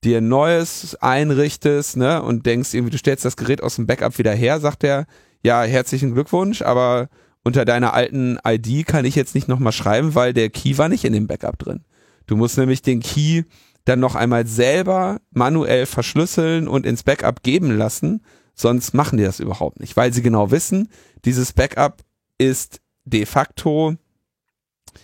dir 0.04 0.18
ein 0.18 0.28
neues 0.28 0.96
einrichtest, 1.00 1.96
ne, 1.96 2.22
und 2.22 2.46
denkst 2.46 2.72
irgendwie, 2.72 2.92
du 2.92 2.98
stellst 2.98 3.24
das 3.24 3.36
Gerät 3.36 3.62
aus 3.62 3.76
dem 3.76 3.86
Backup 3.86 4.16
wieder 4.18 4.32
her, 4.32 4.60
sagt 4.60 4.84
er, 4.84 5.06
ja, 5.42 5.62
herzlichen 5.62 6.14
Glückwunsch, 6.14 6.62
aber 6.62 7.08
unter 7.42 7.64
deiner 7.64 7.92
alten 7.92 8.38
ID 8.46 8.86
kann 8.86 9.04
ich 9.04 9.16
jetzt 9.16 9.34
nicht 9.34 9.48
nochmal 9.48 9.72
schreiben, 9.72 10.14
weil 10.14 10.32
der 10.32 10.50
Key 10.50 10.78
war 10.78 10.88
nicht 10.88 11.04
in 11.04 11.12
dem 11.12 11.26
Backup 11.26 11.58
drin. 11.58 11.84
Du 12.26 12.36
musst 12.36 12.56
nämlich 12.56 12.82
den 12.82 13.00
Key 13.00 13.44
dann 13.84 14.00
noch 14.00 14.14
einmal 14.14 14.46
selber 14.46 15.20
manuell 15.30 15.86
verschlüsseln 15.86 16.66
und 16.68 16.86
ins 16.86 17.02
Backup 17.02 17.42
geben 17.42 17.76
lassen, 17.76 18.22
sonst 18.56 18.94
machen 18.94 19.18
die 19.18 19.24
das 19.24 19.38
überhaupt 19.38 19.78
nicht, 19.78 19.96
weil 19.96 20.12
sie 20.12 20.22
genau 20.22 20.50
wissen, 20.50 20.88
dieses 21.24 21.52
Backup 21.52 22.02
ist 22.38 22.80
de 23.04 23.24
facto 23.26 23.96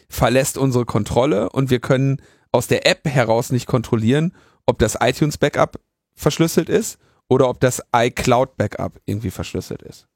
verlässt 0.09 0.59
unsere 0.59 0.87
Kontrolle 0.87 1.51
und 1.51 1.71
wir 1.71 1.81
können 1.81 2.21
aus 2.51 2.67
der 2.67 2.87
App 2.87 3.07
heraus 3.07 3.51
nicht 3.51 3.67
kontrollieren, 3.67 4.35
ob 4.67 4.79
das 4.79 4.99
iTunes 5.01 5.39
Backup 5.39 5.81
verschlüsselt 6.15 6.69
ist 6.69 6.99
oder 7.29 7.49
ob 7.49 7.61
das 7.61 7.83
iCloud 7.95 8.57
Backup 8.57 9.01
irgendwie 9.05 9.31
verschlüsselt 9.31 9.83
ist. 9.83 10.09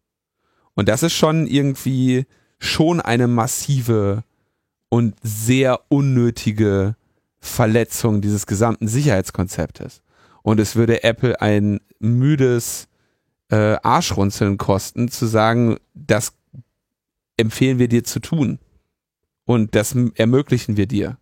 Und 0.74 0.88
das 0.88 1.02
ist 1.02 1.14
schon 1.14 1.46
irgendwie 1.46 2.26
schon 2.58 3.00
eine 3.00 3.28
massive 3.28 4.24
und 4.88 5.14
sehr 5.22 5.80
unnötige 5.88 6.96
Verletzung 7.40 8.20
dieses 8.20 8.46
gesamten 8.46 8.88
Sicherheitskonzeptes. 8.88 10.02
Und 10.42 10.60
es 10.60 10.76
würde 10.76 11.02
Apple 11.02 11.40
ein 11.40 11.80
müdes 11.98 12.88
äh, 13.50 13.76
Arschrunzeln 13.82 14.58
kosten, 14.58 15.08
zu 15.08 15.26
sagen, 15.26 15.76
das 15.94 16.32
empfehlen 17.36 17.78
wir 17.78 17.88
dir 17.88 18.04
zu 18.04 18.20
tun. 18.20 18.58
Und 19.44 19.74
das 19.74 19.94
ermöglichen 20.14 20.76
wir 20.76 20.86
dir. 20.86 21.18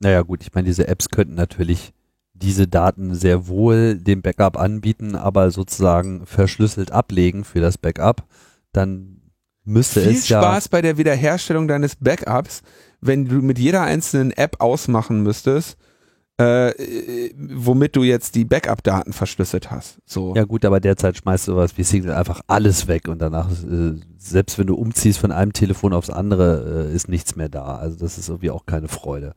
Naja 0.00 0.22
gut, 0.22 0.42
ich 0.42 0.52
meine, 0.52 0.66
diese 0.66 0.88
Apps 0.88 1.08
könnten 1.08 1.34
natürlich 1.34 1.92
diese 2.32 2.66
Daten 2.66 3.14
sehr 3.14 3.46
wohl 3.46 3.96
dem 3.96 4.20
Backup 4.20 4.58
anbieten, 4.58 5.14
aber 5.14 5.50
sozusagen 5.52 6.26
verschlüsselt 6.26 6.90
ablegen 6.90 7.44
für 7.44 7.60
das 7.60 7.78
Backup, 7.78 8.26
dann 8.72 9.20
müsste 9.64 10.02
Viel 10.02 10.10
es 10.10 10.28
ja... 10.28 10.40
Viel 10.40 10.48
Spaß 10.48 10.68
bei 10.68 10.82
der 10.82 10.98
Wiederherstellung 10.98 11.68
deines 11.68 11.96
Backups, 11.96 12.62
wenn 13.00 13.26
du 13.26 13.36
mit 13.36 13.58
jeder 13.58 13.82
einzelnen 13.82 14.32
App 14.32 14.60
ausmachen 14.60 15.22
müsstest, 15.22 15.78
äh, 16.36 17.30
womit 17.36 17.94
du 17.94 18.02
jetzt 18.02 18.34
die 18.34 18.44
Backup-Daten 18.44 19.12
verschlüsselt 19.12 19.70
hast. 19.70 19.98
So. 20.04 20.34
Ja 20.34 20.44
gut, 20.44 20.64
aber 20.64 20.80
derzeit 20.80 21.16
schmeißt 21.16 21.46
du 21.46 21.52
sowas 21.52 21.76
wie 21.76 21.84
Signal 21.84 22.16
einfach 22.16 22.40
alles 22.48 22.88
weg 22.88 23.08
und 23.08 23.20
danach, 23.22 23.50
äh, 23.50 23.94
selbst 24.18 24.58
wenn 24.58 24.66
du 24.66 24.74
umziehst 24.74 25.18
von 25.18 25.30
einem 25.30 25.52
Telefon 25.52 25.92
aufs 25.92 26.10
andere, 26.10 26.88
äh, 26.90 26.94
ist 26.94 27.08
nichts 27.08 27.36
mehr 27.36 27.48
da. 27.48 27.76
Also 27.76 27.98
das 27.98 28.18
ist 28.18 28.28
irgendwie 28.28 28.50
auch 28.50 28.66
keine 28.66 28.88
Freude. 28.88 29.34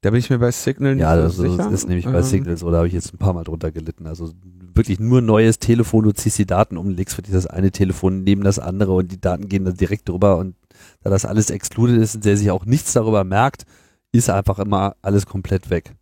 Da 0.00 0.10
bin 0.10 0.20
ich 0.20 0.30
mir 0.30 0.38
bei 0.38 0.50
Signal 0.52 0.94
nicht 0.94 1.02
ja, 1.02 1.28
so 1.28 1.42
sicher. 1.42 1.56
Ja, 1.56 1.64
das 1.64 1.72
ist 1.72 1.88
nämlich 1.88 2.06
bei 2.06 2.18
ähm. 2.18 2.22
Signal 2.22 2.56
so, 2.56 2.70
da 2.70 2.78
habe 2.78 2.86
ich 2.86 2.94
jetzt 2.94 3.12
ein 3.12 3.18
paar 3.18 3.32
Mal 3.32 3.44
drunter 3.44 3.70
gelitten. 3.70 4.06
Also 4.06 4.30
wirklich 4.74 5.00
nur 5.00 5.20
neues 5.20 5.58
Telefon, 5.58 6.04
du 6.04 6.12
ziehst 6.12 6.38
die 6.38 6.46
Daten 6.46 6.76
um, 6.76 6.90
legst 6.90 7.16
für 7.16 7.22
das 7.22 7.46
eine 7.46 7.72
Telefon 7.72 8.22
neben 8.22 8.42
das 8.42 8.58
andere 8.58 8.92
und 8.92 9.10
die 9.10 9.20
Daten 9.20 9.48
gehen 9.48 9.64
dann 9.64 9.76
direkt 9.76 10.08
drüber 10.08 10.36
und 10.38 10.54
da 11.02 11.10
das 11.10 11.24
alles 11.24 11.50
excluded 11.50 11.96
ist 12.00 12.14
und 12.14 12.24
der 12.24 12.36
sich 12.36 12.50
auch 12.50 12.66
nichts 12.66 12.92
darüber 12.92 13.24
merkt, 13.24 13.64
ist 14.12 14.30
einfach 14.30 14.58
immer 14.58 14.96
alles 15.02 15.26
komplett 15.26 15.70
weg. 15.70 15.94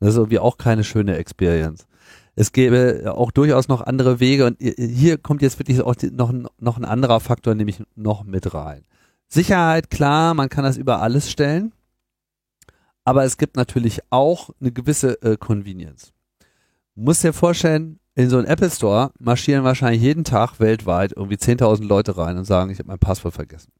Das 0.00 0.10
ist 0.10 0.16
irgendwie 0.16 0.38
auch 0.38 0.58
keine 0.58 0.84
schöne 0.84 1.16
Experience. 1.16 1.86
Es 2.36 2.52
gäbe 2.52 3.12
auch 3.16 3.32
durchaus 3.32 3.66
noch 3.66 3.80
andere 3.80 4.20
Wege 4.20 4.46
und 4.46 4.58
hier 4.60 5.18
kommt 5.18 5.42
jetzt 5.42 5.58
wirklich 5.58 5.80
auch 5.82 5.96
noch, 6.12 6.32
noch 6.58 6.76
ein 6.76 6.84
anderer 6.84 7.18
Faktor, 7.18 7.54
nämlich 7.54 7.82
noch 7.96 8.22
mit 8.22 8.54
rein. 8.54 8.84
Sicherheit, 9.26 9.90
klar, 9.90 10.34
man 10.34 10.48
kann 10.48 10.64
das 10.64 10.76
über 10.76 11.02
alles 11.02 11.30
stellen, 11.30 11.72
aber 13.04 13.24
es 13.24 13.38
gibt 13.38 13.56
natürlich 13.56 14.00
auch 14.10 14.50
eine 14.60 14.70
gewisse 14.70 15.20
äh, 15.22 15.36
Convenience. 15.36 16.12
Du 16.94 17.02
musst 17.02 17.24
dir 17.24 17.32
vorstellen, 17.32 17.98
in 18.14 18.30
so 18.30 18.38
einen 18.38 18.46
Apple 18.46 18.70
Store 18.70 19.12
marschieren 19.18 19.64
wahrscheinlich 19.64 20.02
jeden 20.02 20.24
Tag 20.24 20.60
weltweit 20.60 21.12
irgendwie 21.16 21.36
10.000 21.36 21.84
Leute 21.84 22.16
rein 22.16 22.36
und 22.36 22.44
sagen, 22.44 22.70
ich 22.70 22.78
habe 22.78 22.88
mein 22.88 22.98
Passwort 22.98 23.34
vergessen. 23.34 23.72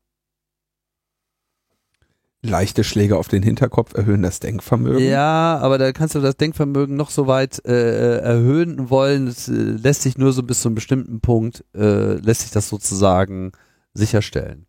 Leichte 2.48 2.84
Schläge 2.84 3.16
auf 3.16 3.28
den 3.28 3.42
Hinterkopf 3.42 3.94
erhöhen 3.94 4.22
das 4.22 4.40
Denkvermögen. 4.40 5.06
Ja, 5.06 5.58
aber 5.58 5.78
da 5.78 5.92
kannst 5.92 6.14
du 6.14 6.20
das 6.20 6.36
Denkvermögen 6.36 6.96
noch 6.96 7.10
so 7.10 7.26
weit 7.26 7.64
äh, 7.64 8.18
erhöhen 8.18 8.90
wollen. 8.90 9.28
Es 9.28 9.48
äh, 9.48 9.52
lässt 9.52 10.02
sich 10.02 10.18
nur 10.18 10.32
so 10.32 10.42
bis 10.42 10.62
zu 10.62 10.68
einem 10.68 10.74
bestimmten 10.74 11.20
Punkt, 11.20 11.64
äh, 11.74 12.14
lässt 12.14 12.42
sich 12.42 12.50
das 12.50 12.68
sozusagen 12.68 13.52
sicherstellen. 13.94 14.66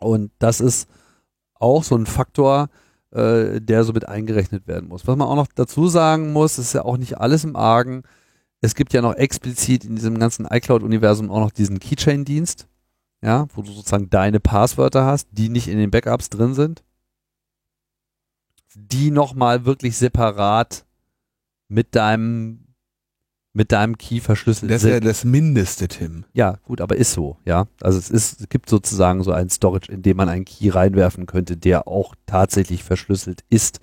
Und 0.00 0.30
das 0.38 0.60
ist 0.60 0.88
auch 1.54 1.82
so 1.82 1.96
ein 1.96 2.06
Faktor, 2.06 2.68
äh, 3.10 3.60
der 3.60 3.84
so 3.84 3.92
mit 3.92 4.08
eingerechnet 4.08 4.66
werden 4.66 4.88
muss. 4.88 5.06
Was 5.06 5.16
man 5.16 5.28
auch 5.28 5.36
noch 5.36 5.48
dazu 5.54 5.88
sagen 5.88 6.32
muss, 6.32 6.58
ist 6.58 6.74
ja 6.74 6.84
auch 6.84 6.98
nicht 6.98 7.18
alles 7.18 7.44
im 7.44 7.56
Argen. 7.56 8.02
Es 8.60 8.74
gibt 8.74 8.92
ja 8.92 9.02
noch 9.02 9.14
explizit 9.14 9.84
in 9.84 9.96
diesem 9.96 10.18
ganzen 10.18 10.46
iCloud-Universum 10.46 11.30
auch 11.30 11.40
noch 11.40 11.52
diesen 11.52 11.78
Keychain-Dienst, 11.78 12.66
ja, 13.22 13.46
wo 13.54 13.62
du 13.62 13.72
sozusagen 13.72 14.10
deine 14.10 14.40
Passwörter 14.40 15.04
hast, 15.04 15.28
die 15.32 15.48
nicht 15.48 15.68
in 15.68 15.78
den 15.78 15.90
Backups 15.90 16.28
drin 16.28 16.54
sind, 16.54 16.82
die 18.74 19.10
nochmal 19.10 19.64
wirklich 19.64 19.96
separat 19.96 20.84
mit 21.68 21.94
deinem 21.94 22.64
mit 23.54 23.72
deinem 23.72 23.98
Key 23.98 24.20
verschlüsselt 24.20 24.70
Das 24.70 24.84
ist 24.84 24.90
ja 24.90 25.00
das 25.00 25.24
Mindeste, 25.24 25.88
Tim. 25.88 26.24
Ja, 26.32 26.58
gut, 26.62 26.80
aber 26.80 26.96
ist 26.96 27.12
so, 27.12 27.38
ja. 27.44 27.66
Also 27.80 27.98
es 27.98 28.08
ist, 28.08 28.42
es 28.42 28.48
gibt 28.48 28.70
sozusagen 28.70 29.24
so 29.24 29.32
ein 29.32 29.50
Storage, 29.50 29.90
in 29.90 30.02
dem 30.02 30.16
man 30.16 30.28
einen 30.28 30.44
Key 30.44 30.68
reinwerfen 30.68 31.26
könnte, 31.26 31.56
der 31.56 31.88
auch 31.88 32.14
tatsächlich 32.26 32.84
verschlüsselt 32.84 33.42
ist 33.48 33.80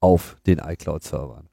auf 0.00 0.36
den 0.46 0.58
iCloud-Servern. 0.60 1.48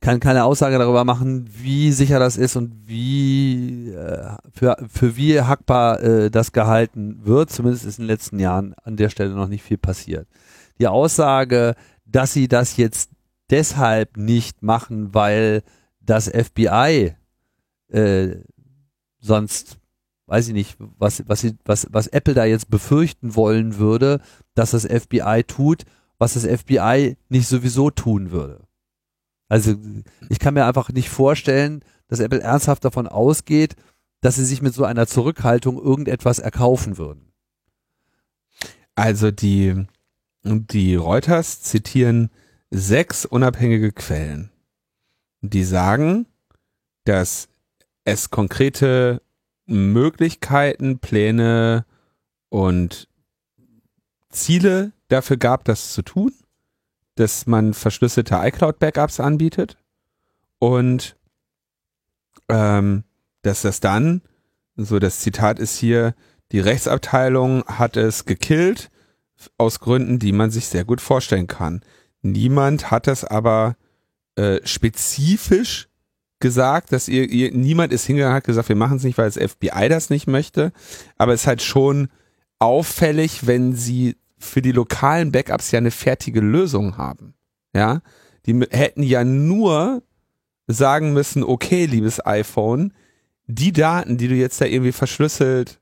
Kann 0.00 0.18
keine 0.18 0.44
Aussage 0.44 0.78
darüber 0.78 1.04
machen, 1.04 1.48
wie 1.52 1.92
sicher 1.92 2.18
das 2.18 2.38
ist 2.38 2.56
und 2.56 2.74
wie 2.86 3.90
äh, 3.90 4.36
für, 4.52 4.76
für 4.88 5.16
wie 5.16 5.40
hackbar 5.42 6.02
äh, 6.02 6.30
das 6.30 6.52
gehalten 6.52 7.20
wird. 7.24 7.50
Zumindest 7.50 7.84
ist 7.84 7.98
in 7.98 8.04
den 8.04 8.08
letzten 8.08 8.38
Jahren 8.38 8.74
an 8.82 8.96
der 8.96 9.10
Stelle 9.10 9.34
noch 9.34 9.48
nicht 9.48 9.62
viel 9.62 9.78
passiert. 9.78 10.26
Die 10.78 10.88
Aussage, 10.88 11.74
dass 12.06 12.32
sie 12.32 12.48
das 12.48 12.78
jetzt 12.78 13.10
deshalb 13.50 14.16
nicht 14.16 14.62
machen, 14.62 15.12
weil 15.12 15.62
das 16.00 16.28
FBI 16.28 17.14
äh, 17.88 18.36
sonst 19.20 19.78
weiß 20.26 20.48
ich 20.48 20.54
nicht, 20.54 20.76
was, 20.78 21.24
was, 21.26 21.40
sie, 21.40 21.56
was, 21.64 21.88
was 21.90 22.06
Apple 22.06 22.34
da 22.34 22.44
jetzt 22.44 22.70
befürchten 22.70 23.34
wollen 23.34 23.78
würde, 23.78 24.20
dass 24.54 24.70
das 24.70 24.86
FBI 24.86 25.42
tut, 25.46 25.84
was 26.18 26.34
das 26.34 26.46
FBI 26.46 27.16
nicht 27.28 27.48
sowieso 27.48 27.90
tun 27.90 28.30
würde. 28.30 28.60
Also 29.50 29.74
ich 30.28 30.38
kann 30.38 30.54
mir 30.54 30.64
einfach 30.64 30.90
nicht 30.90 31.10
vorstellen, 31.10 31.84
dass 32.06 32.20
Apple 32.20 32.40
ernsthaft 32.40 32.84
davon 32.84 33.08
ausgeht, 33.08 33.74
dass 34.20 34.36
sie 34.36 34.44
sich 34.44 34.62
mit 34.62 34.72
so 34.72 34.84
einer 34.84 35.08
Zurückhaltung 35.08 35.76
irgendetwas 35.76 36.38
erkaufen 36.38 36.98
würden. 36.98 37.32
Also 38.94 39.32
die, 39.32 39.86
die 40.44 40.94
Reuters 40.94 41.62
zitieren 41.62 42.30
sechs 42.70 43.26
unabhängige 43.26 43.90
Quellen, 43.90 44.52
die 45.40 45.64
sagen, 45.64 46.26
dass 47.04 47.48
es 48.04 48.30
konkrete 48.30 49.20
Möglichkeiten, 49.66 51.00
Pläne 51.00 51.84
und 52.50 53.08
Ziele 54.28 54.92
dafür 55.08 55.38
gab, 55.38 55.64
das 55.64 55.92
zu 55.92 56.02
tun, 56.02 56.32
dass 57.20 57.46
man 57.46 57.74
verschlüsselte 57.74 58.36
iCloud-Backups 58.36 59.20
anbietet 59.20 59.76
und 60.58 61.16
ähm, 62.48 63.04
dass 63.42 63.62
das 63.62 63.80
dann, 63.80 64.22
so 64.76 64.98
das 64.98 65.20
Zitat 65.20 65.58
ist 65.58 65.76
hier, 65.76 66.14
die 66.52 66.60
Rechtsabteilung 66.60 67.64
hat 67.66 67.96
es 67.96 68.24
gekillt 68.24 68.90
aus 69.56 69.80
Gründen, 69.80 70.18
die 70.18 70.32
man 70.32 70.50
sich 70.50 70.66
sehr 70.66 70.84
gut 70.84 71.00
vorstellen 71.00 71.46
kann. 71.46 71.82
Niemand 72.22 72.90
hat 72.90 73.06
das 73.06 73.24
aber 73.24 73.76
äh, 74.36 74.60
spezifisch 74.64 75.88
gesagt, 76.40 76.92
dass 76.92 77.08
ihr, 77.08 77.28
ihr 77.28 77.52
niemand 77.52 77.92
ist 77.92 78.06
hingegangen 78.06 78.34
hat 78.34 78.44
gesagt, 78.44 78.68
wir 78.68 78.76
machen 78.76 78.96
es 78.96 79.04
nicht, 79.04 79.18
weil 79.18 79.30
das 79.30 79.52
FBI 79.52 79.88
das 79.88 80.10
nicht 80.10 80.26
möchte. 80.26 80.72
Aber 81.18 81.34
es 81.34 81.42
ist 81.42 81.46
halt 81.46 81.62
schon 81.62 82.08
auffällig, 82.58 83.46
wenn 83.46 83.74
sie 83.74 84.16
für 84.40 84.62
die 84.62 84.72
lokalen 84.72 85.32
Backups 85.32 85.70
ja 85.70 85.78
eine 85.78 85.90
fertige 85.90 86.40
Lösung 86.40 86.96
haben. 86.96 87.34
Ja, 87.74 88.00
die 88.46 88.58
hätten 88.70 89.02
ja 89.02 89.22
nur 89.22 90.02
sagen 90.66 91.12
müssen, 91.12 91.44
okay, 91.44 91.86
liebes 91.86 92.24
iPhone, 92.24 92.92
die 93.46 93.72
Daten, 93.72 94.16
die 94.16 94.28
du 94.28 94.34
jetzt 94.34 94.60
da 94.60 94.64
irgendwie 94.64 94.92
verschlüsselt 94.92 95.80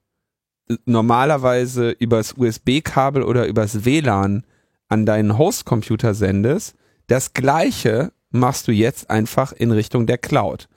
normalerweise 0.85 1.91
übers 1.91 2.35
USB-Kabel 2.37 3.23
oder 3.23 3.47
übers 3.47 3.85
WLAN 3.85 4.45
an 4.89 5.07
deinen 5.07 5.39
Host-Computer 5.39 6.15
sendest, 6.15 6.75
das 7.07 7.33
gleiche 7.33 8.13
machst 8.31 8.69
du 8.69 8.73
jetzt 8.73 9.09
einfach 9.09 9.53
in 9.53 9.71
Richtung 9.71 10.07
der 10.07 10.19
Cloud. 10.19 10.69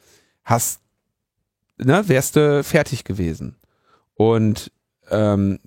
Hast, 0.43 0.81
ne, 1.77 2.07
wärst 2.07 2.35
du 2.37 2.63
fertig 2.63 3.03
gewesen. 3.03 3.57
Und 4.13 4.71
ähm, 5.09 5.59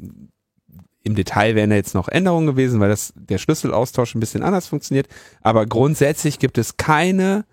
im 1.04 1.14
Detail 1.14 1.54
wären 1.54 1.70
da 1.70 1.76
jetzt 1.76 1.94
noch 1.94 2.08
Änderungen 2.08 2.46
gewesen, 2.46 2.80
weil 2.80 2.88
das 2.88 3.12
der 3.14 3.38
Schlüsselaustausch 3.38 4.14
ein 4.14 4.20
bisschen 4.20 4.42
anders 4.42 4.66
funktioniert. 4.66 5.06
Aber 5.42 5.66
grundsätzlich 5.66 6.38
gibt 6.38 6.56
es 6.56 6.78
keine, 6.78 7.44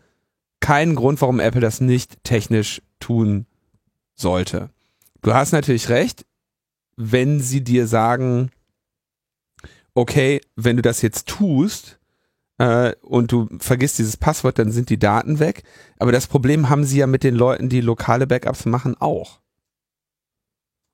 keinen 0.62 0.96
Grund, 0.96 1.22
warum 1.22 1.40
Apple 1.40 1.62
das 1.62 1.82
nicht 1.82 2.24
technisch 2.24 2.82
tun 3.00 3.46
sollte. 4.16 4.70
Du 5.22 5.34
hast 5.34 5.52
natürlich 5.52 5.90
recht, 5.90 6.26
wenn 6.96 7.42
sie 7.42 7.62
dir 7.62 7.88
sagen, 7.88 8.52
okay, 9.94 10.40
wenn 10.56 10.78
du 10.78 10.82
das 10.82 11.02
jetzt 11.02 11.28
tust 11.28 12.00
äh, 12.58 12.94
und 13.02 13.34
du 13.34 13.50
vergisst 13.60 14.00
dieses 14.00 14.16
Passwort, 14.16 14.60
dann 14.60 14.72
sind 14.72 14.90
die 14.90 15.00
Daten 15.00 15.40
weg. 15.40 15.64
Aber 16.00 16.14
das 16.14 16.28
Problem 16.28 16.70
haben 16.70 16.86
sie 16.86 17.00
ja 17.00 17.08
mit 17.08 17.24
den 17.24 17.36
Leuten, 17.36 17.68
die 17.68 17.82
lokale 17.82 18.28
Backups 18.28 18.66
machen, 18.66 18.96
auch. 19.00 19.41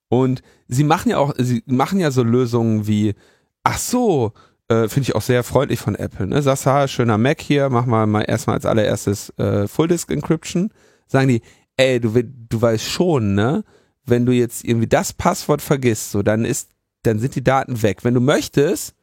Und 0.10 0.42
sie 0.68 0.84
machen 0.84 1.10
ja 1.10 1.18
auch, 1.18 1.34
sie 1.38 1.64
machen 1.66 2.00
ja 2.00 2.12
so 2.12 2.24
Lösungen 2.24 2.88
wie, 2.88 3.16
ach 3.64 3.78
so, 3.78 4.34
äh, 4.70 4.88
finde 4.88 5.10
ich 5.10 5.16
auch 5.16 5.22
sehr 5.22 5.44
freundlich 5.44 5.80
von 5.80 5.96
Apple, 5.96 6.28
ne? 6.28 6.42
Sagst 6.42 6.92
schöner 6.92 7.18
Mac 7.18 7.42
hier, 7.42 7.70
mach 7.70 7.86
mal, 7.86 8.08
mal 8.08 8.22
erstmal 8.24 8.56
als 8.56 8.66
allererstes 8.66 9.30
äh, 9.38 9.68
Full 9.68 9.88
Disk 9.90 10.12
Encryption. 10.12 10.72
Sagen 11.08 11.30
die, 11.30 11.42
ey, 11.78 12.00
du, 12.00 12.12
du 12.24 12.62
weißt 12.62 12.84
schon, 12.84 13.36
ne? 13.36 13.64
Wenn 14.06 14.26
du 14.26 14.32
jetzt 14.32 14.64
irgendwie 14.64 14.88
das 14.88 15.14
Passwort 15.14 15.62
vergisst, 15.62 16.12
so, 16.12 16.24
dann 16.24 16.46
ist 16.46 16.70
dann 17.04 17.20
sind 17.20 17.36
die 17.36 17.44
Daten 17.44 17.82
weg. 17.82 18.04
Wenn 18.04 18.14
du 18.14 18.20
möchtest, 18.20 18.94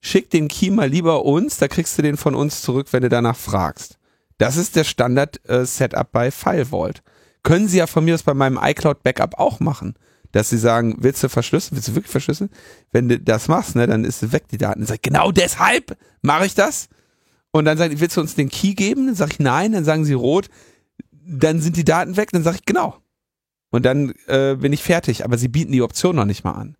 schick 0.00 0.30
den 0.30 0.48
Key 0.48 0.70
mal 0.70 0.88
lieber 0.88 1.24
uns, 1.24 1.58
da 1.58 1.68
kriegst 1.68 1.96
du 1.98 2.02
den 2.02 2.16
von 2.16 2.34
uns 2.34 2.62
zurück, 2.62 2.88
wenn 2.92 3.02
du 3.02 3.08
danach 3.08 3.36
fragst. 3.36 3.98
Das 4.38 4.56
ist 4.56 4.76
der 4.76 4.84
Standard-Setup 4.84 6.06
äh, 6.06 6.10
bei 6.12 6.30
FileVault. 6.30 7.02
Können 7.42 7.68
sie 7.68 7.78
ja 7.78 7.86
von 7.86 8.04
mir 8.04 8.14
aus 8.14 8.22
bei 8.22 8.34
meinem 8.34 8.58
iCloud-Backup 8.60 9.38
auch 9.38 9.60
machen. 9.60 9.94
Dass 10.32 10.50
sie 10.50 10.58
sagen, 10.58 10.96
willst 10.98 11.22
du 11.22 11.28
verschlüsseln, 11.28 11.76
willst 11.76 11.88
du 11.88 11.94
wirklich 11.94 12.12
verschlüsseln? 12.12 12.50
Wenn 12.92 13.08
du 13.08 13.18
das 13.18 13.48
machst, 13.48 13.74
ne, 13.74 13.86
dann 13.86 14.04
ist 14.04 14.32
weg, 14.32 14.48
die 14.48 14.58
Daten. 14.58 14.80
Dann 14.80 14.86
sag 14.86 14.96
ich, 14.96 15.02
genau 15.02 15.32
deshalb 15.32 15.96
mache 16.22 16.46
ich 16.46 16.54
das. 16.54 16.88
Und 17.50 17.64
dann 17.64 17.78
sagen 17.78 17.98
willst 18.00 18.16
du 18.16 18.20
uns 18.20 18.36
den 18.36 18.48
Key 18.48 18.74
geben? 18.74 19.06
Dann 19.06 19.16
sage 19.16 19.32
ich 19.32 19.38
nein, 19.40 19.72
dann 19.72 19.84
sagen 19.84 20.04
sie 20.04 20.12
rot, 20.12 20.48
dann 21.10 21.60
sind 21.60 21.76
die 21.76 21.84
Daten 21.84 22.16
weg, 22.16 22.30
dann 22.30 22.44
sage 22.44 22.56
ich 22.56 22.64
genau. 22.64 22.96
Und 23.70 23.84
dann 23.84 24.14
äh, 24.26 24.56
bin 24.56 24.72
ich 24.72 24.82
fertig. 24.82 25.24
Aber 25.24 25.38
sie 25.38 25.48
bieten 25.48 25.72
die 25.72 25.82
Option 25.82 26.16
noch 26.16 26.24
nicht 26.24 26.44
mal 26.44 26.52
an. 26.52 26.76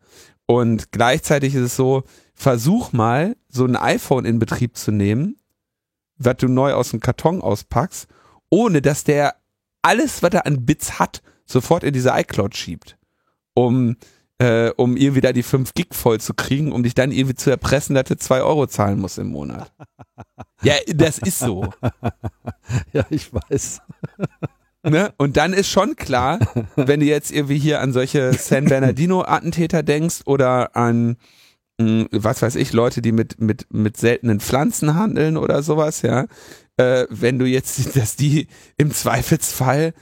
Und 0.47 0.91
gleichzeitig 0.91 1.55
ist 1.55 1.63
es 1.63 1.77
so, 1.77 2.03
versuch 2.35 2.93
mal, 2.93 3.37
so 3.49 3.65
ein 3.65 3.77
iPhone 3.77 4.25
in 4.25 4.39
Betrieb 4.39 4.77
zu 4.77 4.91
nehmen, 4.91 5.37
was 6.17 6.37
du 6.39 6.49
neu 6.49 6.73
aus 6.73 6.91
dem 6.91 7.01
Karton 7.01 7.41
auspackst, 7.41 8.09
ohne 8.49 8.83
dass 8.83 9.05
der 9.05 9.37
alles, 9.83 10.23
was 10.23 10.33
er 10.33 10.47
an 10.47 10.67
Bits 10.67 10.99
hat, 10.99 11.23
sofort 11.47 11.85
in 11.85 11.93
diese 11.93 12.11
iCloud 12.11 12.57
schiebt. 12.57 12.97
Um, 13.55 13.97
äh, 14.39 14.71
um 14.77 14.97
irgendwie 14.97 15.21
da 15.21 15.33
die 15.33 15.43
5 15.43 15.75
Gig 15.75 15.89
voll 15.93 16.19
zu 16.19 16.33
kriegen, 16.33 16.73
um 16.73 16.83
dich 16.83 16.95
dann 16.95 17.13
irgendwie 17.13 17.35
zu 17.35 17.51
erpressen, 17.51 17.95
dass 17.95 18.05
du 18.05 18.17
2 18.17 18.43
Euro 18.43 18.67
zahlen 18.67 18.99
musst 18.99 19.19
im 19.19 19.29
Monat. 19.29 19.73
ja, 20.63 20.75
das 20.95 21.19
ist 21.19 21.41
so. 21.41 21.69
ja, 22.93 23.05
ich 23.11 23.33
weiß. 23.33 23.83
Ne? 24.83 25.13
Und 25.19 25.37
dann 25.37 25.53
ist 25.53 25.69
schon 25.69 25.95
klar, 25.95 26.39
wenn 26.75 27.01
du 27.01 27.07
jetzt 27.07 27.31
irgendwie 27.31 27.59
hier 27.59 27.81
an 27.81 27.93
solche 27.93 28.33
San 28.33 28.65
Bernardino-Attentäter 28.65 29.83
denkst 29.83 30.23
oder 30.25 30.75
an, 30.75 31.17
mh, 31.79 31.87
hm, 31.87 32.09
was 32.13 32.41
weiß 32.41 32.57
ich, 32.57 32.73
Leute, 32.73 33.03
die 33.03 33.13
mit, 33.13 33.41
mit, 33.41 33.67
mit 33.71 33.99
seltenen 33.99 34.41
Pflanzen 34.41 34.95
handeln 34.95 35.37
oder 35.37 35.63
sowas, 35.63 36.01
ja, 36.01 36.27
äh, 36.79 37.07
wenn 37.11 37.39
du 37.39 37.45
jetzt, 37.45 37.95
dass 37.97 38.17
die 38.17 38.47
im 38.79 38.91
Zweifelsfall 38.91 39.93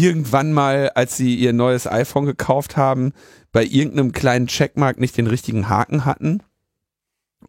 irgendwann 0.00 0.52
mal, 0.52 0.90
als 0.90 1.16
sie 1.16 1.34
ihr 1.34 1.52
neues 1.52 1.86
iPhone 1.86 2.26
gekauft 2.26 2.76
haben, 2.76 3.12
bei 3.52 3.64
irgendeinem 3.64 4.12
kleinen 4.12 4.46
Checkmark 4.46 4.98
nicht 4.98 5.16
den 5.16 5.26
richtigen 5.26 5.68
Haken 5.68 6.04
hatten 6.04 6.42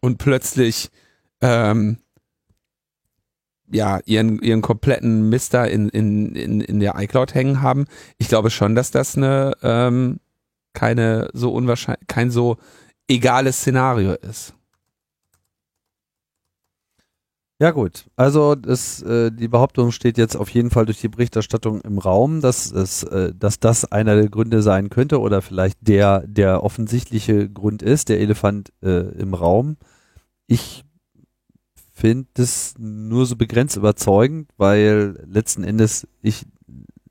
und 0.00 0.18
plötzlich 0.18 0.90
ähm, 1.40 1.98
ja, 3.70 4.00
ihren, 4.06 4.40
ihren 4.40 4.62
kompletten 4.62 5.28
Mister 5.28 5.70
in, 5.70 5.88
in, 5.90 6.34
in, 6.34 6.60
in 6.60 6.80
der 6.80 6.94
iCloud 6.98 7.34
hängen 7.34 7.60
haben. 7.60 7.84
Ich 8.16 8.28
glaube 8.28 8.50
schon, 8.50 8.74
dass 8.74 8.90
das 8.90 9.16
eine 9.16 9.52
ähm, 9.62 10.20
keine 10.72 11.28
so 11.32 11.52
unwahrscheinlich, 11.52 12.06
kein 12.06 12.30
so 12.30 12.56
egales 13.08 13.58
Szenario 13.58 14.14
ist. 14.14 14.54
Ja 17.60 17.72
gut, 17.72 18.08
also 18.14 18.54
das, 18.54 19.02
äh, 19.02 19.32
die 19.32 19.48
Behauptung 19.48 19.90
steht 19.90 20.16
jetzt 20.16 20.36
auf 20.36 20.48
jeden 20.50 20.70
Fall 20.70 20.86
durch 20.86 21.00
die 21.00 21.08
Berichterstattung 21.08 21.80
im 21.80 21.98
Raum, 21.98 22.40
dass, 22.40 22.70
es, 22.70 23.02
äh, 23.02 23.34
dass 23.34 23.58
das 23.58 23.84
einer 23.84 24.14
der 24.14 24.28
Gründe 24.28 24.62
sein 24.62 24.90
könnte 24.90 25.18
oder 25.20 25.42
vielleicht 25.42 25.76
der, 25.80 26.24
der 26.28 26.62
offensichtliche 26.62 27.50
Grund 27.50 27.82
ist, 27.82 28.10
der 28.10 28.20
Elefant 28.20 28.72
äh, 28.80 29.08
im 29.18 29.34
Raum. 29.34 29.76
Ich 30.46 30.84
finde 31.92 32.28
das 32.34 32.76
nur 32.78 33.26
so 33.26 33.34
begrenzt 33.34 33.76
überzeugend, 33.76 34.50
weil 34.56 35.20
letzten 35.26 35.64
Endes 35.64 36.06
ich 36.22 36.46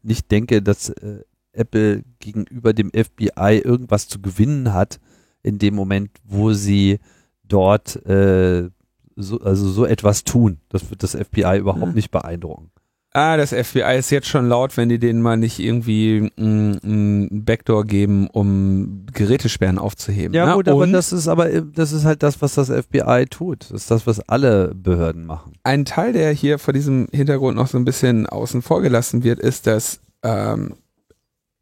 nicht 0.02 0.32
denke, 0.32 0.62
dass 0.62 0.90
äh, 0.90 1.24
Apple 1.52 2.04
gegenüber 2.20 2.72
dem 2.72 2.92
FBI 2.92 3.62
irgendwas 3.66 4.08
zu 4.08 4.22
gewinnen 4.22 4.74
hat 4.74 5.02
in 5.44 5.60
dem 5.60 5.76
Moment, 5.76 6.12
wo 6.24 6.54
sie 6.54 7.00
dort 7.44 7.98
äh, 8.06 8.70
so, 9.18 9.40
also 9.42 9.68
so 9.68 9.86
etwas 9.86 10.24
tun. 10.24 10.60
Das 10.70 10.90
wird 10.90 11.04
das 11.04 11.16
FBI 11.16 11.58
überhaupt 11.58 11.96
nicht 11.96 12.12
beeindrucken. 12.12 12.72
Ah, 13.14 13.36
das 13.36 13.50
FBI 13.50 13.98
ist 13.98 14.12
jetzt 14.12 14.28
schon 14.28 14.48
laut, 14.48 14.78
wenn 14.78 14.90
die 14.90 15.00
denen 15.00 15.24
mal 15.24 15.38
nicht 15.38 15.58
irgendwie 15.58 16.32
ein 16.38 17.44
Backdoor 17.46 17.84
geben, 17.86 18.28
um 18.28 19.08
Gerätesperren 19.12 19.80
aufzuheben. 19.80 20.36
Ja 20.36 20.46
ne? 20.46 20.54
gut, 20.54 20.68
aber 20.68 20.86
das 20.86 21.12
ist 21.12 21.28
aber 21.28 21.50
das 21.62 21.94
ist 21.94 22.06
halt 22.06 22.22
das, 22.22 22.44
was 22.44 22.54
das 22.54 22.70
FBI 22.70 23.26
tut. 23.28 23.72
Das 23.72 23.72
ist 23.72 23.92
das, 23.92 24.06
was 24.06 24.20
alle 24.30 24.76
Behörden 24.76 25.26
machen. 25.26 25.54
Ein 25.64 25.86
Teil, 25.86 26.14
der 26.14 26.32
hier 26.32 26.60
vor 26.60 26.76
diesem 26.76 27.08
Hintergrund 27.12 27.58
noch 27.58 27.68
so 27.68 27.80
ein 27.80 27.86
bisschen 27.86 28.28
außen 28.28 28.62
vor 28.62 28.84
gelassen 28.84 29.24
wird, 29.24 29.40
ist, 29.40 29.66
dass 29.66 30.00
ähm, 30.22 30.76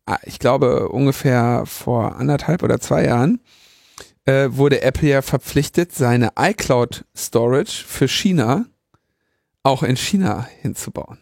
ah, 0.08 0.18
ich 0.24 0.40
glaube 0.40 0.90
ungefähr 0.90 1.64
vor 1.66 2.18
anderthalb 2.18 2.64
oder 2.64 2.82
zwei 2.82 3.06
Jahren 3.06 3.40
äh, 4.26 4.50
wurde 4.52 4.82
Apple 4.82 5.10
ja 5.10 5.22
verpflichtet, 5.22 5.94
seine 5.94 6.32
iCloud 6.38 7.06
Storage 7.16 7.84
für 7.86 8.08
China 8.08 8.66
auch 9.64 9.84
in 9.84 9.98
China 9.98 10.48
hinzubauen. 10.62 11.20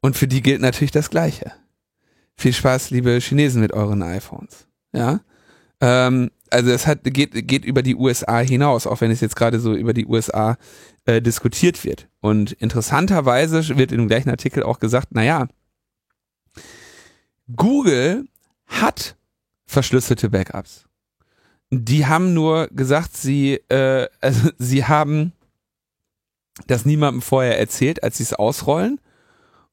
Und 0.00 0.16
für 0.16 0.28
die 0.28 0.42
gilt 0.42 0.60
natürlich 0.60 0.90
das 0.90 1.08
Gleiche. 1.08 1.52
Viel 2.36 2.52
Spaß, 2.52 2.90
liebe 2.90 3.18
Chinesen, 3.20 3.62
mit 3.62 3.72
euren 3.72 4.02
iPhones. 4.02 4.66
Ja. 4.92 5.20
Ähm, 5.80 6.30
also 6.50 6.70
es 6.70 6.86
hat, 6.86 7.00
geht, 7.04 7.48
geht 7.48 7.64
über 7.64 7.82
die 7.82 7.96
USA 7.96 8.38
hinaus, 8.40 8.86
auch 8.86 9.00
wenn 9.00 9.10
es 9.10 9.20
jetzt 9.20 9.36
gerade 9.36 9.60
so 9.60 9.74
über 9.74 9.94
die 9.94 10.06
USA 10.06 10.56
äh, 11.06 11.22
diskutiert 11.22 11.84
wird. 11.84 12.08
Und 12.20 12.52
interessanterweise 12.52 13.76
wird 13.78 13.92
in 13.92 13.98
dem 13.98 14.08
gleichen 14.08 14.30
Artikel 14.30 14.62
auch 14.62 14.78
gesagt, 14.78 15.14
naja, 15.14 15.48
Google 17.54 18.26
hat 18.66 19.16
verschlüsselte 19.66 20.30
Backups. 20.30 20.84
Die 21.70 22.06
haben 22.06 22.34
nur 22.34 22.68
gesagt, 22.68 23.16
sie, 23.16 23.54
äh, 23.68 24.08
also 24.20 24.50
sie 24.58 24.84
haben 24.84 25.32
das 26.66 26.84
niemandem 26.84 27.22
vorher 27.22 27.58
erzählt, 27.58 28.02
als 28.02 28.18
sie 28.18 28.22
es 28.22 28.32
ausrollen 28.32 29.00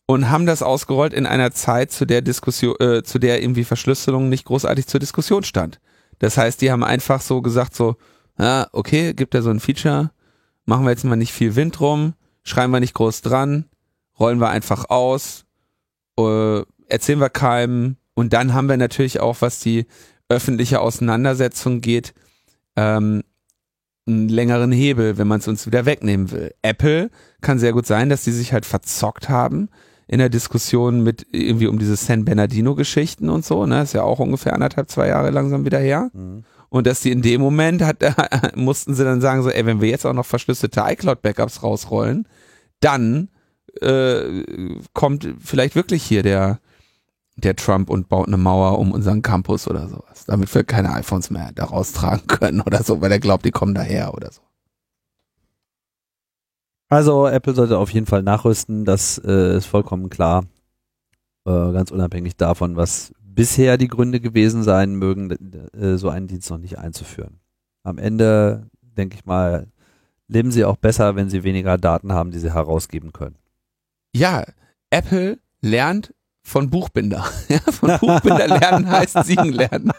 und 0.06 0.30
haben 0.30 0.46
das 0.46 0.64
ausgerollt 0.64 1.14
in 1.14 1.26
einer 1.26 1.52
Zeit, 1.52 1.92
zu 1.92 2.06
der 2.06 2.22
Diskussion, 2.22 2.76
äh, 2.80 3.04
zu 3.04 3.20
der 3.20 3.42
irgendwie 3.42 3.64
Verschlüsselung 3.64 4.30
nicht 4.30 4.46
großartig 4.46 4.88
zur 4.88 5.00
Diskussion 5.00 5.44
stand. 5.44 5.80
Das 6.20 6.38
heißt, 6.38 6.62
die 6.62 6.72
haben 6.72 6.84
einfach 6.84 7.22
so 7.22 7.42
gesagt 7.42 7.76
so, 7.76 7.96
ja, 8.38 8.68
okay, 8.72 9.14
gibt 9.14 9.34
ja 9.34 9.42
so 9.42 9.50
ein 9.50 9.60
Feature, 9.60 10.12
machen 10.66 10.86
wir 10.86 10.92
jetzt 10.92 11.06
mal 11.06 11.16
nicht 11.16 11.34
viel 11.34 11.56
Wind 11.56 11.80
rum, 11.80 12.14
schreiben 12.44 12.74
wir 12.74 12.80
nicht 12.80 12.94
groß 12.94 13.22
dran, 13.22 13.66
rollen 14.20 14.40
wir 14.40 14.50
einfach 14.50 14.90
aus, 14.90 15.46
äh, 16.18 16.62
erzählen 16.88 17.20
wir 17.20 17.30
keinem 17.30 17.98
und 18.14 18.34
dann 18.34 18.54
haben 18.54 18.70
wir 18.70 18.78
natürlich 18.78 19.20
auch, 19.20 19.38
was 19.40 19.60
die 19.60 19.86
öffentliche 20.32 20.80
Auseinandersetzung 20.80 21.82
geht, 21.82 22.14
ähm, 22.76 23.24
einen 24.08 24.30
längeren 24.30 24.72
Hebel, 24.72 25.18
wenn 25.18 25.28
man 25.28 25.40
es 25.40 25.48
uns 25.48 25.68
wieder 25.68 25.86
wegnehmen 25.86 26.32
will. 26.32 26.54
Apple 26.62 27.12
kann 27.42 27.60
sehr 27.60 27.74
gut 27.74 27.86
sein, 27.86 28.10
dass 28.10 28.24
die 28.24 28.32
sich 28.32 28.54
halt 28.54 28.66
verzockt 28.66 29.30
haben 29.30 29.70
in 30.08 30.20
der 30.20 30.30
Diskussion 30.30 31.04
mit 31.04 31.28
irgendwie 31.32 31.68
um 31.68 31.80
diese 31.80 31.96
San 31.96 32.26
Bernardino-Geschichten 32.26 33.30
und 33.30 33.46
so, 33.46 33.66
ne? 33.66 33.84
Ist 33.84 33.94
ja 33.94 34.04
auch 34.04 34.20
ungefähr 34.20 34.54
anderthalb, 34.54 34.90
zwei 34.90 35.08
Jahre 35.08 35.30
langsam 35.30 35.66
wieder 35.66 35.80
her. 35.80 36.10
Mhm. 36.14 36.44
Und 36.70 36.88
dass 36.88 37.02
die 37.02 37.12
in 37.12 37.22
dem 37.22 37.42
Moment 37.42 37.82
hat, 37.82 37.98
mussten 38.56 38.96
sie 38.96 39.04
dann 39.04 39.22
sagen, 39.22 39.44
so, 39.44 39.50
ey, 39.50 39.66
wenn 39.66 39.82
wir 39.82 39.90
jetzt 39.90 40.06
auch 40.06 40.14
noch 40.14 40.26
verschlüsselte 40.26 40.84
iCloud-Backups 40.86 41.64
rausrollen, 41.64 42.28
dann 42.80 43.30
äh, 43.82 44.22
kommt 44.94 45.28
vielleicht 45.40 45.76
wirklich 45.76 46.04
hier 46.04 46.24
der, 46.24 46.60
der 47.36 47.56
Trump 47.56 47.90
und 47.90 48.10
baut 48.10 48.28
eine 48.28 48.38
Mauer 48.38 48.78
um 48.80 48.92
unseren 48.92 49.22
Campus 49.22 49.68
oder 49.68 49.88
sowas, 49.88 50.26
damit 50.26 50.54
wir 50.54 50.64
keine 50.64 50.94
iPhones 50.94 51.30
mehr 51.30 51.52
da 51.54 51.66
raustragen 51.66 52.28
können 52.28 52.62
oder 52.62 52.84
so, 52.84 53.02
weil 53.02 53.12
er 53.12 53.20
glaubt, 53.20 53.46
die 53.46 53.52
kommen 53.52 53.74
daher 53.74 54.14
oder 54.14 54.32
so. 54.32 54.42
Also 56.90 57.28
Apple 57.28 57.56
sollte 57.56 57.78
auf 57.78 57.90
jeden 57.92 58.06
Fall 58.06 58.22
nachrüsten, 58.22 58.84
das 58.84 59.18
äh, 59.24 59.56
ist 59.56 59.66
vollkommen 59.66 60.10
klar, 60.10 60.44
äh, 61.46 61.72
ganz 61.72 61.90
unabhängig 61.90 62.36
davon, 62.36 62.76
was 62.76 63.14
bisher 63.24 63.78
die 63.78 63.88
Gründe 63.88 64.20
gewesen 64.20 64.64
sein 64.64 64.96
mögen, 64.96 65.32
äh, 65.74 65.98
so 65.98 66.10
einen 66.10 66.28
Dienst 66.28 66.50
noch 66.50 66.58
nicht 66.58 66.80
einzuführen. 66.80 67.40
Am 67.84 67.98
Ende, 67.98 68.68
denke 68.82 69.16
ich 69.16 69.26
mal, 69.26 69.68
leben 70.28 70.52
sie 70.52 70.66
auch 70.66 70.76
besser, 70.76 71.16
wenn 71.16 71.30
sie 71.30 71.44
weniger 71.44 71.78
Daten 71.78 72.12
haben, 72.12 72.32
die 72.32 72.40
sie 72.40 72.54
herausgeben 72.54 73.14
können. 73.14 73.38
Ja, 74.14 74.44
Apple 74.90 75.40
lernt 75.62 76.14
von 76.44 76.70
Buchbinder. 76.70 77.26
Ja, 77.50 77.60
von 77.60 77.98
Buchbinder 78.00 78.48
lernen 78.48 78.90
heißt 78.90 79.26
siegen 79.26 79.52
lernen. 79.52 79.92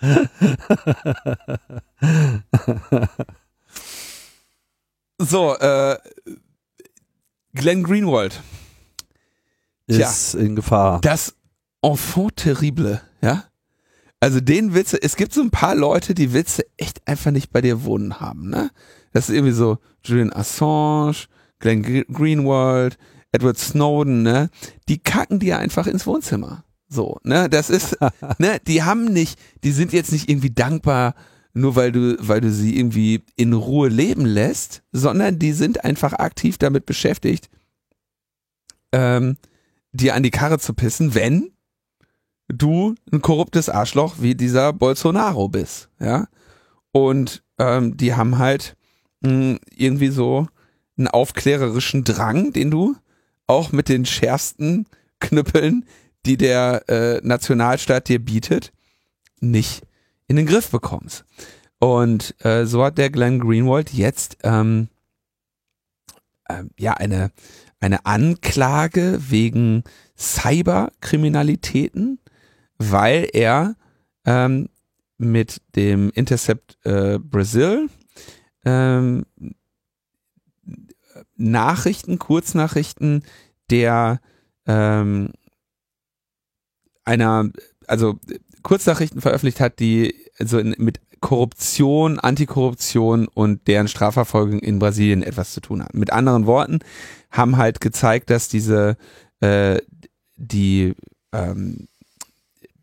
so, 5.18 5.56
äh, 5.56 5.96
Glenn 7.54 7.82
Greenwald. 7.82 8.42
Ist 9.86 10.32
Tja, 10.32 10.40
in 10.40 10.56
Gefahr. 10.56 11.00
Das 11.00 11.34
Enfant 11.82 12.36
terrible, 12.36 13.00
ja? 13.20 13.44
Also 14.18 14.40
den 14.40 14.74
Witze, 14.74 15.00
es 15.00 15.16
gibt 15.16 15.32
so 15.32 15.42
ein 15.42 15.50
paar 15.50 15.74
Leute, 15.74 16.14
die 16.14 16.32
Witze 16.32 16.64
echt 16.76 17.06
einfach 17.06 17.30
nicht 17.30 17.52
bei 17.52 17.60
dir 17.60 17.84
wohnen 17.84 18.18
haben, 18.18 18.48
ne? 18.48 18.70
Das 19.12 19.28
ist 19.28 19.34
irgendwie 19.34 19.52
so 19.52 19.78
Julian 20.02 20.32
Assange, 20.32 21.26
Glenn 21.58 21.82
Greenwald, 21.82 22.98
Edward 23.36 23.58
Snowden, 23.58 24.22
ne, 24.22 24.48
die 24.88 24.98
kacken 24.98 25.38
dir 25.38 25.58
einfach 25.58 25.86
ins 25.86 26.06
Wohnzimmer. 26.06 26.64
So, 26.88 27.18
ne, 27.22 27.50
das 27.50 27.68
ist, 27.68 27.98
ne, 28.38 28.58
die 28.66 28.82
haben 28.82 29.04
nicht, 29.04 29.38
die 29.62 29.72
sind 29.72 29.92
jetzt 29.92 30.10
nicht 30.10 30.30
irgendwie 30.30 30.50
dankbar, 30.50 31.14
nur 31.52 31.76
weil 31.76 31.92
du, 31.92 32.16
weil 32.18 32.40
du 32.40 32.50
sie 32.50 32.78
irgendwie 32.78 33.22
in 33.36 33.52
Ruhe 33.52 33.88
leben 33.88 34.24
lässt, 34.24 34.82
sondern 34.90 35.38
die 35.38 35.52
sind 35.52 35.84
einfach 35.84 36.14
aktiv 36.14 36.56
damit 36.56 36.86
beschäftigt, 36.86 37.50
ähm, 38.92 39.36
dir 39.92 40.14
an 40.14 40.22
die 40.22 40.30
Karre 40.30 40.58
zu 40.58 40.72
pissen, 40.72 41.14
wenn 41.14 41.50
du 42.48 42.94
ein 43.12 43.20
korruptes 43.20 43.68
Arschloch 43.68 44.16
wie 44.20 44.34
dieser 44.34 44.72
Bolsonaro 44.72 45.48
bist, 45.48 45.90
ja. 46.00 46.28
Und 46.92 47.42
ähm, 47.58 47.98
die 47.98 48.14
haben 48.14 48.38
halt 48.38 48.76
mh, 49.20 49.30
hm, 49.30 49.58
irgendwie 49.74 50.08
so 50.08 50.46
einen 50.96 51.08
aufklärerischen 51.08 52.04
Drang, 52.04 52.54
den 52.54 52.70
du 52.70 52.96
auch 53.46 53.72
mit 53.72 53.88
den 53.88 54.04
schärfsten 54.04 54.86
Knüppeln, 55.20 55.84
die 56.24 56.36
der 56.36 56.88
äh, 56.88 57.20
Nationalstaat 57.22 58.08
dir 58.08 58.18
bietet, 58.18 58.72
nicht 59.40 59.82
in 60.26 60.36
den 60.36 60.46
Griff 60.46 60.70
bekommst. 60.70 61.24
Und 61.78 62.34
äh, 62.44 62.66
so 62.66 62.84
hat 62.84 62.98
der 62.98 63.10
Glenn 63.10 63.38
Greenwald 63.38 63.92
jetzt 63.92 64.38
ähm, 64.42 64.88
äh, 66.48 66.64
ja 66.78 66.94
eine, 66.94 67.30
eine 67.80 68.06
Anklage 68.06 69.18
wegen 69.28 69.84
Cyberkriminalitäten, 70.16 72.18
weil 72.78 73.28
er 73.32 73.76
ähm, 74.24 74.68
mit 75.18 75.60
dem 75.76 76.10
Intercept 76.10 76.78
äh, 76.84 77.18
Brazil 77.18 77.88
ähm, 78.64 79.26
Nachrichten, 81.36 82.18
Kurznachrichten 82.18 83.22
der 83.70 84.20
ähm, 84.66 85.30
einer, 87.04 87.50
also 87.86 88.18
Kurznachrichten 88.62 89.20
veröffentlicht 89.20 89.60
hat, 89.60 89.78
die 89.78 90.14
also 90.38 90.58
in, 90.58 90.74
mit 90.78 91.00
Korruption, 91.20 92.18
Antikorruption 92.18 93.28
und 93.28 93.66
deren 93.68 93.88
Strafverfolgung 93.88 94.58
in 94.60 94.78
Brasilien 94.78 95.22
etwas 95.22 95.52
zu 95.52 95.60
tun 95.60 95.82
haben. 95.82 95.98
Mit 95.98 96.12
anderen 96.12 96.46
Worten 96.46 96.80
haben 97.30 97.56
halt 97.56 97.80
gezeigt, 97.80 98.30
dass 98.30 98.48
diese 98.48 98.96
äh, 99.40 99.78
die 100.36 100.94
ähm, 101.32 101.88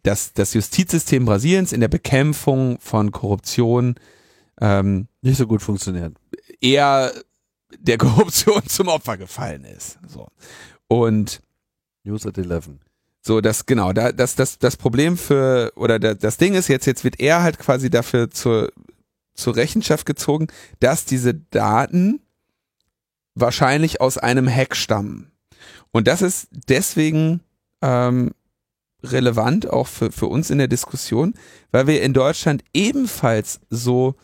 dass 0.04 0.34
das 0.34 0.54
Justizsystem 0.54 1.26
Brasiliens 1.26 1.72
in 1.72 1.80
der 1.80 1.88
Bekämpfung 1.88 2.78
von 2.82 3.12
Korruption 3.12 3.96
ähm, 4.60 5.08
nicht 5.22 5.38
so 5.38 5.48
gut 5.48 5.62
funktioniert. 5.62 6.14
Eher 6.60 7.14
der 7.80 7.98
Korruption 7.98 8.62
zum 8.68 8.88
Opfer 8.88 9.18
gefallen 9.18 9.66
ist. 9.66 10.00
So. 10.08 10.28
Und 10.88 11.42
News 12.04 12.26
at 12.26 12.38
11. 12.38 12.70
So, 13.22 13.40
das, 13.40 13.66
genau, 13.66 13.94
da, 13.94 14.12
das, 14.12 14.36
das, 14.36 14.60
das 14.60 14.76
Problem 14.76 15.18
für, 15.18 15.72
oder 15.76 15.98
da, 15.98 16.14
das 16.14 16.38
Ding 16.38 16.56
ist 16.56 16.68
jetzt, 16.68 16.86
jetzt 16.86 17.06
wird 17.06 17.20
er 17.22 17.42
halt 17.42 17.58
quasi 17.58 17.90
dafür 17.90 18.30
zur, 18.30 18.72
zur 19.34 19.56
Rechenschaft 19.56 20.06
gezogen, 20.06 20.48
dass 20.80 21.06
diese 21.06 21.34
Daten 21.34 22.20
wahrscheinlich 23.34 24.02
aus 24.02 24.18
einem 24.18 24.54
Hack 24.54 24.76
stammen. 24.76 25.32
Und 25.92 26.08
das 26.08 26.22
ist 26.22 26.50
deswegen 26.68 27.40
ähm, 27.82 28.32
relevant 29.04 29.70
auch 29.70 29.88
für, 29.88 30.12
für 30.12 30.28
uns 30.28 30.50
in 30.50 30.58
der 30.58 30.68
Diskussion, 30.68 31.34
weil 31.72 31.88
wir 31.88 32.02
in 32.02 32.14
Deutschland 32.14 32.64
ebenfalls 32.74 33.62
so 33.70 34.16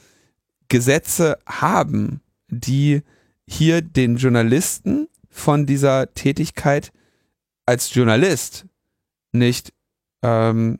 Gesetze 0.68 1.38
haben, 1.45 2.22
die 2.50 3.02
hier 3.50 3.82
den 3.82 4.18
Journalisten 4.18 5.08
von 5.30 5.66
dieser 5.66 6.14
Tätigkeit 6.14 6.91
als 7.66 7.93
Journalist 7.93 8.66
nicht 9.32 9.74
ähm, 10.24 10.80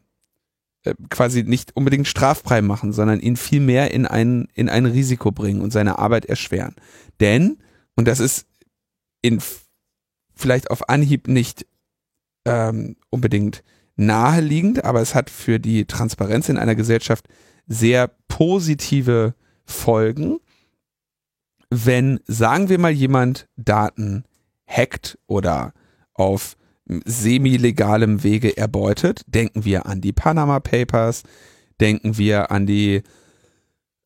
äh, 0.84 0.94
quasi 1.10 1.44
nicht 1.44 1.76
unbedingt 1.76 2.08
straffrei 2.08 2.62
machen, 2.62 2.94
sondern 2.94 3.20
ihn 3.20 3.38
viel 3.38 3.60
mehr 3.60 3.92
in 3.92 4.06
ein, 4.06 4.48
in 4.54 4.70
ein 4.70 4.86
Risiko 4.86 5.32
bringen 5.32 5.62
und 5.62 5.72
seine 5.72 6.00
Arbeit 6.00 6.26
erschweren. 6.26 6.76
Denn, 7.20 7.58
und 7.96 8.08
das 8.08 8.20
ist 8.20 8.46
in 9.22 9.42
vielleicht 10.36 10.72
auf 10.72 10.88
Anhieb 10.90 11.28
nicht 11.28 11.66
ähm, 12.46 12.96
unbedingt 13.10 13.64
naheliegend, 13.96 14.86
aber 14.86 15.02
es 15.02 15.16
hat 15.16 15.30
für 15.30 15.60
die 15.60 15.86
Transparenz 15.86 16.50
in 16.50 16.58
einer 16.58 16.76
Gesellschaft 16.76 17.28
sehr 17.68 18.10
positive 18.28 19.36
Folgen, 19.66 20.40
wenn, 21.70 22.20
sagen 22.26 22.70
wir 22.70 22.80
mal, 22.80 22.92
jemand 22.92 23.48
Daten 23.56 24.24
hackt 24.68 25.18
oder 25.28 25.74
auf 26.14 26.58
semi-legalem 26.86 28.24
Wege 28.24 28.58
erbeutet. 28.58 29.22
Denken 29.28 29.66
wir 29.66 29.86
an 29.86 30.02
die 30.02 30.14
Panama 30.14 30.60
Papers, 30.60 31.24
denken 31.80 32.18
wir 32.18 32.52
an 32.52 32.66
die 32.66 33.04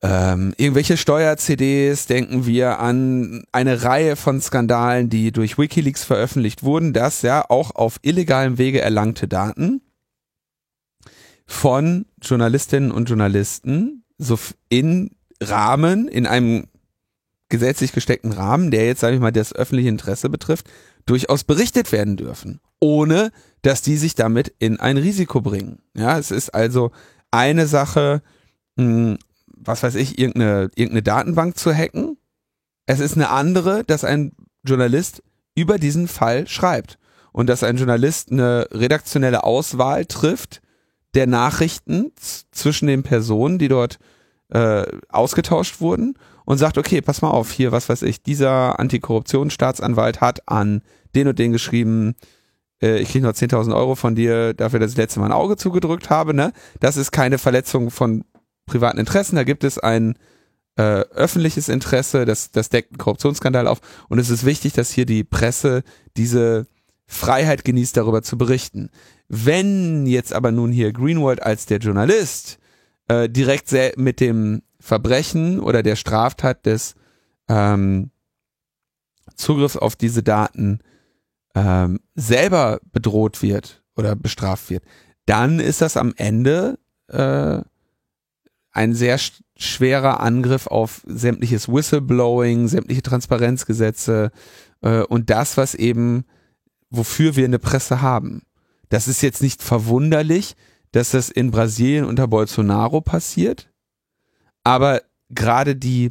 ähm, 0.02 0.52
irgendwelche 0.58 0.98
Steuer-CDs, 0.98 2.06
denken 2.06 2.44
wir 2.44 2.78
an 2.78 3.44
eine 3.52 3.84
Reihe 3.84 4.16
von 4.16 4.40
Skandalen, 4.40 5.08
die 5.08 5.32
durch 5.32 5.56
Wikileaks 5.56 6.04
veröffentlicht 6.04 6.62
wurden, 6.62 6.92
dass 6.92 7.22
ja 7.22 7.46
auch 7.48 7.74
auf 7.74 7.98
illegalem 8.02 8.58
Wege 8.58 8.82
erlangte 8.82 9.28
Daten 9.28 9.80
von 11.46 12.04
Journalistinnen 12.20 12.90
und 12.90 13.08
Journalisten 13.08 14.04
so 14.18 14.38
in 14.68 15.16
Rahmen, 15.40 16.06
in 16.06 16.26
einem 16.26 16.66
gesetzlich 17.48 17.92
gesteckten 17.92 18.32
Rahmen, 18.32 18.70
der 18.70 18.86
jetzt, 18.86 19.00
sage 19.00 19.14
ich 19.14 19.20
mal, 19.20 19.32
das 19.32 19.54
öffentliche 19.54 19.88
Interesse 19.88 20.28
betrifft, 20.28 20.66
durchaus 21.06 21.44
berichtet 21.44 21.92
werden 21.92 22.16
dürfen, 22.16 22.60
ohne 22.80 23.30
dass 23.62 23.82
die 23.82 23.96
sich 23.96 24.14
damit 24.14 24.54
in 24.58 24.80
ein 24.80 24.96
Risiko 24.96 25.40
bringen. 25.40 25.80
Ja, 25.94 26.18
es 26.18 26.30
ist 26.30 26.50
also 26.50 26.90
eine 27.30 27.66
Sache, 27.66 28.22
mh, 28.76 28.84
hm, 28.84 29.18
was 29.56 29.82
weiß 29.82 29.94
ich, 29.94 30.18
irgendeine, 30.18 30.70
irgendeine 30.74 31.02
Datenbank 31.02 31.56
zu 31.56 31.72
hacken. 31.72 32.18
Es 32.86 33.00
ist 33.00 33.14
eine 33.14 33.30
andere, 33.30 33.84
dass 33.84 34.04
ein 34.04 34.32
Journalist 34.62 35.22
über 35.54 35.78
diesen 35.78 36.08
Fall 36.08 36.46
schreibt 36.48 36.98
und 37.32 37.46
dass 37.48 37.62
ein 37.62 37.76
Journalist 37.76 38.30
eine 38.30 38.66
redaktionelle 38.70 39.44
Auswahl 39.44 40.04
trifft 40.06 40.60
der 41.14 41.26
Nachrichten 41.26 42.12
zwischen 42.50 42.88
den 42.88 43.02
Personen, 43.02 43.58
die 43.58 43.68
dort 43.68 43.98
äh, 44.50 44.84
ausgetauscht 45.08 45.80
wurden 45.80 46.18
und 46.44 46.58
sagt, 46.58 46.78
okay, 46.78 47.00
pass 47.00 47.22
mal 47.22 47.30
auf, 47.30 47.50
hier, 47.50 47.72
was 47.72 47.88
weiß 47.88 48.02
ich, 48.02 48.22
dieser 48.22 48.78
Antikorruptionsstaatsanwalt 48.78 50.20
hat 50.20 50.48
an 50.48 50.82
den 51.14 51.28
und 51.28 51.38
den 51.38 51.52
geschrieben, 51.52 52.14
äh, 52.82 52.98
ich 52.98 53.10
kriege 53.10 53.24
noch 53.24 53.32
10.000 53.32 53.74
Euro 53.74 53.94
von 53.94 54.14
dir 54.14 54.54
dafür, 54.54 54.80
dass 54.80 54.92
ich 54.92 54.96
letzte 54.96 55.20
Mal 55.20 55.26
ein 55.26 55.32
Auge 55.32 55.56
zugedrückt 55.56 56.10
habe, 56.10 56.34
ne? 56.34 56.52
Das 56.80 56.96
ist 56.96 57.12
keine 57.12 57.38
Verletzung 57.38 57.90
von 57.90 58.24
privaten 58.66 58.98
Interessen, 58.98 59.36
da 59.36 59.44
gibt 59.44 59.64
es 59.64 59.78
ein 59.78 60.16
äh, 60.76 60.82
öffentliches 60.82 61.68
Interesse, 61.68 62.24
das, 62.24 62.50
das 62.50 62.68
deckt 62.68 62.92
einen 62.92 62.98
Korruptionsskandal 62.98 63.66
auf 63.68 63.80
und 64.08 64.18
es 64.18 64.30
ist 64.30 64.44
wichtig, 64.44 64.72
dass 64.72 64.90
hier 64.90 65.06
die 65.06 65.24
Presse 65.24 65.82
diese 66.16 66.66
Freiheit 67.06 67.64
genießt, 67.64 67.96
darüber 67.96 68.22
zu 68.22 68.36
berichten. 68.38 68.90
Wenn 69.28 70.06
jetzt 70.06 70.32
aber 70.32 70.52
nun 70.52 70.72
hier 70.72 70.92
Greenwald 70.92 71.42
als 71.42 71.66
der 71.66 71.78
Journalist 71.78 72.58
äh, 73.08 73.28
direkt 73.28 73.74
mit 73.96 74.20
dem 74.20 74.62
Verbrechen 74.84 75.60
oder 75.60 75.82
der 75.82 75.96
Straftat 75.96 76.66
des 76.66 76.94
ähm, 77.48 78.10
Zugriffs 79.34 79.78
auf 79.78 79.96
diese 79.96 80.22
Daten 80.22 80.80
ähm, 81.54 82.00
selber 82.14 82.80
bedroht 82.92 83.40
wird 83.40 83.82
oder 83.96 84.14
bestraft 84.14 84.68
wird, 84.68 84.84
dann 85.24 85.58
ist 85.58 85.80
das 85.80 85.96
am 85.96 86.12
Ende 86.18 86.78
äh, 87.08 87.62
ein 88.72 88.94
sehr 88.94 89.18
schwerer 89.56 90.20
Angriff 90.20 90.66
auf 90.66 91.00
sämtliches 91.06 91.66
Whistleblowing, 91.66 92.68
sämtliche 92.68 93.02
Transparenzgesetze 93.02 94.32
äh, 94.82 95.00
und 95.00 95.30
das, 95.30 95.56
was 95.56 95.74
eben, 95.74 96.24
wofür 96.90 97.36
wir 97.36 97.46
eine 97.46 97.58
Presse 97.58 98.02
haben. 98.02 98.42
Das 98.90 99.08
ist 99.08 99.22
jetzt 99.22 99.40
nicht 99.40 99.62
verwunderlich, 99.62 100.56
dass 100.92 101.12
das 101.12 101.30
in 101.30 101.50
Brasilien 101.50 102.04
unter 102.04 102.28
Bolsonaro 102.28 103.00
passiert, 103.00 103.70
aber 104.64 105.02
gerade 105.30 105.76
die 105.76 106.10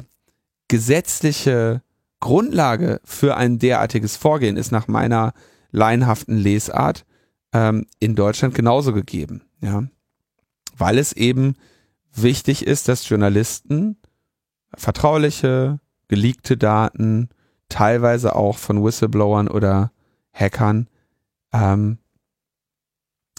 gesetzliche 0.68 1.82
Grundlage 2.20 3.00
für 3.04 3.36
ein 3.36 3.58
derartiges 3.58 4.16
Vorgehen 4.16 4.56
ist 4.56 4.72
nach 4.72 4.88
meiner 4.88 5.34
laienhaften 5.72 6.38
Lesart 6.38 7.04
ähm, 7.52 7.86
in 7.98 8.14
Deutschland 8.14 8.54
genauso 8.54 8.92
gegeben, 8.92 9.42
ja, 9.60 9.84
weil 10.76 10.98
es 10.98 11.12
eben 11.12 11.56
wichtig 12.14 12.66
ist, 12.66 12.88
dass 12.88 13.08
Journalisten 13.08 13.96
vertrauliche, 14.74 15.80
geleakte 16.08 16.56
Daten, 16.56 17.28
teilweise 17.68 18.36
auch 18.36 18.56
von 18.56 18.84
Whistleblowern 18.84 19.48
oder 19.48 19.92
Hackern 20.32 20.88
ähm, 21.52 21.98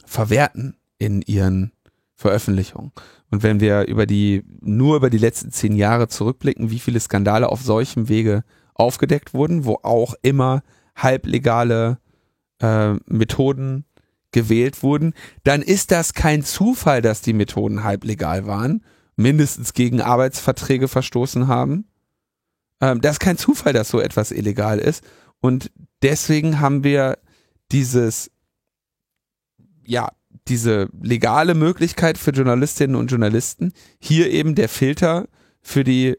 verwerten 0.05 0.77
in 0.97 1.21
ihren 1.21 1.71
Veröffentlichungen. 2.15 2.91
Und 3.29 3.43
wenn 3.43 3.59
wir 3.59 3.87
über 3.87 4.05
die, 4.05 4.43
nur 4.61 4.95
über 4.97 5.09
die 5.09 5.17
letzten 5.17 5.51
zehn 5.51 5.75
Jahre 5.75 6.07
zurückblicken, 6.07 6.71
wie 6.71 6.79
viele 6.79 6.99
Skandale 6.99 7.49
auf 7.49 7.61
solchem 7.61 8.07
Wege 8.07 8.43
aufgedeckt 8.73 9.33
wurden, 9.33 9.65
wo 9.65 9.79
auch 9.83 10.15
immer 10.21 10.63
halblegale 10.95 11.99
äh, 12.61 12.93
Methoden 13.05 13.85
gewählt 14.31 14.83
wurden, 14.83 15.13
dann 15.43 15.61
ist 15.61 15.91
das 15.91 16.13
kein 16.13 16.43
Zufall, 16.43 17.01
dass 17.01 17.21
die 17.21 17.33
Methoden 17.33 17.83
halblegal 17.83 18.47
waren, 18.47 18.83
mindestens 19.15 19.73
gegen 19.73 20.01
Arbeitsverträge 20.01 20.87
verstoßen 20.87 21.47
haben. 21.47 21.85
Ähm, 22.81 23.01
das 23.01 23.13
ist 23.13 23.19
kein 23.19 23.37
Zufall, 23.37 23.73
dass 23.73 23.89
so 23.89 23.99
etwas 23.99 24.31
illegal 24.31 24.79
ist. 24.79 25.03
Und 25.41 25.71
deswegen 26.01 26.59
haben 26.59 26.83
wir 26.83 27.17
dieses 27.71 28.31
ja, 29.85 30.09
diese 30.47 30.89
legale 31.01 31.55
Möglichkeit 31.55 32.17
für 32.17 32.31
Journalistinnen 32.31 32.95
und 32.95 33.11
Journalisten, 33.11 33.73
hier 33.99 34.29
eben 34.29 34.55
der 34.55 34.69
Filter 34.69 35.27
für 35.61 35.83
die 35.83 36.17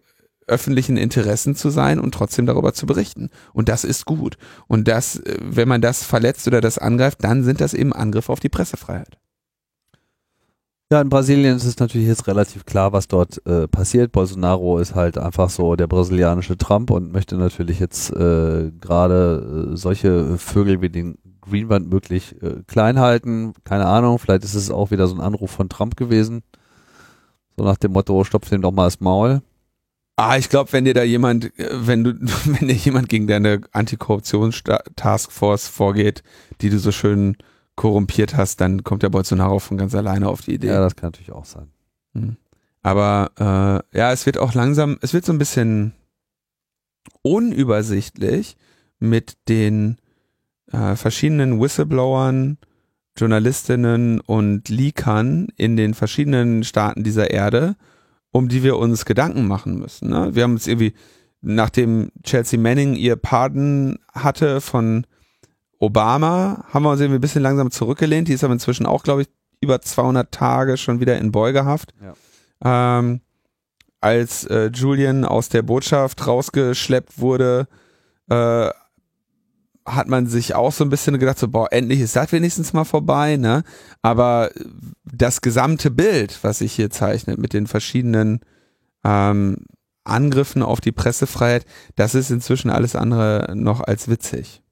öffentlichen 0.49 0.97
Interessen 0.97 1.57
zu 1.57 1.71
sein 1.71 1.99
und 1.99 2.13
trotzdem 2.13 2.47
darüber 2.47 2.73
zu 2.73 2.87
berichten. 2.87 3.31
Und 3.53 3.69
das 3.69 3.85
ist 3.85 4.05
gut. 4.05 4.37
Und 4.69 4.89
das, 4.89 5.17
äh, 5.17 5.39
wenn 5.41 5.69
man 5.69 5.81
das 5.81 6.05
verletzt 6.05 6.47
oder 6.47 6.61
das 6.61 6.79
angreift, 6.79 7.19
dann 7.23 7.45
sind 7.45 7.61
das 7.61 7.75
eben 7.75 7.93
Angriffe 7.93 8.33
auf 8.33 8.41
die 8.41 8.49
Pressefreiheit. 8.49 9.19
Ja, 10.93 11.01
in 11.01 11.09
Brasilien 11.09 11.57
ist 11.57 11.65
es 11.65 11.81
natürlich 11.81 12.07
jetzt 12.07 12.29
relativ 12.29 12.65
klar, 12.65 12.93
was 12.93 13.09
dort 13.09 13.45
äh, 13.45 13.67
passiert. 13.67 14.13
Bolsonaro 14.13 14.79
ist 14.79 14.95
halt 14.95 15.19
einfach 15.19 15.51
so 15.51 15.75
der 15.75 15.89
brasilianische 15.89 16.57
Trump 16.57 16.93
und 16.93 17.11
möchte 17.11 17.37
natürlich 17.37 17.81
jetzt 17.81 18.13
äh, 18.13 18.71
gerade 18.81 19.73
äh, 19.73 19.77
solche 19.77 20.39
Vögel 20.39 20.81
wie 20.83 20.89
den 20.89 21.19
Greenwand 21.49 21.89
möglich 21.89 22.41
äh, 22.43 22.63
klein 22.67 22.99
halten. 22.99 23.55
Keine 23.65 23.87
Ahnung, 23.87 24.19
vielleicht 24.19 24.45
ist 24.45 24.55
es 24.55 24.71
auch 24.71 24.91
wieder 24.91 25.07
so 25.07 25.15
ein 25.15 25.21
Anruf 25.21 25.51
von 25.51 25.69
Trump 25.69 25.97
gewesen. 25.97 26.43
So 27.57 27.65
nach 27.65 27.77
dem 27.77 27.93
Motto, 27.93 28.25
stopf 28.25 28.49
dem 28.51 28.63
doch 28.63 28.73
mal 28.73 28.85
das 28.85 29.01
Maul. 29.01 29.43
Ah, 30.17 30.39
ich 30.39 30.49
glaube, 30.49 30.73
wenn 30.73 30.87
dir 30.87 30.95
da 30.95 31.03
jemand, 31.03 31.59
äh, 31.59 31.87
wenn 31.87 32.05
du, 32.05 32.13
wenn 32.45 32.69
dir 32.69 32.75
jemand 32.75 33.09
gegen 33.09 33.27
deine 33.27 33.61
Antikorruptions-Taskforce 33.73 35.69
vorgeht, 35.69 36.23
die 36.61 36.71
du 36.71 36.79
so 36.79 36.93
schön 36.93 37.37
korrumpiert 37.77 38.37
hast, 38.37 38.61
dann 38.61 38.85
kommt 38.85 39.03
der 39.03 39.11
Bolsonaro 39.11 39.59
von 39.59 39.77
ganz 39.77 39.95
alleine 39.95 40.29
auf 40.29 40.41
die 40.41 40.55
Idee. 40.55 40.69
Ja, 40.69 40.81
das 40.81 40.97
kann 40.97 41.09
natürlich 41.09 41.33
auch 41.33 41.45
sein. 41.45 41.71
Hm. 42.15 42.37
Aber 42.83 43.33
äh, 43.93 43.99
ja, 43.99 44.13
es 44.13 44.25
wird 44.25 44.39
auch 44.39 44.55
langsam, 44.55 44.97
es 45.03 45.13
wird 45.13 45.27
so 45.27 45.33
ein 45.33 45.39
bisschen 45.39 45.93
unübersichtlich 47.23 48.57
mit 48.99 49.37
den 49.49 49.99
äh, 50.73 50.97
verschiedenen 50.97 51.61
Whistleblowern, 51.61 52.59
Journalistinnen 53.17 54.21
und 54.21 54.69
Leakern 54.69 55.49
in 55.57 55.77
den 55.77 55.95
verschiedenen 55.95 56.65
Staaten 56.65 57.03
dieser 57.03 57.31
Erde, 57.31 57.77
um 58.31 58.49
die 58.49 58.63
wir 58.63 58.77
uns 58.77 59.05
Gedanken 59.05 59.47
machen 59.47 59.79
müssen. 59.79 60.11
Ne? 60.11 60.35
Wir 60.35 60.43
haben 60.43 60.53
uns 60.53 60.67
irgendwie, 60.67 60.93
nachdem 61.41 62.11
Chelsea 62.23 62.59
Manning 62.59 62.95
ihr 62.95 63.17
Pardon 63.17 63.99
hatte 64.13 64.61
von 64.61 65.07
Obama, 65.79 66.65
haben 66.69 66.83
wir 66.83 66.91
uns 66.91 67.01
irgendwie 67.01 67.19
ein 67.19 67.23
bisschen 67.23 67.43
langsam 67.43 67.71
zurückgelehnt. 67.71 68.29
Die 68.29 68.33
ist 68.33 68.45
aber 68.45 68.53
inzwischen 68.53 68.87
auch, 68.87 69.03
glaube 69.03 69.23
ich, 69.23 69.29
über 69.61 69.81
200 69.81 70.31
Tage 70.33 70.77
schon 70.77 71.01
wieder 71.01 71.19
in 71.19 71.33
Beugehaft. 71.33 71.95
Ja. 72.03 72.99
Ähm, 72.99 73.21
als 74.01 74.45
äh, 74.45 74.71
Julian 74.73 75.25
aus 75.25 75.49
der 75.49 75.63
Botschaft 75.63 76.27
rausgeschleppt 76.27 77.19
wurde, 77.19 77.67
äh, 78.29 78.71
hat 79.87 80.09
man 80.09 80.27
sich 80.27 80.55
auch 80.55 80.73
so 80.73 80.85
ein 80.85 80.91
bisschen 80.91 81.19
gedacht, 81.19 81.39
so, 81.39 81.49
boah, 81.49 81.73
endlich 81.73 82.01
ist 82.01 82.17
das 82.17 82.33
wenigstens 82.33 82.73
mal 82.73 82.85
vorbei, 82.85 83.37
ne? 83.37 83.63
Aber 84.03 84.51
das 85.05 85.41
gesamte 85.41 85.91
Bild, 85.91 86.39
was 86.43 86.59
sich 86.59 86.73
hier 86.73 86.91
zeichnet 86.91 87.39
mit 87.39 87.53
den 87.53 87.67
verschiedenen 87.67 88.41
ähm, 89.05 89.65
Angriffen 90.05 90.63
auf 90.63 90.81
die 90.81 90.93
Pressefreiheit, 90.93 91.65
das 91.95 92.15
ist 92.15 92.31
inzwischen 92.31 92.71
alles 92.71 92.97
andere 92.97 93.53
noch 93.55 93.81
als 93.81 94.09
witzig. 94.09 94.63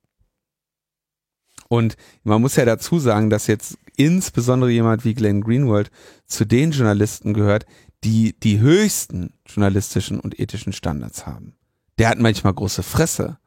Und 1.68 1.96
man 2.22 2.40
muss 2.40 2.56
ja 2.56 2.64
dazu 2.64 2.98
sagen, 2.98 3.30
dass 3.30 3.46
jetzt 3.46 3.78
insbesondere 3.96 4.70
jemand 4.70 5.04
wie 5.04 5.14
Glenn 5.14 5.40
Greenwald 5.40 5.90
zu 6.26 6.44
den 6.44 6.72
Journalisten 6.72 7.34
gehört, 7.34 7.66
die 8.04 8.38
die 8.38 8.60
höchsten 8.60 9.32
journalistischen 9.46 10.20
und 10.20 10.38
ethischen 10.38 10.72
Standards 10.72 11.26
haben. 11.26 11.54
Der 11.98 12.08
hat 12.08 12.18
manchmal 12.18 12.52
große 12.52 12.82
Fresse, 12.82 13.38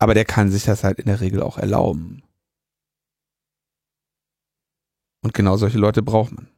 aber 0.00 0.14
der 0.14 0.24
kann 0.24 0.50
sich 0.50 0.64
das 0.64 0.82
halt 0.82 0.98
in 0.98 1.06
der 1.06 1.20
Regel 1.20 1.42
auch 1.42 1.58
erlauben. 1.58 2.22
Und 5.22 5.34
genau 5.34 5.56
solche 5.58 5.78
Leute 5.78 6.02
braucht 6.02 6.32
man. 6.32 6.48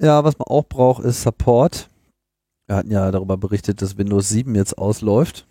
Ja, 0.00 0.22
was 0.24 0.38
man 0.38 0.46
auch 0.46 0.64
braucht, 0.64 1.04
ist 1.04 1.22
Support. 1.22 1.90
Wir 2.66 2.76
hatten 2.76 2.90
ja 2.90 3.10
darüber 3.10 3.36
berichtet, 3.36 3.82
dass 3.82 3.98
Windows 3.98 4.28
7 4.28 4.54
jetzt 4.54 4.78
ausläuft. 4.78 5.46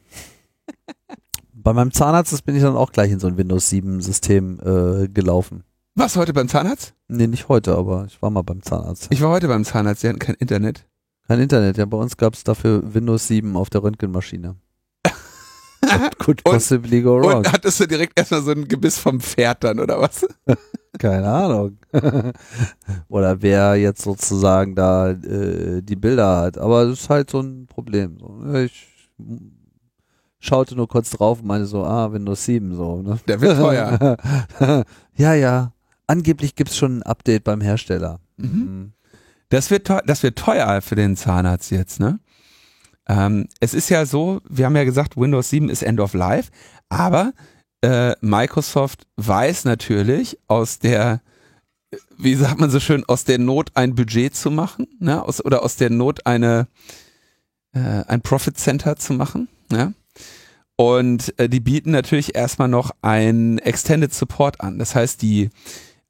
Bei 1.53 1.73
meinem 1.73 1.91
Zahnarzt 1.91 2.43
bin 2.45 2.55
ich 2.55 2.61
dann 2.61 2.75
auch 2.75 2.91
gleich 2.91 3.11
in 3.11 3.19
so 3.19 3.27
ein 3.27 3.37
Windows 3.37 3.69
7 3.69 4.01
System 4.01 4.59
äh, 4.61 5.07
gelaufen. 5.09 5.63
Was 5.95 6.15
heute 6.15 6.33
beim 6.33 6.47
Zahnarzt? 6.47 6.95
Nee, 7.07 7.27
nicht 7.27 7.49
heute, 7.49 7.75
aber 7.77 8.05
ich 8.05 8.21
war 8.21 8.29
mal 8.29 8.41
beim 8.41 8.63
Zahnarzt. 8.63 9.07
Ich 9.11 9.21
war 9.21 9.29
heute 9.29 9.47
beim 9.47 9.63
Zahnarzt, 9.63 10.01
sie 10.01 10.09
hatten 10.09 10.19
kein 10.19 10.35
Internet. 10.35 10.87
Kein 11.33 11.41
Internet, 11.41 11.77
ja, 11.77 11.85
bei 11.85 11.97
uns 11.97 12.15
gab 12.15 12.35
es 12.35 12.43
dafür 12.43 12.83
Windows 12.93 13.27
7 13.27 13.57
auf 13.57 13.71
der 13.71 13.81
Röntgenmaschine. 13.81 14.55
could 16.19 16.43
possibly 16.43 17.01
go 17.01 17.19
wrong. 17.19 17.37
Und 17.37 17.51
hattest 17.51 17.79
du 17.79 17.87
direkt 17.87 18.19
erstmal 18.19 18.43
so 18.43 18.51
ein 18.51 18.67
Gebiss 18.67 18.99
vom 18.99 19.19
Pferd 19.19 19.63
dann, 19.63 19.79
oder 19.79 19.99
was? 19.99 20.27
Keine 20.99 21.27
Ahnung. 21.27 21.79
oder 23.07 23.41
wer 23.41 23.75
jetzt 23.77 24.03
sozusagen 24.03 24.75
da 24.75 25.09
äh, 25.09 25.81
die 25.81 25.95
Bilder 25.95 26.37
hat. 26.37 26.59
Aber 26.59 26.85
das 26.85 26.99
ist 26.99 27.09
halt 27.09 27.31
so 27.31 27.39
ein 27.39 27.65
Problem. 27.65 28.19
Ich 28.63 28.87
schaute 30.39 30.75
nur 30.75 30.87
kurz 30.87 31.09
drauf 31.09 31.39
und 31.39 31.47
meinte 31.47 31.65
so, 31.65 31.83
ah, 31.83 32.13
Windows 32.13 32.45
7 32.45 32.75
so. 32.75 33.01
Ne? 33.01 33.17
Der 33.27 33.41
wird 33.41 33.57
teuer. 33.57 34.17
ja, 35.17 35.33
ja. 35.33 35.73
Angeblich 36.05 36.53
gibt's 36.53 36.77
schon 36.77 36.99
ein 36.99 37.01
Update 37.01 37.43
beim 37.43 37.61
Hersteller. 37.61 38.19
Mhm. 38.37 38.93
Das 39.53 39.69
wird, 39.69 39.87
das 39.87 40.23
wird 40.23 40.39
teuer 40.39 40.81
für 40.81 40.95
den 40.95 41.15
Zahnarzt 41.15 41.69
jetzt, 41.69 41.99
ne? 41.99 42.19
Ähm, 43.07 43.47
es 43.59 43.75
ist 43.75 43.89
ja 43.89 44.07
so, 44.07 44.41
wir 44.49 44.65
haben 44.65 44.75
ja 44.75 44.83
gesagt, 44.83 45.15
Windows 45.15 45.51
7 45.51 45.69
ist 45.69 45.83
End 45.83 45.99
of 45.99 46.15
Life, 46.15 46.49
aber 46.89 47.33
äh, 47.81 48.15
Microsoft 48.21 49.05
weiß 49.17 49.65
natürlich 49.65 50.39
aus 50.47 50.79
der, 50.79 51.21
wie 52.17 52.33
sagt 52.33 52.59
man 52.59 52.71
so 52.71 52.79
schön, 52.79 53.05
aus 53.05 53.25
der 53.25 53.37
Not 53.37 53.69
ein 53.75 53.93
Budget 53.93 54.35
zu 54.35 54.49
machen, 54.49 54.87
ne? 54.97 55.21
aus, 55.21 55.45
oder 55.45 55.61
aus 55.61 55.75
der 55.75 55.91
Not 55.91 56.25
eine, 56.25 56.67
äh, 57.73 57.79
ein 58.07 58.21
Profit 58.21 58.57
Center 58.57 58.95
zu 58.95 59.13
machen. 59.13 59.49
Ne? 59.71 59.93
Und 60.77 61.31
äh, 61.37 61.47
die 61.47 61.59
bieten 61.59 61.91
natürlich 61.91 62.33
erstmal 62.33 62.69
noch 62.69 62.89
ein 63.03 63.59
Extended 63.59 64.15
Support 64.15 64.61
an. 64.61 64.79
Das 64.79 64.95
heißt, 64.95 65.21
die, 65.21 65.51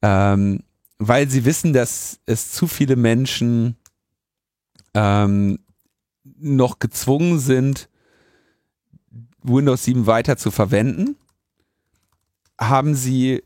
ähm, 0.02 0.64
weil 1.08 1.30
sie 1.30 1.46
wissen, 1.46 1.74
dass 1.74 2.20
es 2.26 2.52
zu 2.52 2.68
viele 2.68 2.96
Menschen 2.96 3.78
ähm, 4.94 5.60
noch 6.24 6.80
gezwungen 6.80 7.40
sind, 7.40 7.90
Windows 9.42 9.84
7 9.84 10.08
weiter 10.08 10.38
zu 10.38 10.52
verwenden, 10.52 11.16
haben 12.60 12.96
sie, 12.96 13.44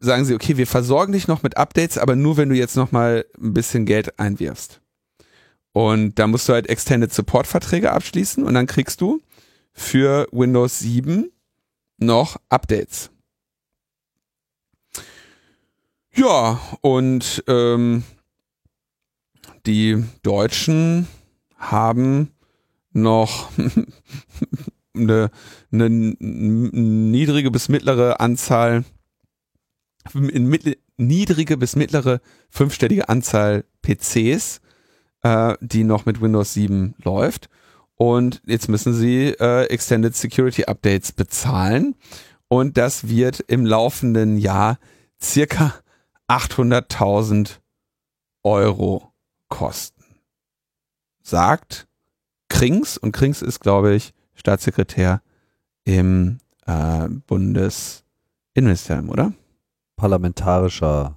sagen 0.00 0.24
sie, 0.24 0.34
okay, 0.34 0.56
wir 0.56 0.66
versorgen 0.66 1.12
dich 1.12 1.28
noch 1.28 1.42
mit 1.42 1.56
Updates, 1.56 1.98
aber 1.98 2.16
nur 2.16 2.36
wenn 2.36 2.48
du 2.48 2.54
jetzt 2.54 2.76
noch 2.76 2.92
mal 2.92 3.24
ein 3.40 3.54
bisschen 3.54 3.86
Geld 3.86 4.18
einwirfst. 4.18 4.80
Und 5.72 6.18
da 6.18 6.26
musst 6.26 6.48
du 6.48 6.52
halt 6.52 6.68
Extended 6.68 7.12
Support 7.12 7.46
Verträge 7.46 7.92
abschließen 7.92 8.44
und 8.44 8.54
dann 8.54 8.66
kriegst 8.66 9.00
du 9.00 9.20
für 9.72 10.26
Windows 10.32 10.78
7 10.78 11.30
noch 11.98 12.36
Updates. 12.48 13.10
Ja, 16.16 16.58
und 16.80 17.44
ähm, 17.46 18.02
die 19.66 20.02
Deutschen 20.22 21.08
haben 21.58 22.30
noch 22.92 23.50
eine, 24.96 25.30
eine 25.70 25.90
niedrige 25.90 27.50
bis 27.50 27.68
mittlere 27.68 28.18
Anzahl, 28.18 28.84
niedrige 30.96 31.58
bis 31.58 31.76
mittlere 31.76 32.22
fünfstellige 32.48 33.10
Anzahl 33.10 33.64
PCs, 33.82 34.62
äh, 35.22 35.54
die 35.60 35.84
noch 35.84 36.06
mit 36.06 36.22
Windows 36.22 36.54
7 36.54 36.94
läuft. 37.04 37.50
Und 37.94 38.40
jetzt 38.46 38.70
müssen 38.70 38.94
sie 38.94 39.34
äh, 39.38 39.64
Extended 39.66 40.16
Security 40.16 40.64
Updates 40.64 41.12
bezahlen. 41.12 41.94
Und 42.48 42.78
das 42.78 43.08
wird 43.08 43.40
im 43.48 43.66
laufenden 43.66 44.38
Jahr 44.38 44.78
circa 45.20 45.74
800.000 46.28 47.58
Euro 48.42 49.12
kosten. 49.48 50.04
Sagt 51.22 51.86
Krings, 52.48 52.96
und 52.96 53.12
Krings 53.12 53.42
ist, 53.42 53.60
glaube 53.60 53.94
ich, 53.94 54.14
Staatssekretär 54.34 55.22
im 55.84 56.38
äh, 56.66 57.08
Bundesinnenministerium, 57.08 59.10
oder? 59.10 59.32
Parlamentarischer 59.96 61.16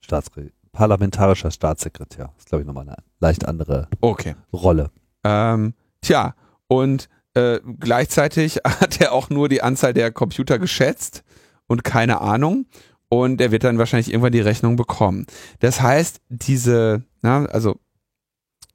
Staatssekretär 0.00 0.52
parlamentarischer 0.72 1.50
Staatssekretär. 1.50 2.30
Das 2.34 2.38
ist, 2.38 2.48
glaube 2.48 2.62
ich, 2.62 2.66
nochmal 2.66 2.88
eine 2.88 2.96
leicht 3.20 3.46
andere 3.46 3.88
okay. 4.00 4.34
Rolle. 4.52 4.90
Ähm, 5.22 5.74
tja, 6.00 6.34
und 6.66 7.08
äh, 7.34 7.60
gleichzeitig 7.78 8.56
hat 8.64 9.00
er 9.00 9.12
auch 9.12 9.30
nur 9.30 9.48
die 9.48 9.62
Anzahl 9.62 9.92
der 9.92 10.10
Computer 10.10 10.58
geschätzt 10.58 11.22
und 11.66 11.84
keine 11.84 12.20
Ahnung. 12.20 12.66
Und 13.12 13.42
er 13.42 13.50
wird 13.50 13.64
dann 13.64 13.76
wahrscheinlich 13.76 14.08
irgendwann 14.08 14.32
die 14.32 14.40
Rechnung 14.40 14.76
bekommen. 14.76 15.26
Das 15.58 15.82
heißt, 15.82 16.22
diese, 16.30 17.04
na, 17.20 17.44
also 17.44 17.78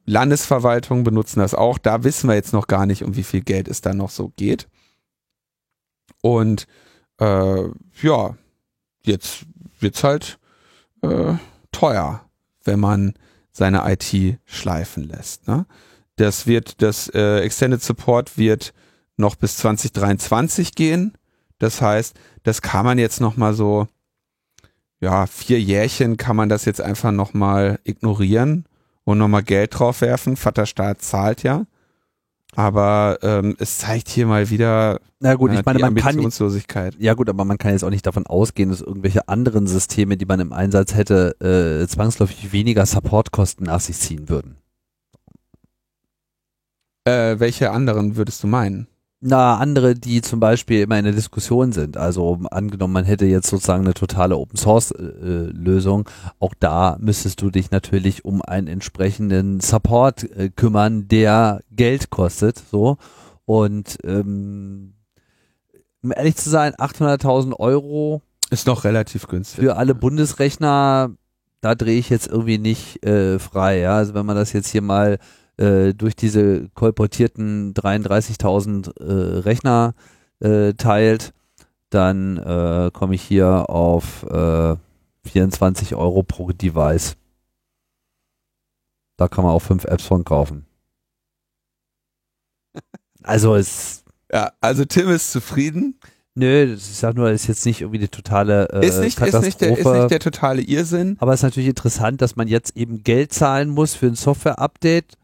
Landesverwaltungen 0.04 1.02
benutzen 1.02 1.40
das 1.40 1.56
auch. 1.56 1.76
Da 1.76 2.04
wissen 2.04 2.28
wir 2.28 2.36
jetzt 2.36 2.52
noch 2.52 2.68
gar 2.68 2.86
nicht, 2.86 3.02
um 3.02 3.16
wie 3.16 3.24
viel 3.24 3.40
Geld 3.40 3.66
es 3.66 3.80
da 3.80 3.94
noch 3.94 4.10
so 4.10 4.32
geht. 4.36 4.68
Und 6.22 6.68
äh, 7.18 7.64
ja, 8.00 8.36
jetzt 9.02 9.44
wird's 9.80 10.04
halt 10.04 10.38
äh, 11.02 11.34
teuer, 11.72 12.24
wenn 12.62 12.78
man 12.78 13.14
seine 13.50 13.92
IT 13.92 14.38
schleifen 14.44 15.02
lässt. 15.02 15.48
Ne? 15.48 15.66
Das 16.14 16.46
wird, 16.46 16.80
das 16.80 17.08
äh, 17.08 17.40
Extended 17.40 17.82
Support 17.82 18.38
wird 18.38 18.72
noch 19.16 19.34
bis 19.34 19.56
2023 19.56 20.76
gehen. 20.76 21.18
Das 21.58 21.82
heißt, 21.82 22.14
das 22.44 22.62
kann 22.62 22.84
man 22.84 22.98
jetzt 22.98 23.20
noch 23.20 23.36
mal 23.36 23.52
so, 23.52 23.88
ja, 25.00 25.26
vier 25.26 25.60
Jährchen 25.60 26.16
kann 26.16 26.36
man 26.36 26.48
das 26.48 26.64
jetzt 26.64 26.80
einfach 26.80 27.12
noch 27.12 27.34
mal 27.34 27.78
ignorieren 27.84 28.64
und 29.04 29.18
noch 29.18 29.28
mal 29.28 29.42
Geld 29.42 29.78
drauf 29.78 30.00
werfen. 30.00 30.36
Vaterstaat 30.36 31.00
zahlt 31.02 31.42
ja. 31.42 31.66
Aber 32.56 33.18
ähm, 33.22 33.56
es 33.58 33.78
zeigt 33.78 34.08
hier 34.08 34.26
mal 34.26 34.50
wieder 34.50 35.00
Na 35.20 35.34
gut, 35.34 35.52
ich 35.52 35.58
äh, 35.58 35.62
meine, 35.64 35.76
die 35.76 35.82
man 35.82 35.88
Ambitionslosigkeit. 35.90 36.94
Kann, 36.94 37.02
ja 37.02 37.14
gut, 37.14 37.28
aber 37.28 37.44
man 37.44 37.58
kann 37.58 37.72
jetzt 37.72 37.84
auch 37.84 37.90
nicht 37.90 38.06
davon 38.06 38.26
ausgehen, 38.26 38.70
dass 38.70 38.80
irgendwelche 38.80 39.28
anderen 39.28 39.66
Systeme, 39.66 40.16
die 40.16 40.24
man 40.24 40.40
im 40.40 40.52
Einsatz 40.52 40.94
hätte, 40.94 41.36
äh, 41.40 41.86
zwangsläufig 41.86 42.52
weniger 42.52 42.84
Supportkosten 42.86 43.66
nach 43.66 43.80
sich 43.80 43.98
ziehen 43.98 44.28
würden. 44.28 44.56
Äh, 47.04 47.38
welche 47.38 47.70
anderen 47.70 48.16
würdest 48.16 48.42
du 48.42 48.46
meinen? 48.46 48.88
Na, 49.20 49.56
andere, 49.56 49.94
die 49.96 50.22
zum 50.22 50.38
Beispiel 50.38 50.82
immer 50.82 50.96
in 50.96 51.04
der 51.04 51.14
Diskussion 51.14 51.72
sind. 51.72 51.96
Also 51.96 52.38
angenommen, 52.52 52.92
man 52.92 53.04
hätte 53.04 53.26
jetzt 53.26 53.48
sozusagen 53.50 53.84
eine 53.84 53.94
totale 53.94 54.36
Open 54.36 54.56
Source 54.56 54.92
äh, 54.92 55.50
Lösung. 55.50 56.08
Auch 56.38 56.54
da 56.60 56.96
müsstest 57.00 57.42
du 57.42 57.50
dich 57.50 57.72
natürlich 57.72 58.24
um 58.24 58.42
einen 58.42 58.68
entsprechenden 58.68 59.58
Support 59.58 60.22
äh, 60.36 60.50
kümmern, 60.50 61.08
der 61.08 61.62
Geld 61.72 62.10
kostet. 62.10 62.62
So 62.70 62.96
und 63.44 63.98
ähm, 64.04 64.94
um 66.02 66.12
ehrlich 66.12 66.36
zu 66.36 66.48
sein, 66.48 66.74
800.000 66.74 67.54
Euro 67.58 68.22
ist 68.50 68.68
noch 68.68 68.84
relativ 68.84 69.26
günstig 69.26 69.64
für 69.64 69.76
alle 69.76 69.96
Bundesrechner. 69.96 71.10
Da 71.60 71.74
drehe 71.74 71.98
ich 71.98 72.08
jetzt 72.08 72.28
irgendwie 72.28 72.58
nicht 72.58 73.04
äh, 73.04 73.40
frei. 73.40 73.80
Ja? 73.80 73.96
Also 73.96 74.14
wenn 74.14 74.26
man 74.26 74.36
das 74.36 74.52
jetzt 74.52 74.68
hier 74.68 74.82
mal 74.82 75.18
äh, 75.58 75.92
durch 75.94 76.16
diese 76.16 76.68
kolportierten 76.70 77.74
33.000 77.74 79.00
äh, 79.00 79.38
Rechner 79.40 79.94
äh, 80.40 80.72
teilt, 80.74 81.34
dann 81.90 82.36
äh, 82.36 82.90
komme 82.92 83.14
ich 83.14 83.22
hier 83.22 83.70
auf 83.70 84.26
24 85.24 85.92
äh, 85.92 85.94
Euro 85.94 86.22
pro 86.22 86.52
Device 86.52 87.16
Da 89.16 89.28
kann 89.28 89.44
man 89.44 89.52
auch 89.52 89.62
fünf 89.62 89.84
Apps 89.84 90.04
von 90.04 90.24
kaufen. 90.24 90.66
Also 93.24 93.56
es. 93.56 94.04
Ja, 94.32 94.52
also 94.60 94.84
Tim 94.86 95.10
ist 95.10 95.32
zufrieden. 95.32 95.98
Nö, 96.34 96.74
ich 96.74 96.84
sag 96.84 97.16
nur, 97.16 97.30
ist 97.30 97.48
jetzt 97.48 97.66
nicht 97.66 97.80
irgendwie 97.80 97.98
die 97.98 98.08
totale 98.08 98.68
äh, 98.72 98.86
ist, 98.86 99.00
nicht, 99.00 99.20
ist, 99.20 99.42
nicht 99.42 99.60
der, 99.60 99.76
ist 99.76 99.84
nicht 99.84 100.10
der 100.10 100.20
totale 100.20 100.62
Irrsinn. 100.62 101.16
Aber 101.18 101.32
es 101.32 101.40
ist 101.40 101.42
natürlich 101.42 101.68
interessant, 101.68 102.22
dass 102.22 102.36
man 102.36 102.46
jetzt 102.46 102.76
eben 102.76 103.02
Geld 103.02 103.32
zahlen 103.32 103.70
muss 103.70 103.94
für 103.94 104.06
ein 104.06 104.14
Software-Update, 104.14 105.18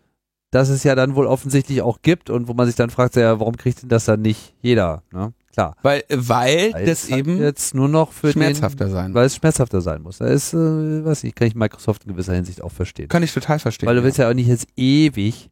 das 0.54 0.68
es 0.68 0.84
ja 0.84 0.94
dann 0.94 1.16
wohl 1.16 1.26
offensichtlich 1.26 1.82
auch 1.82 2.00
gibt 2.02 2.30
und 2.30 2.46
wo 2.46 2.54
man 2.54 2.66
sich 2.66 2.76
dann 2.76 2.90
fragt, 2.90 3.16
ja, 3.16 3.40
warum 3.40 3.56
kriegt 3.56 3.82
denn 3.82 3.88
das 3.88 4.04
dann 4.04 4.22
nicht 4.22 4.54
jeder? 4.62 5.02
Ne? 5.12 5.32
Klar. 5.52 5.76
Weil, 5.82 6.04
weil, 6.08 6.72
weil 6.72 6.86
das 6.86 7.10
halt 7.10 7.18
eben 7.18 7.40
jetzt 7.40 7.74
nur 7.74 7.88
noch 7.88 8.12
für 8.12 8.30
schmerzhafter 8.30 8.86
den, 8.86 8.92
sein. 8.92 9.14
Weil 9.14 9.26
es 9.26 9.34
schmerzhafter 9.36 9.80
sein 9.80 10.02
muss. 10.02 10.18
Da 10.18 10.26
ist, 10.26 10.52
äh, 10.54 11.04
was 11.04 11.24
ich, 11.24 11.34
kann 11.34 11.48
ich 11.48 11.54
Microsoft 11.54 12.04
in 12.04 12.12
gewisser 12.12 12.34
Hinsicht 12.34 12.62
auch 12.62 12.70
verstehen. 12.70 13.08
Kann 13.08 13.22
ich 13.22 13.34
total 13.34 13.58
verstehen. 13.58 13.88
Weil 13.88 13.96
du 13.96 14.04
willst 14.04 14.18
ja 14.18 14.28
auch 14.28 14.34
nicht 14.34 14.46
jetzt 14.46 14.68
ewig 14.76 15.50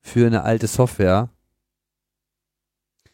für 0.00 0.26
eine 0.26 0.42
alte 0.42 0.68
Software 0.68 1.28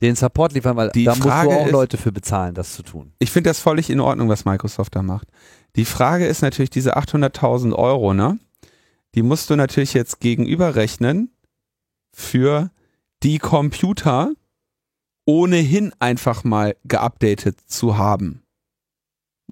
den 0.03 0.17
Support 0.17 0.53
liefern, 0.53 0.77
weil 0.77 0.91
die 0.91 1.05
da 1.05 1.15
Frage 1.15 1.47
musst 1.49 1.57
du 1.57 1.61
auch 1.63 1.67
ist, 1.67 1.73
Leute 1.73 1.97
für 1.97 2.13
bezahlen, 2.13 2.55
das 2.55 2.75
zu 2.75 2.83
tun. 2.83 3.13
Ich 3.19 3.31
finde 3.31 3.49
das 3.49 3.61
völlig 3.61 3.89
in 3.89 4.01
Ordnung, 4.01 4.29
was 4.29 4.45
Microsoft 4.45 4.95
da 4.95 5.03
macht. 5.03 5.29
Die 5.77 5.85
Frage 5.85 6.27
ist 6.27 6.43
natürlich 6.43 6.71
diese 6.71 6.99
800.000 6.99 7.73
Euro, 7.73 8.13
ne? 8.13 8.39
Die 9.15 9.23
musst 9.23 9.51
du 9.51 9.57
natürlich 9.57 9.95
jetzt 9.95 10.21
gegenüberrechnen 10.21 11.31
für 12.13 12.71
die 13.23 13.39
Computer 13.39 14.33
ohnehin 15.25 15.93
einfach 15.99 16.45
mal 16.45 16.77
geupdatet 16.85 17.61
zu 17.67 17.97
haben. 17.97 18.43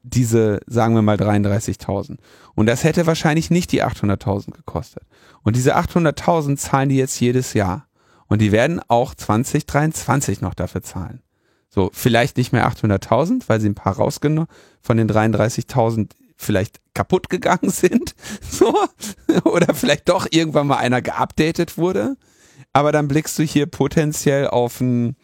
Diese, 0.03 0.61
sagen 0.67 0.95
wir 0.95 1.03
mal 1.03 1.17
33.000. 1.17 2.17
Und 2.55 2.67
das 2.67 2.85
hätte 2.85 3.07
wahrscheinlich 3.07 3.51
nicht 3.51 3.71
die 3.71 3.85
800.000 3.85 4.53
gekostet. 4.53 5.05
Und 5.43 5.57
diese 5.57 5.77
800.000 5.77 6.57
zahlen 6.57 6.89
die 6.89 6.97
jetzt 6.97 7.21
jedes 7.21 7.53
Jahr. 7.53 7.87
Und 8.27 8.41
die 8.41 8.53
werden 8.53 8.81
auch 8.89 9.15
2023 9.15 10.41
noch 10.41 10.55
dafür 10.55 10.83
zahlen. 10.83 11.23
So, 11.69 11.91
vielleicht 11.93 12.37
nicht 12.37 12.53
mehr 12.53 12.69
800.000, 12.69 13.45
weil 13.49 13.61
sie 13.61 13.69
ein 13.69 13.75
paar 13.75 13.97
rausgenommen 13.97 14.49
von 14.81 14.97
den 14.97 15.09
33.000 15.09 16.11
vielleicht 16.41 16.81
kaputt 16.95 17.29
gegangen 17.29 17.71
sind. 17.71 18.15
So. 18.51 18.75
Oder 19.45 19.75
vielleicht 19.75 20.09
doch 20.09 20.27
irgendwann 20.31 20.67
mal 20.67 20.79
einer 20.79 21.01
geupdatet 21.01 21.79
wurde. 21.79 22.17
Aber 22.73 22.93
dann 22.93 23.09
blickst 23.09 23.39
du 23.39 23.43
hier 23.43 23.67
potenziell 23.67 24.49
auf 24.49 24.81
ein, 24.81 25.17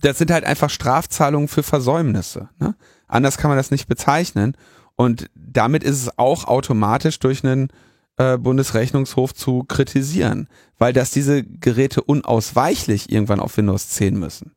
das 0.00 0.18
sind 0.18 0.30
halt 0.30 0.44
einfach 0.44 0.70
Strafzahlungen 0.70 1.48
für 1.48 1.62
Versäumnisse. 1.62 2.48
Ne? 2.58 2.74
Anders 3.08 3.36
kann 3.36 3.50
man 3.50 3.58
das 3.58 3.70
nicht 3.70 3.88
bezeichnen. 3.88 4.56
Und 4.96 5.28
damit 5.34 5.84
ist 5.84 6.00
es 6.02 6.18
auch 6.18 6.44
automatisch 6.44 7.18
durch 7.18 7.44
einen 7.44 7.68
äh, 8.16 8.38
Bundesrechnungshof 8.38 9.34
zu 9.34 9.64
kritisieren, 9.64 10.48
weil 10.78 10.92
dass 10.92 11.10
diese 11.10 11.42
Geräte 11.44 12.02
unausweichlich 12.02 13.10
irgendwann 13.10 13.40
auf 13.40 13.56
Windows 13.56 13.88
10 13.88 14.18
müssen, 14.18 14.54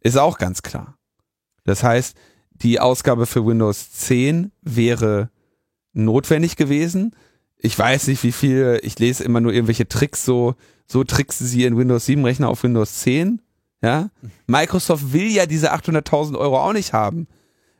ist 0.00 0.16
auch 0.16 0.38
ganz 0.38 0.62
klar. 0.62 0.96
Das 1.64 1.82
heißt, 1.82 2.16
die 2.62 2.80
Ausgabe 2.80 3.26
für 3.26 3.46
Windows 3.46 3.92
10 3.92 4.52
wäre 4.62 5.30
notwendig 5.92 6.56
gewesen. 6.56 7.14
Ich 7.56 7.78
weiß 7.78 8.06
nicht, 8.06 8.22
wie 8.22 8.32
viel, 8.32 8.78
ich 8.82 8.98
lese 8.98 9.24
immer 9.24 9.40
nur 9.40 9.52
irgendwelche 9.52 9.88
Tricks, 9.88 10.24
so, 10.24 10.54
so 10.86 11.04
tricksen 11.04 11.46
sie 11.46 11.62
ihren 11.62 11.76
Windows 11.76 12.06
7 12.06 12.24
Rechner 12.24 12.48
auf 12.48 12.62
Windows 12.62 13.00
10. 13.00 13.42
Ja, 13.82 14.10
Microsoft 14.46 15.12
will 15.12 15.28
ja 15.28 15.46
diese 15.46 15.72
800.000 15.72 16.36
Euro 16.36 16.58
auch 16.58 16.72
nicht 16.72 16.92
haben. 16.92 17.28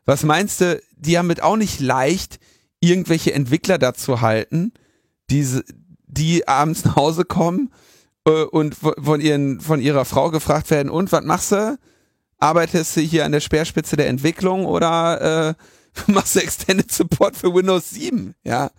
Was 0.04 0.22
meinst 0.22 0.60
du, 0.60 0.80
die 0.96 1.18
haben 1.18 1.26
mit 1.26 1.42
auch 1.42 1.56
nicht 1.56 1.80
leicht, 1.80 2.38
irgendwelche 2.80 3.34
Entwickler 3.34 3.78
dazu 3.78 4.20
halten, 4.20 4.72
die, 5.30 5.46
die 6.06 6.46
abends 6.46 6.84
nach 6.84 6.96
Hause 6.96 7.24
kommen 7.24 7.72
äh, 8.24 8.44
und 8.44 8.76
von, 8.76 9.20
ihren, 9.20 9.60
von 9.60 9.80
ihrer 9.80 10.04
Frau 10.04 10.30
gefragt 10.30 10.70
werden, 10.70 10.88
und 10.88 11.10
was 11.12 11.24
machst 11.24 11.52
du? 11.52 11.78
Arbeitest 12.38 12.96
du 12.96 13.00
hier 13.00 13.24
an 13.24 13.32
der 13.32 13.40
Speerspitze 13.40 13.96
der 13.96 14.08
Entwicklung 14.08 14.66
oder 14.66 15.48
äh, 15.48 15.54
machst 16.12 16.36
du 16.36 16.40
Extended 16.40 16.90
Support 16.90 17.36
für 17.36 17.52
Windows 17.54 17.90
7? 17.90 18.34
Ja. 18.44 18.70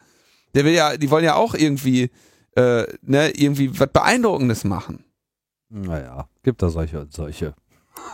Der 0.55 0.65
will 0.65 0.73
ja, 0.73 0.97
die 0.97 1.11
wollen 1.11 1.25
ja 1.25 1.35
auch 1.35 1.53
irgendwie, 1.53 2.09
äh, 2.55 2.83
ne, 3.01 3.31
irgendwie 3.31 3.77
was 3.79 3.89
Beeindruckendes 3.91 4.63
machen. 4.63 5.03
Naja, 5.69 6.27
gibt 6.41 6.61
da 6.61 6.69
solche 6.69 7.01
und 7.01 7.13
solche. 7.13 7.53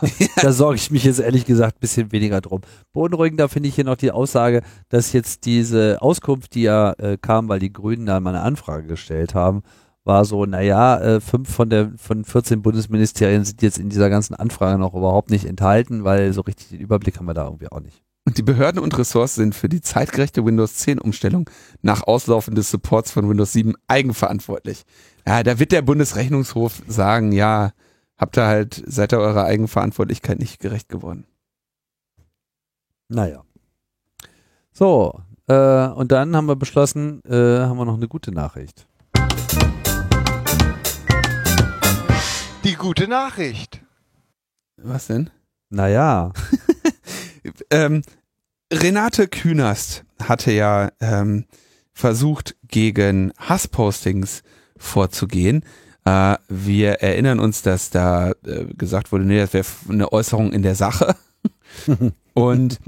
da 0.42 0.52
sorge 0.52 0.76
ich 0.76 0.90
mich 0.90 1.04
jetzt 1.04 1.20
ehrlich 1.20 1.46
gesagt 1.46 1.76
ein 1.76 1.80
bisschen 1.80 2.12
weniger 2.12 2.40
drum. 2.40 2.60
Beunruhigender 2.92 3.48
finde 3.48 3.68
ich 3.68 3.74
hier 3.74 3.84
noch 3.84 3.96
die 3.96 4.10
Aussage, 4.10 4.62
dass 4.88 5.12
jetzt 5.12 5.46
diese 5.46 6.02
Auskunft, 6.02 6.54
die 6.54 6.62
ja 6.62 6.92
äh, 6.94 7.16
kam, 7.16 7.48
weil 7.48 7.60
die 7.60 7.72
Grünen 7.72 8.06
da 8.06 8.20
mal 8.20 8.30
eine 8.30 8.42
Anfrage 8.42 8.86
gestellt 8.86 9.34
haben, 9.34 9.62
war 10.06 10.24
so, 10.24 10.46
naja, 10.46 10.98
äh, 11.00 11.20
fünf 11.20 11.52
von 11.52 11.68
der 11.68 11.92
von 11.96 12.24
14 12.24 12.62
Bundesministerien 12.62 13.44
sind 13.44 13.60
jetzt 13.60 13.78
in 13.78 13.88
dieser 13.88 14.08
ganzen 14.08 14.34
Anfrage 14.34 14.78
noch 14.78 14.94
überhaupt 14.94 15.30
nicht 15.30 15.44
enthalten, 15.46 16.04
weil 16.04 16.32
so 16.32 16.42
richtig 16.42 16.68
den 16.68 16.80
Überblick 16.80 17.18
haben 17.18 17.26
wir 17.26 17.34
da 17.34 17.44
irgendwie 17.44 17.70
auch 17.70 17.80
nicht. 17.80 18.02
Und 18.24 18.38
die 18.38 18.42
Behörden 18.42 18.80
und 18.80 18.96
Ressorts 18.96 19.34
sind 19.34 19.54
für 19.54 19.68
die 19.68 19.80
zeitgerechte 19.80 20.44
Windows 20.44 20.76
10 20.76 21.00
Umstellung 21.00 21.50
nach 21.82 22.04
Auslaufen 22.04 22.54
des 22.54 22.70
Supports 22.70 23.10
von 23.10 23.28
Windows 23.28 23.52
7 23.52 23.74
eigenverantwortlich. 23.88 24.84
Ja, 25.26 25.42
da 25.42 25.58
wird 25.58 25.72
der 25.72 25.82
Bundesrechnungshof 25.82 26.82
sagen, 26.86 27.32
ja, 27.32 27.72
habt 28.16 28.38
ihr 28.38 28.46
halt, 28.46 28.82
seid 28.86 29.12
ihr 29.12 29.18
eurer 29.18 29.44
Eigenverantwortlichkeit 29.44 30.38
nicht 30.38 30.60
gerecht 30.60 30.88
geworden. 30.88 31.26
Naja. 33.08 33.42
So, 34.72 35.20
äh, 35.48 35.88
und 35.88 36.12
dann 36.12 36.36
haben 36.36 36.46
wir 36.46 36.56
beschlossen, 36.56 37.22
äh, 37.24 37.60
haben 37.60 37.78
wir 37.78 37.84
noch 37.84 37.96
eine 37.96 38.08
gute 38.08 38.30
Nachricht. 38.32 38.86
Gute 42.86 43.08
Nachricht. 43.08 43.80
Was 44.76 45.08
denn? 45.08 45.30
Naja. 45.70 46.32
ähm, 47.72 48.02
Renate 48.72 49.26
Künast 49.26 50.04
hatte 50.22 50.52
ja 50.52 50.92
ähm, 51.00 51.46
versucht, 51.92 52.54
gegen 52.62 53.32
Hasspostings 53.40 54.44
vorzugehen. 54.76 55.64
Äh, 56.04 56.36
wir 56.48 57.00
erinnern 57.02 57.40
uns, 57.40 57.62
dass 57.62 57.90
da 57.90 58.30
äh, 58.46 58.66
gesagt 58.76 59.10
wurde, 59.10 59.24
nee, 59.24 59.40
das 59.40 59.52
wäre 59.52 59.66
eine 59.88 60.12
Äußerung 60.12 60.52
in 60.52 60.62
der 60.62 60.76
Sache. 60.76 61.16
Und 62.34 62.78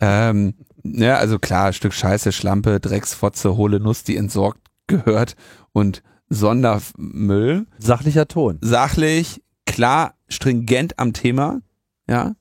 ähm, 0.00 0.54
ja, 0.84 1.16
also 1.16 1.40
klar, 1.40 1.72
Stück 1.72 1.94
Scheiße, 1.94 2.30
Schlampe, 2.30 2.78
Drecksfotze, 2.78 3.56
hohle 3.56 3.80
Nuss, 3.80 4.04
die 4.04 4.18
entsorgt 4.18 4.60
gehört 4.86 5.34
und 5.72 6.04
Sondermüll. 6.28 7.66
Sachlicher 7.78 8.28
Ton. 8.28 8.58
Sachlich, 8.60 9.42
klar, 9.68 10.14
stringent 10.28 10.98
am 10.98 11.12
Thema, 11.12 11.60
ja. 12.08 12.34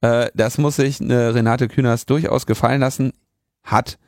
Äh, 0.00 0.30
das 0.34 0.58
muss 0.58 0.76
sich 0.76 1.00
eine 1.00 1.34
Renate 1.34 1.68
Künast 1.68 2.10
durchaus 2.10 2.46
gefallen 2.46 2.80
lassen, 2.80 3.12
hat 3.62 3.98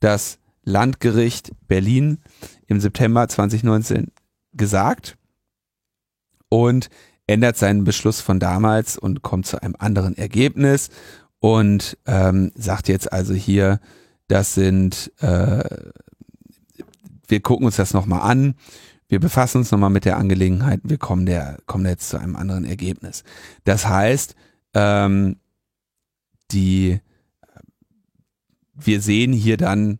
das 0.00 0.38
Landgericht 0.62 1.52
Berlin 1.68 2.18
im 2.66 2.80
September 2.80 3.28
2019 3.28 4.12
gesagt 4.52 5.16
und 6.48 6.88
ändert 7.26 7.56
seinen 7.56 7.84
Beschluss 7.84 8.20
von 8.20 8.38
damals 8.38 8.96
und 8.96 9.22
kommt 9.22 9.46
zu 9.46 9.60
einem 9.60 9.74
anderen 9.78 10.16
Ergebnis 10.16 10.90
und 11.40 11.98
ähm, 12.06 12.52
sagt 12.54 12.88
jetzt 12.88 13.12
also 13.12 13.34
hier, 13.34 13.80
das 14.28 14.54
sind, 14.54 15.12
äh, 15.20 15.64
wir 17.28 17.40
gucken 17.40 17.66
uns 17.66 17.76
das 17.76 17.92
nochmal 17.92 18.22
an, 18.22 18.54
wir 19.08 19.20
befassen 19.20 19.58
uns 19.58 19.70
nochmal 19.70 19.90
mit 19.90 20.04
der 20.04 20.16
Angelegenheit, 20.16 20.80
wir 20.82 20.98
kommen, 20.98 21.26
der, 21.26 21.58
kommen 21.66 21.86
jetzt 21.86 22.08
zu 22.08 22.18
einem 22.18 22.36
anderen 22.36 22.64
Ergebnis. 22.64 23.24
Das 23.64 23.86
heißt, 23.86 24.34
ähm, 24.74 25.36
die, 26.50 27.00
wir 28.74 29.00
sehen 29.00 29.32
hier 29.32 29.56
dann, 29.56 29.98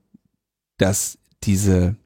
dass 0.78 1.18
diese 1.44 1.97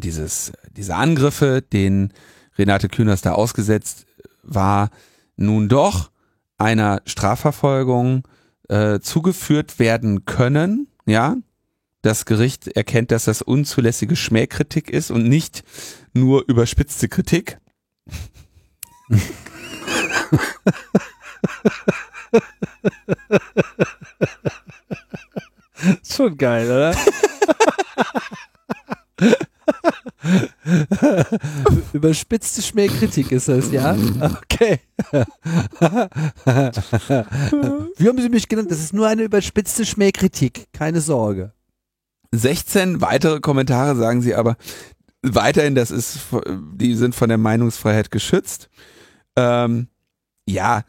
dieses, 0.00 0.52
diese 0.76 0.96
Angriffe, 0.96 1.62
denen 1.62 2.12
Renate 2.56 2.88
Künast 2.88 3.26
da 3.26 3.32
ausgesetzt 3.32 4.06
war, 4.42 4.90
nun 5.36 5.68
doch 5.68 6.10
einer 6.58 7.02
Strafverfolgung 7.06 8.26
äh, 8.68 9.00
zugeführt 9.00 9.78
werden 9.78 10.24
können, 10.24 10.88
ja. 11.06 11.36
Das 12.02 12.24
Gericht 12.24 12.66
erkennt, 12.68 13.12
dass 13.12 13.24
das 13.26 13.42
unzulässige 13.42 14.16
Schmähkritik 14.16 14.90
ist 14.90 15.12
und 15.12 15.28
nicht 15.28 15.62
nur 16.12 16.44
überspitzte 16.48 17.08
Kritik. 17.08 17.58
Schon 26.04 26.36
geil, 26.36 26.66
oder? 26.66 26.96
Überspitzte 31.92 32.62
Schmähkritik 32.62 33.30
ist 33.32 33.48
das, 33.48 33.70
ja? 33.70 33.94
Okay. 33.94 34.80
Wie 37.96 38.08
haben 38.08 38.20
Sie 38.20 38.28
mich 38.28 38.48
genannt? 38.48 38.70
Das 38.70 38.80
ist 38.80 38.92
nur 38.92 39.06
eine 39.06 39.22
überspitzte 39.22 39.84
Schmähkritik. 39.84 40.66
Keine 40.72 41.00
Sorge. 41.00 41.52
16 42.32 43.00
weitere 43.00 43.40
Kommentare 43.40 43.96
sagen 43.96 44.22
sie 44.22 44.34
aber 44.34 44.56
weiterhin, 45.22 45.74
das 45.74 45.90
ist, 45.90 46.18
die 46.74 46.94
sind 46.94 47.14
von 47.14 47.28
der 47.28 47.38
Meinungsfreiheit 47.38 48.10
geschützt. 48.10 48.68
Ähm, 49.36 49.88
ja, 50.46 50.82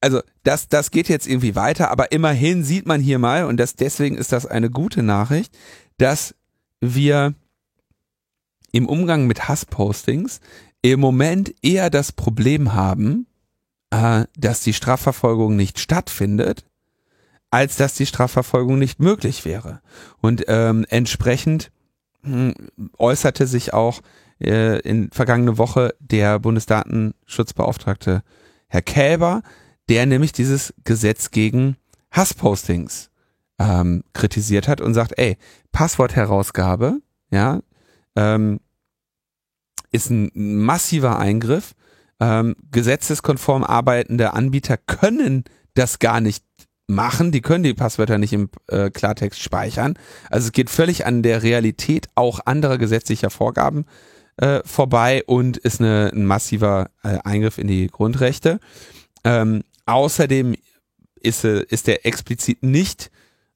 also 0.00 0.20
das, 0.44 0.68
das 0.68 0.90
geht 0.90 1.08
jetzt 1.08 1.26
irgendwie 1.26 1.56
weiter, 1.56 1.90
aber 1.90 2.12
immerhin 2.12 2.64
sieht 2.64 2.86
man 2.86 3.00
hier 3.00 3.18
mal, 3.18 3.44
und 3.44 3.58
das, 3.58 3.74
deswegen 3.74 4.16
ist 4.16 4.32
das 4.32 4.46
eine 4.46 4.70
gute 4.70 5.02
Nachricht, 5.02 5.56
dass 5.98 6.34
wir 6.80 7.34
im 8.72 8.88
Umgang 8.88 9.26
mit 9.26 9.48
Hasspostings 9.48 10.40
im 10.82 11.00
Moment 11.00 11.54
eher 11.62 11.90
das 11.90 12.12
Problem 12.12 12.72
haben, 12.72 13.26
äh, 13.90 14.24
dass 14.36 14.62
die 14.62 14.72
Strafverfolgung 14.72 15.56
nicht 15.56 15.78
stattfindet, 15.78 16.64
als 17.50 17.76
dass 17.76 17.94
die 17.94 18.06
Strafverfolgung 18.06 18.78
nicht 18.78 19.00
möglich 19.00 19.44
wäre. 19.44 19.80
Und 20.20 20.44
ähm, 20.48 20.86
entsprechend 20.88 21.70
mh, 22.22 22.54
hm, 22.54 22.90
äußerte 22.98 23.46
sich 23.46 23.72
auch 23.74 24.00
äh, 24.40 24.78
in 24.80 25.10
vergangene 25.10 25.58
Woche 25.58 25.94
der 26.00 26.38
Bundesdatenschutzbeauftragte 26.38 28.22
Herr 28.68 28.82
Kälber, 28.82 29.42
der 29.88 30.06
nämlich 30.06 30.32
dieses 30.32 30.72
Gesetz 30.84 31.30
gegen 31.30 31.76
Hasspostings 32.12 33.10
ähm, 33.58 34.04
kritisiert 34.12 34.68
hat 34.68 34.80
und 34.80 34.94
sagt, 34.94 35.18
ey, 35.18 35.36
Passwortherausgabe, 35.72 37.00
ja, 37.30 37.60
ähm, 38.16 38.60
ist 39.90 40.10
ein 40.10 40.30
massiver 40.34 41.18
Eingriff. 41.18 41.74
Ähm, 42.20 42.54
gesetzeskonform 42.70 43.64
arbeitende 43.64 44.34
Anbieter 44.34 44.76
können 44.76 45.44
das 45.74 45.98
gar 45.98 46.20
nicht 46.20 46.44
machen. 46.90 47.32
Die 47.32 47.40
können 47.40 47.64
die 47.64 47.74
Passwörter 47.74 48.18
nicht 48.18 48.32
im 48.32 48.50
äh, 48.68 48.90
Klartext 48.90 49.42
speichern. 49.42 49.94
Also 50.28 50.46
es 50.46 50.52
geht 50.52 50.70
völlig 50.70 51.06
an 51.06 51.22
der 51.22 51.42
Realität 51.42 52.08
auch 52.14 52.40
anderer 52.44 52.78
gesetzlicher 52.78 53.30
Vorgaben 53.30 53.86
äh, 54.36 54.60
vorbei 54.64 55.22
und 55.26 55.56
ist 55.56 55.80
eine, 55.80 56.10
ein 56.14 56.26
massiver 56.26 56.90
äh, 57.02 57.18
Eingriff 57.24 57.58
in 57.58 57.68
die 57.68 57.88
Grundrechte. 57.88 58.58
Ähm, 59.24 59.62
außerdem 59.86 60.56
ist, 61.20 61.44
äh, 61.44 61.62
ist 61.68 61.86
der 61.86 62.06
explizit 62.06 62.62
nicht 62.62 63.10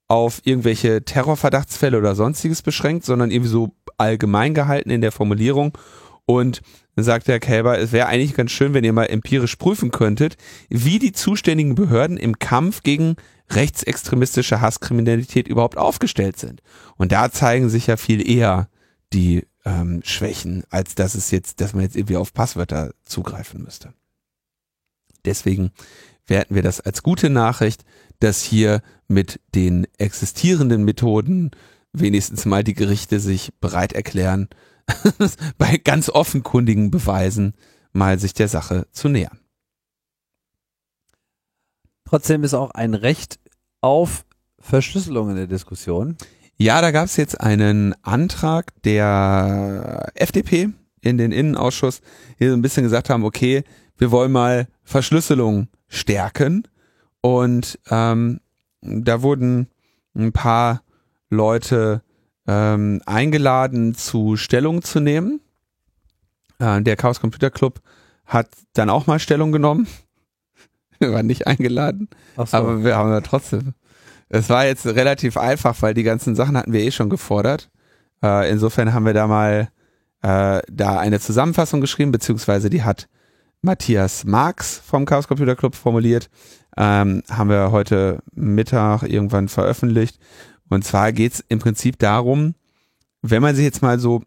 auf 0.08 0.40
irgendwelche 0.44 1.04
Terrorverdachtsfälle 1.04 1.98
oder 1.98 2.14
sonstiges 2.14 2.62
beschränkt, 2.62 3.04
sondern 3.04 3.30
irgendwie 3.30 3.50
so 3.50 3.74
allgemein 3.96 4.54
gehalten 4.54 4.90
in 4.90 5.00
der 5.00 5.12
Formulierung. 5.12 5.76
Und 6.26 6.62
dann 6.96 7.04
sagt 7.04 7.28
der 7.28 7.40
Kälber, 7.40 7.78
es 7.78 7.92
wäre 7.92 8.06
eigentlich 8.06 8.34
ganz 8.34 8.50
schön, 8.50 8.72
wenn 8.72 8.84
ihr 8.84 8.92
mal 8.92 9.06
empirisch 9.06 9.56
prüfen 9.56 9.90
könntet, 9.90 10.36
wie 10.68 10.98
die 10.98 11.12
zuständigen 11.12 11.74
Behörden 11.74 12.16
im 12.16 12.38
Kampf 12.38 12.82
gegen 12.82 13.16
rechtsextremistische 13.50 14.60
Hasskriminalität 14.60 15.48
überhaupt 15.48 15.76
aufgestellt 15.76 16.38
sind. 16.38 16.62
Und 16.96 17.12
da 17.12 17.30
zeigen 17.30 17.68
sich 17.68 17.88
ja 17.88 17.96
viel 17.96 18.26
eher 18.26 18.68
die 19.12 19.46
ähm, 19.64 20.00
Schwächen, 20.04 20.64
als 20.70 20.94
dass 20.94 21.14
es 21.14 21.30
jetzt, 21.30 21.60
dass 21.60 21.74
man 21.74 21.82
jetzt 21.82 21.96
irgendwie 21.96 22.16
auf 22.16 22.32
Passwörter 22.32 22.92
zugreifen 23.04 23.62
müsste. 23.62 23.92
Deswegen 25.24 25.72
werten 26.26 26.54
wir 26.54 26.62
das 26.62 26.80
als 26.80 27.02
gute 27.02 27.28
Nachricht, 27.28 27.84
dass 28.20 28.42
hier 28.42 28.82
mit 29.08 29.40
den 29.54 29.86
existierenden 29.98 30.84
Methoden 30.84 31.50
wenigstens 31.92 32.46
mal 32.46 32.64
die 32.64 32.74
Gerichte 32.74 33.20
sich 33.20 33.52
bereit 33.60 33.92
erklären, 33.92 34.48
bei 35.58 35.78
ganz 35.78 36.08
offenkundigen 36.08 36.90
Beweisen 36.90 37.54
mal 37.92 38.18
sich 38.18 38.34
der 38.34 38.48
Sache 38.48 38.86
zu 38.92 39.08
nähern. 39.08 39.38
Trotzdem 42.04 42.44
ist 42.44 42.54
auch 42.54 42.70
ein 42.72 42.94
Recht 42.94 43.38
auf 43.80 44.24
Verschlüsselung 44.58 45.30
in 45.30 45.36
der 45.36 45.46
Diskussion. 45.46 46.16
Ja, 46.56 46.80
da 46.80 46.90
gab 46.90 47.06
es 47.06 47.16
jetzt 47.16 47.40
einen 47.40 47.94
Antrag 48.02 48.72
der 48.84 50.12
FDP 50.14 50.70
in 51.00 51.18
den 51.18 51.32
Innenausschuss, 51.32 52.00
die 52.38 52.48
so 52.48 52.54
ein 52.54 52.62
bisschen 52.62 52.84
gesagt 52.84 53.10
haben, 53.10 53.24
okay, 53.24 53.64
wir 53.96 54.10
wollen 54.10 54.32
mal 54.32 54.68
Verschlüsselung 54.84 55.68
stärken. 55.88 56.66
Und 57.20 57.78
ähm, 57.90 58.40
da 58.80 59.22
wurden 59.22 59.68
ein 60.14 60.32
paar 60.32 60.82
Leute 61.30 62.02
ähm, 62.46 63.00
eingeladen, 63.06 63.94
zu 63.94 64.36
Stellung 64.36 64.82
zu 64.82 65.00
nehmen. 65.00 65.40
Äh, 66.58 66.82
der 66.82 66.96
Chaos 66.96 67.20
Computer 67.20 67.50
Club 67.50 67.80
hat 68.26 68.48
dann 68.74 68.90
auch 68.90 69.06
mal 69.06 69.18
Stellung 69.18 69.52
genommen. 69.52 69.86
Wir 70.98 71.12
waren 71.12 71.26
nicht 71.26 71.46
eingeladen, 71.46 72.08
so. 72.36 72.56
aber 72.56 72.84
wir 72.84 72.96
haben 72.96 73.10
da 73.10 73.20
trotzdem. 73.20 73.74
Es 74.28 74.48
war 74.48 74.64
jetzt 74.64 74.86
relativ 74.86 75.36
einfach, 75.36 75.82
weil 75.82 75.92
die 75.92 76.04
ganzen 76.04 76.36
Sachen 76.36 76.56
hatten 76.56 76.72
wir 76.72 76.80
eh 76.80 76.92
schon 76.92 77.10
gefordert. 77.10 77.68
Äh, 78.22 78.50
insofern 78.50 78.94
haben 78.94 79.04
wir 79.04 79.12
da 79.12 79.26
mal 79.26 79.68
äh, 80.22 80.62
da 80.70 80.98
eine 80.98 81.20
Zusammenfassung 81.20 81.80
geschrieben, 81.80 82.12
beziehungsweise 82.12 82.70
die 82.70 82.84
hat 82.84 83.08
Matthias 83.60 84.24
Marx 84.24 84.78
vom 84.78 85.04
Chaos 85.04 85.28
Computer 85.28 85.56
Club 85.56 85.74
formuliert. 85.74 86.30
Ähm, 86.76 87.22
haben 87.30 87.50
wir 87.50 87.70
heute 87.72 88.22
Mittag 88.34 89.02
irgendwann 89.02 89.48
veröffentlicht. 89.48 90.18
Und 90.68 90.84
zwar 90.84 91.12
geht 91.12 91.34
es 91.34 91.44
im 91.48 91.58
Prinzip 91.58 91.98
darum, 91.98 92.54
wenn 93.22 93.42
man 93.42 93.54
sich 93.54 93.64
jetzt 93.64 93.82
mal 93.82 93.98
so 93.98 94.22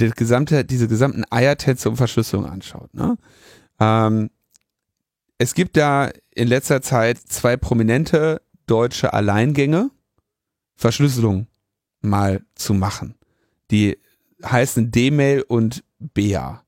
die 0.00 0.10
gesamte, 0.10 0.64
diese 0.64 0.88
gesamten 0.88 1.24
Eiertänze 1.30 1.88
um 1.88 1.96
Verschlüsselung 1.96 2.46
anschaut. 2.46 2.92
Ne? 2.94 3.16
Ähm, 3.80 4.30
es 5.38 5.54
gibt 5.54 5.76
da 5.76 6.10
in 6.34 6.48
letzter 6.48 6.82
Zeit 6.82 7.18
zwei 7.18 7.56
prominente 7.56 8.42
deutsche 8.66 9.12
Alleingänge, 9.12 9.90
Verschlüsselung 10.76 11.46
mal 12.00 12.44
zu 12.54 12.74
machen. 12.74 13.14
Die 13.70 13.98
heißen 14.44 14.90
D-Mail 14.90 15.42
und 15.42 15.84
BEA. 15.98 16.62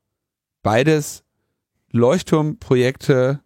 Beides 0.63 1.23
Leuchtturmprojekte 1.91 3.41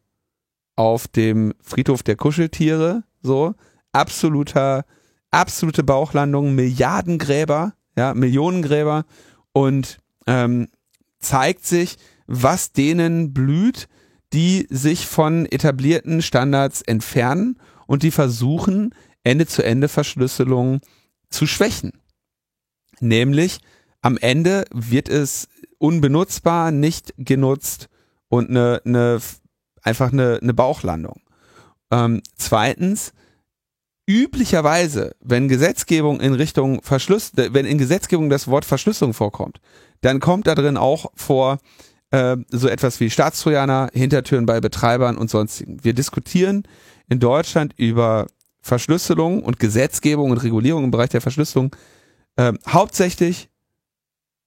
auf 0.76 1.08
dem 1.08 1.54
Friedhof 1.62 2.04
der 2.04 2.16
Kuscheltiere, 2.16 3.04
so 3.22 3.54
absoluter 3.92 4.86
absolute 5.34 5.84
Bauchlandung, 5.84 6.56
Milliardengräber, 6.56 7.74
ja, 7.98 8.14
Millionengräber 8.14 9.06
und 9.52 10.00
ähm, 10.28 10.70
zeigt 11.20 11.66
sich, 11.66 11.98
was 12.28 12.72
denen 12.72 13.34
blüht, 13.34 13.88
die 14.32 14.68
sich 14.70 15.08
von 15.08 15.46
etablierten 15.46 16.22
Standards 16.22 16.82
entfernen 16.82 17.60
und 17.88 18.04
die 18.04 18.12
versuchen, 18.12 18.96
Ende-zu-Ende 19.24 19.88
Verschlüsselung 19.88 20.82
zu 21.30 21.46
schwächen. 21.46 21.94
Nämlich 23.00 23.60
am 24.02 24.18
Ende 24.18 24.66
wird 24.72 25.10
es 25.10 25.48
unbenutzbar, 25.78 26.72
nicht 26.72 27.14
genutzt 27.18 27.90
und 28.28 28.50
eine, 28.50 28.82
eine 28.86 29.20
einfach 29.82 30.12
eine, 30.12 30.40
eine 30.42 30.54
Bauchlandung. 30.54 31.22
Ähm, 31.92 32.22
zweitens, 32.36 33.14
üblicherweise, 34.06 35.16
wenn 35.22 35.48
Gesetzgebung 35.48 36.20
in 36.20 36.34
Richtung 36.34 36.82
Verschluss, 36.82 37.32
wenn 37.36 37.66
in 37.66 37.78
Gesetzgebung 37.78 38.30
das 38.30 38.48
Wort 38.48 38.66
Verschlüsselung 38.66 39.14
vorkommt, 39.14 39.60
dann 40.02 40.20
kommt 40.20 40.48
da 40.48 40.56
drin 40.56 40.78
auch 40.78 41.12
vor 41.16 41.60
äh, 42.12 42.38
so 42.50 42.68
etwas 42.68 43.00
wie 43.00 43.10
Staatstrojaner, 43.10 43.90
Hintertüren 43.94 44.46
bei 44.46 44.60
Betreibern 44.60 45.18
und 45.18 45.30
sonstigen. 45.30 45.84
Wir 45.84 45.94
diskutieren 45.94 46.64
in 47.10 47.20
Deutschland 47.20 47.74
über 47.78 48.28
Verschlüsselung 48.62 49.44
und 49.44 49.60
Gesetzgebung 49.60 50.32
und 50.32 50.38
Regulierung 50.38 50.84
im 50.84 50.92
Bereich 50.92 51.10
der 51.10 51.22
Verschlüsselung 51.22 51.76
äh, 52.36 52.54
hauptsächlich 52.68 53.50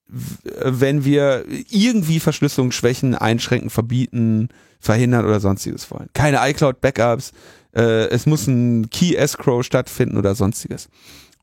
wenn 0.08 1.04
wir 1.04 1.44
irgendwie 1.68 2.20
Verschlüsselung 2.20 2.70
schwächen, 2.70 3.14
einschränken, 3.14 3.70
verbieten, 3.70 4.48
verhindern 4.78 5.24
oder 5.24 5.40
sonstiges 5.40 5.90
wollen. 5.90 6.08
Keine 6.14 6.38
iCloud-Backups, 6.48 7.32
äh, 7.76 8.08
es 8.08 8.26
muss 8.26 8.46
ein 8.46 8.88
Key-Escrow 8.90 9.62
stattfinden 9.62 10.16
oder 10.16 10.34
sonstiges. 10.34 10.88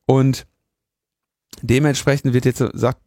Und 0.05 0.45
dementsprechend 1.61 2.33
wird 2.33 2.45
jetzt 2.45 2.63
sagt 2.73 2.99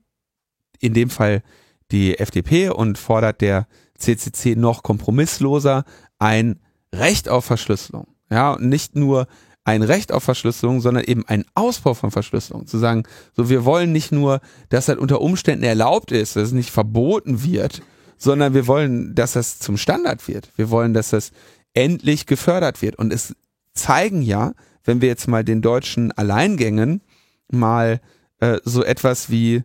in 0.78 0.94
dem 0.94 1.10
Fall 1.10 1.42
die 1.90 2.18
FDP 2.18 2.70
und 2.70 2.98
fordert 2.98 3.40
der 3.40 3.66
CCC 3.98 4.56
noch 4.56 4.82
kompromissloser 4.82 5.84
ein 6.18 6.60
Recht 6.94 7.28
auf 7.28 7.44
Verschlüsselung. 7.44 8.06
Ja, 8.30 8.52
und 8.52 8.68
nicht 8.68 8.96
nur 8.96 9.26
ein 9.64 9.82
Recht 9.82 10.12
auf 10.12 10.22
Verschlüsselung, 10.22 10.80
sondern 10.80 11.04
eben 11.04 11.26
ein 11.26 11.44
Ausbau 11.54 11.94
von 11.94 12.10
Verschlüsselung. 12.10 12.66
Zu 12.66 12.78
sagen, 12.78 13.02
so 13.34 13.48
wir 13.48 13.64
wollen 13.64 13.92
nicht 13.92 14.12
nur, 14.12 14.40
dass 14.68 14.86
das 14.86 14.98
unter 14.98 15.20
Umständen 15.20 15.64
erlaubt 15.64 16.12
ist, 16.12 16.36
dass 16.36 16.44
es 16.44 16.52
nicht 16.52 16.70
verboten 16.70 17.42
wird, 17.42 17.82
sondern 18.16 18.54
wir 18.54 18.66
wollen, 18.66 19.14
dass 19.14 19.32
das 19.32 19.58
zum 19.58 19.76
Standard 19.76 20.28
wird. 20.28 20.50
Wir 20.56 20.70
wollen, 20.70 20.94
dass 20.94 21.10
das 21.10 21.32
endlich 21.76 22.26
gefördert 22.26 22.82
wird. 22.82 22.96
Und 22.96 23.12
es 23.12 23.34
zeigen 23.74 24.22
ja, 24.22 24.54
wenn 24.84 25.00
wir 25.00 25.08
jetzt 25.08 25.28
mal 25.28 25.44
den 25.44 25.62
deutschen 25.62 26.12
Alleingängen 26.12 27.02
mal 27.50 28.00
äh, 28.40 28.58
so 28.64 28.82
etwas 28.82 29.30
wie 29.30 29.62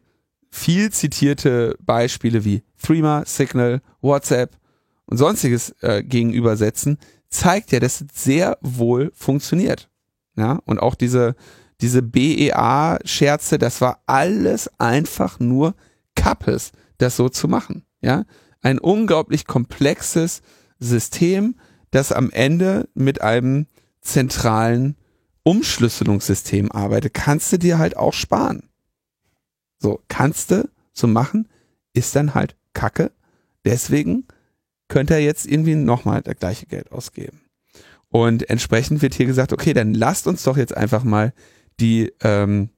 viel 0.49 0.91
zitierte 0.91 1.77
Beispiele 1.79 2.43
wie 2.43 2.63
Threema, 2.81 3.23
Signal, 3.25 3.81
WhatsApp 4.01 4.57
und 5.05 5.17
sonstiges 5.17 5.75
äh, 5.81 6.03
gegenübersetzen, 6.03 6.97
zeigt 7.29 7.71
ja, 7.71 7.79
dass 7.79 8.01
es 8.01 8.07
sehr 8.13 8.57
wohl 8.61 9.11
funktioniert. 9.15 9.89
Ja, 10.35 10.59
und 10.65 10.79
auch 10.79 10.95
diese, 10.95 11.35
diese 11.79 12.01
BEA-Scherze, 12.01 13.57
das 13.57 13.81
war 13.81 14.01
alles 14.05 14.69
einfach 14.79 15.39
nur 15.39 15.75
Kappes, 16.15 16.71
das 16.97 17.15
so 17.15 17.29
zu 17.29 17.47
machen. 17.47 17.85
Ja, 18.01 18.25
ein 18.61 18.79
unglaublich 18.79 19.45
komplexes 19.45 20.41
System, 20.79 21.55
das 21.91 22.11
am 22.11 22.31
Ende 22.31 22.89
mit 22.93 23.21
einem 23.21 23.67
zentralen 24.01 24.95
Umschlüsselungssystem 25.43 26.71
arbeitet, 26.71 27.13
kannst 27.13 27.51
du 27.51 27.57
dir 27.57 27.77
halt 27.77 27.97
auch 27.97 28.13
sparen. 28.13 28.69
So, 29.79 30.01
kannst 30.07 30.51
du 30.51 30.69
so 30.93 31.07
machen, 31.07 31.47
ist 31.93 32.15
dann 32.15 32.33
halt 32.33 32.55
Kacke. 32.73 33.11
Deswegen 33.65 34.27
könnte 34.87 35.13
er 35.13 35.21
jetzt 35.21 35.45
irgendwie 35.45 35.75
nochmal 35.75 36.21
das 36.21 36.37
gleiche 36.37 36.65
Geld 36.65 36.91
ausgeben. 36.91 37.41
Und 38.09 38.49
entsprechend 38.49 39.01
wird 39.01 39.15
hier 39.15 39.25
gesagt, 39.25 39.53
okay, 39.53 39.73
dann 39.73 39.93
lasst 39.93 40.27
uns 40.27 40.43
doch 40.43 40.57
jetzt 40.57 40.75
einfach 40.75 41.03
mal 41.03 41.33
die, 41.79 42.11
ähm, 42.21 42.69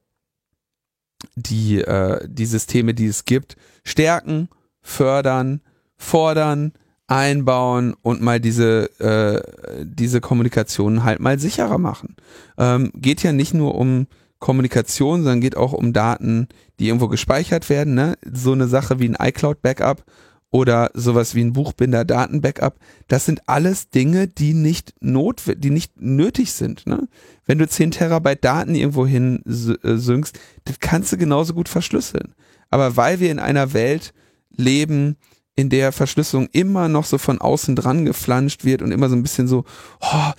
die, 1.36 1.82
äh, 1.82 2.28
die 2.30 2.46
Systeme, 2.46 2.94
die 2.94 3.08
es 3.08 3.26
gibt, 3.26 3.56
stärken, 3.84 4.50
fördern, 4.82 5.62
fordern, 5.98 6.74
einbauen 7.14 7.94
und 8.02 8.24
mal 8.24 8.40
diese, 8.40 8.90
äh, 9.00 9.84
diese 9.84 10.20
Kommunikation 10.20 11.04
halt 11.04 11.20
mal 11.20 11.38
sicherer 11.38 11.78
machen. 11.78 12.16
Ähm, 12.58 12.92
geht 12.96 13.22
ja 13.22 13.32
nicht 13.32 13.54
nur 13.54 13.76
um 13.76 14.08
Kommunikation, 14.40 15.22
sondern 15.22 15.40
geht 15.40 15.56
auch 15.56 15.74
um 15.74 15.94
Daten, 15.94 16.48
die 16.80 16.88
irgendwo 16.88 17.10
gespeichert 17.10 17.70
werden. 17.70 17.94
Ne? 17.94 18.18
So 18.26 18.54
eine 18.54 18.68
Sache 18.68 19.00
wie 19.00 19.08
ein 19.08 19.18
iCloud-Backup 19.20 20.04
oder 20.50 20.90
sowas 20.96 21.36
wie 21.36 21.44
ein 21.44 21.54
Buchbinder 21.54 22.04
Daten-Backup. 22.04 22.80
Das 23.08 23.28
sind 23.28 23.48
alles 23.48 23.92
Dinge, 23.92 24.28
die 24.28 24.56
nicht 24.56 24.96
not, 25.00 25.44
die 25.58 25.70
nicht 25.70 26.02
nötig 26.02 26.52
sind. 26.54 26.88
Ne? 26.88 27.08
Wenn 27.46 27.60
du 27.60 27.68
10 27.68 27.92
Terabyte 27.92 28.44
Daten 28.44 28.74
irgendwo 28.74 29.06
hin 29.06 29.44
äh, 29.46 29.98
synkst, 29.98 30.40
das 30.66 30.80
kannst 30.80 31.12
du 31.12 31.18
genauso 31.18 31.54
gut 31.54 31.70
verschlüsseln. 31.70 32.34
Aber 32.72 32.98
weil 32.98 33.20
wir 33.20 33.30
in 33.30 33.40
einer 33.40 33.74
Welt 33.74 34.16
leben, 34.50 35.18
in 35.56 35.70
der 35.70 35.92
Verschlüsselung 35.92 36.48
immer 36.52 36.88
noch 36.88 37.06
so 37.06 37.18
von 37.18 37.40
außen 37.40 37.76
dran 37.76 38.06
geflanscht 38.06 38.66
wird 38.66 38.82
und 38.82 38.92
immer 38.92 39.10
so 39.10 39.16
ein 39.16 39.24
bisschen 39.24 39.48
so, 39.48 39.66
oh, 40.02 40.32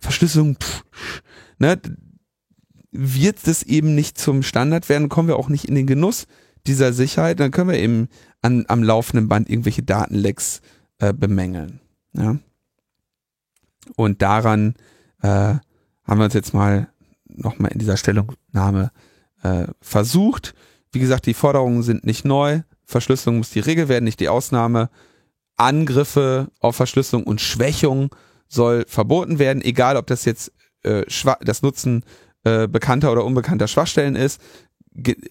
Verschlüsselung, 0.00 0.56
pff, 0.56 0.82
ne, 1.58 1.80
wird 2.90 3.46
das 3.46 3.62
eben 3.62 3.94
nicht 3.94 4.18
zum 4.18 4.42
Standard 4.42 4.88
werden, 4.88 5.08
kommen 5.08 5.28
wir 5.28 5.36
auch 5.36 5.48
nicht 5.48 5.64
in 5.64 5.74
den 5.74 5.86
Genuss 5.86 6.26
dieser 6.66 6.92
Sicherheit, 6.92 7.40
dann 7.40 7.50
können 7.50 7.70
wir 7.70 7.78
eben 7.78 8.08
an, 8.42 8.64
am 8.68 8.82
laufenden 8.82 9.28
Band 9.28 9.48
irgendwelche 9.48 9.82
Datenlecks 9.82 10.60
äh, 10.98 11.12
bemängeln. 11.12 11.80
Ja? 12.12 12.38
Und 13.96 14.22
daran 14.22 14.74
äh, 15.22 15.28
haben 15.28 16.18
wir 16.18 16.24
uns 16.24 16.34
jetzt 16.34 16.54
mal 16.54 16.88
nochmal 17.26 17.72
in 17.72 17.78
dieser 17.78 17.96
Stellungnahme 17.96 18.90
äh, 19.42 19.66
versucht. 19.80 20.54
Wie 20.92 21.00
gesagt, 21.00 21.26
die 21.26 21.34
Forderungen 21.34 21.82
sind 21.82 22.04
nicht 22.04 22.24
neu. 22.24 22.62
Verschlüsselung 22.92 23.38
muss 23.38 23.50
die 23.50 23.60
Regel 23.60 23.88
werden, 23.88 24.04
nicht 24.04 24.20
die 24.20 24.28
Ausnahme. 24.28 24.90
Angriffe 25.56 26.50
auf 26.60 26.76
Verschlüsselung 26.76 27.24
und 27.24 27.40
Schwächung 27.40 28.14
soll 28.48 28.84
verboten 28.86 29.38
werden, 29.38 29.62
egal 29.62 29.96
ob 29.96 30.06
das 30.06 30.24
jetzt 30.24 30.52
äh, 30.82 31.04
das 31.40 31.62
Nutzen 31.62 32.04
äh, 32.44 32.68
bekannter 32.68 33.12
oder 33.12 33.24
unbekannter 33.24 33.68
Schwachstellen 33.68 34.16
ist 34.16 34.40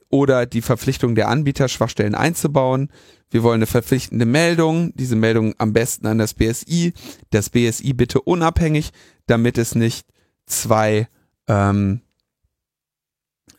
oder 0.09 0.45
die 0.45 0.61
Verpflichtung 0.61 1.13
der 1.13 1.27
Anbieter, 1.27 1.67
Schwachstellen 1.67 2.15
einzubauen. 2.15 2.89
Wir 3.29 3.43
wollen 3.43 3.59
eine 3.59 3.67
verpflichtende 3.67 4.25
Meldung, 4.25 4.93
diese 4.95 5.15
Meldung 5.15 5.53
am 5.57 5.73
besten 5.73 6.07
an 6.07 6.17
das 6.17 6.33
BSI, 6.33 6.93
das 7.29 7.49
BSI 7.49 7.93
bitte 7.93 8.21
unabhängig, 8.21 8.91
damit 9.27 9.57
es 9.57 9.75
nicht 9.75 10.07
zwei, 10.45 11.07
ähm, 11.47 12.01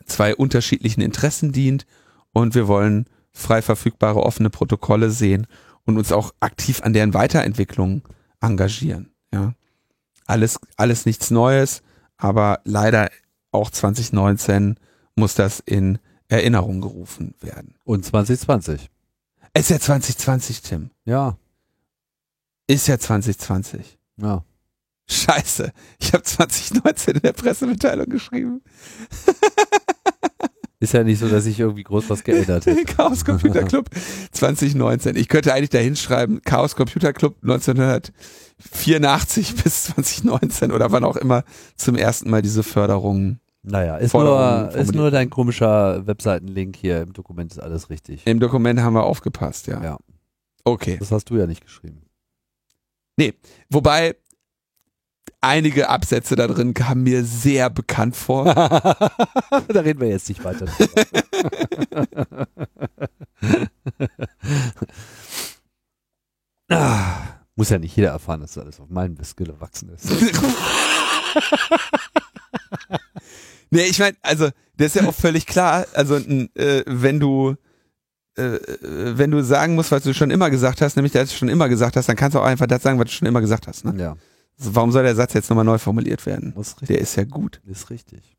zwei 0.05 0.35
unterschiedlichen 0.35 1.01
Interessen 1.01 1.51
dient 1.53 1.85
und 2.33 2.55
wir 2.55 2.67
wollen 2.67 3.07
frei 3.33 3.61
verfügbare 3.61 4.21
offene 4.23 4.49
Protokolle 4.49 5.11
sehen 5.11 5.47
und 5.85 5.97
uns 5.97 6.11
auch 6.11 6.33
aktiv 6.39 6.81
an 6.83 6.93
deren 6.93 7.13
Weiterentwicklung 7.13 8.03
engagieren. 8.41 9.11
Ja, 9.33 9.53
alles, 10.25 10.59
alles 10.77 11.05
nichts 11.05 11.31
Neues, 11.31 11.81
aber 12.17 12.61
leider 12.63 13.09
auch 13.51 13.69
2019 13.69 14.77
muss 15.15 15.35
das 15.35 15.59
in 15.59 15.99
Erinnerung 16.27 16.81
gerufen 16.81 17.35
werden. 17.39 17.75
Und 17.83 18.05
2020. 18.05 18.89
ist 19.53 19.69
ja 19.69 19.79
2020, 19.79 20.61
Tim. 20.61 20.91
Ja. 21.05 21.37
Ist 22.67 22.87
ja 22.87 22.97
2020. 22.97 23.99
Ja. 24.17 24.43
Scheiße, 25.09 25.73
ich 25.99 26.13
habe 26.13 26.23
2019 26.23 27.15
in 27.15 27.21
der 27.21 27.33
Pressemitteilung 27.33 28.07
geschrieben. 28.07 28.61
Ist 30.83 30.91
ja 30.91 31.05
nicht 31.05 31.19
so, 31.19 31.29
dass 31.29 31.45
ich 31.45 31.61
irgendwie 31.61 31.83
groß 31.83 32.09
was 32.09 32.25
geändert 32.25 32.65
hätte. 32.65 32.83
Chaos 32.97 33.23
Computer 33.23 33.63
Club 33.63 33.89
2019. 34.33 35.15
Ich 35.15 35.29
könnte 35.29 35.53
eigentlich 35.53 35.69
da 35.69 35.77
hinschreiben, 35.77 36.41
Chaos 36.41 36.75
Computer 36.75 37.13
Club 37.13 37.37
1984 37.41 39.63
bis 39.63 39.85
2019 39.85 40.73
oder 40.73 40.91
wann 40.91 41.05
auch 41.05 41.15
immer 41.15 41.45
zum 41.77 41.95
ersten 41.95 42.29
Mal 42.29 42.41
diese 42.41 42.63
Förderung. 42.63 43.39
Naja, 43.61 43.95
ist, 43.95 44.13
nur, 44.13 44.71
ist 44.75 44.93
nur 44.93 45.09
dein 45.09 45.29
komischer 45.29 46.05
Webseitenlink 46.05 46.75
hier. 46.75 47.03
Im 47.03 47.13
Dokument 47.13 47.53
ist 47.53 47.59
alles 47.59 47.89
richtig. 47.89 48.27
Im 48.27 48.41
Dokument 48.41 48.81
haben 48.81 48.95
wir 48.95 49.03
aufgepasst, 49.03 49.67
ja. 49.67 49.81
Ja. 49.81 49.97
Okay. 50.65 50.97
Das 50.99 51.13
hast 51.13 51.29
du 51.29 51.37
ja 51.37 51.47
nicht 51.47 51.63
geschrieben. 51.63 52.01
Nee, 53.15 53.35
wobei 53.69 54.15
einige 55.43 55.89
Absätze 55.89 56.35
da 56.35 56.47
drin 56.47 56.73
kamen 56.73 57.03
mir 57.03 57.23
sehr 57.23 57.69
bekannt 57.69 58.15
vor. 58.15 58.45
da 58.53 59.09
reden 59.67 59.99
wir 59.99 60.07
jetzt 60.07 60.29
nicht 60.29 60.43
weiter. 60.43 60.65
ah, 66.69 67.15
muss 67.55 67.69
ja 67.69 67.77
nicht 67.77 67.95
jeder 67.95 68.09
erfahren, 68.09 68.41
dass 68.41 68.57
alles 68.57 68.79
auf 68.79 68.89
meinem 68.89 69.21
Skill 69.23 69.47
gewachsen 69.47 69.89
ist. 69.89 70.09
nee, 73.69 73.83
ich 73.83 73.99
meine, 73.99 74.17
also, 74.21 74.49
das 74.77 74.95
ist 74.95 75.01
ja 75.01 75.07
auch 75.07 75.13
völlig 75.13 75.45
klar. 75.45 75.85
Also, 75.93 76.15
äh, 76.15 76.83
wenn 76.87 77.19
du 77.19 77.55
äh, 78.35 78.57
wenn 78.79 79.29
du 79.29 79.43
sagen 79.43 79.75
musst, 79.75 79.91
was 79.91 80.03
du 80.03 80.13
schon 80.13 80.31
immer 80.31 80.49
gesagt 80.49 80.81
hast, 80.81 80.95
nämlich 80.95 81.13
dass 81.13 81.29
du 81.29 81.35
schon 81.35 81.49
immer 81.49 81.69
gesagt 81.69 81.95
hast, 81.95 82.09
dann 82.09 82.15
kannst 82.15 82.33
du 82.33 82.39
auch 82.39 82.45
einfach 82.45 82.65
das 82.65 82.81
sagen, 82.81 82.97
was 82.97 83.05
du 83.05 83.11
schon 83.11 83.27
immer 83.27 83.41
gesagt 83.41 83.67
hast. 83.67 83.85
Ne? 83.85 83.93
Ja. 84.01 84.15
Warum 84.57 84.91
soll 84.91 85.03
der 85.03 85.15
Satz 85.15 85.33
jetzt 85.33 85.49
nochmal 85.49 85.65
neu 85.65 85.77
formuliert 85.77 86.25
werden? 86.25 86.53
Ist 86.57 86.87
der 86.87 86.99
ist 86.99 87.15
ja 87.15 87.23
gut. 87.23 87.61
Ist 87.65 87.89
richtig. 87.89 88.37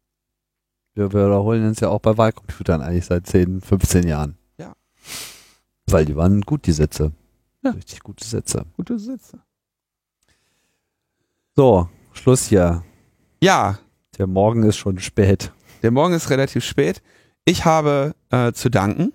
Wir 0.95 1.12
wiederholen 1.12 1.66
uns 1.66 1.81
ja 1.81 1.89
auch 1.89 2.01
bei 2.01 2.16
Wahlcomputern 2.16 2.81
eigentlich 2.81 3.07
seit 3.07 3.27
10, 3.27 3.61
15 3.61 4.07
Jahren. 4.07 4.39
Ja. 4.59 4.74
Weil 5.86 6.05
die 6.05 6.15
waren 6.15 6.41
gut, 6.43 6.66
die 6.66 6.73
Sätze. 6.73 7.12
Ja. 7.62 7.73
Richtig 7.73 8.01
gute 8.01 8.24
Sätze. 8.24 8.65
Gute 8.77 8.99
Sätze. 8.99 9.41
So, 11.57 11.89
Schluss 12.12 12.47
hier. 12.47 12.85
Ja. 13.43 13.78
Der 14.19 14.28
Morgen 14.28 14.62
ist 14.62 14.77
schon 14.77 15.01
spät. 15.01 15.53
Der 15.82 15.91
Morgen 15.91 16.15
ist 16.15 16.31
relativ 16.31 16.65
spät. 16.65 17.03
Ich 17.45 17.65
habe 17.65 18.15
äh, 18.31 18.53
zu 18.53 18.70
danken. 18.70 19.12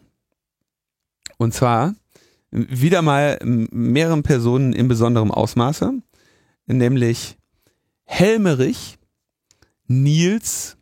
Und 1.37 1.53
zwar 1.53 1.95
wieder 2.51 3.01
mal 3.01 3.39
mehreren 3.41 4.23
Personen 4.23 4.73
in 4.73 4.87
besonderem 4.87 5.31
Ausmaße 5.31 6.01
nämlich 6.77 7.37
Helmerich, 8.05 8.97
Nils 9.87 10.77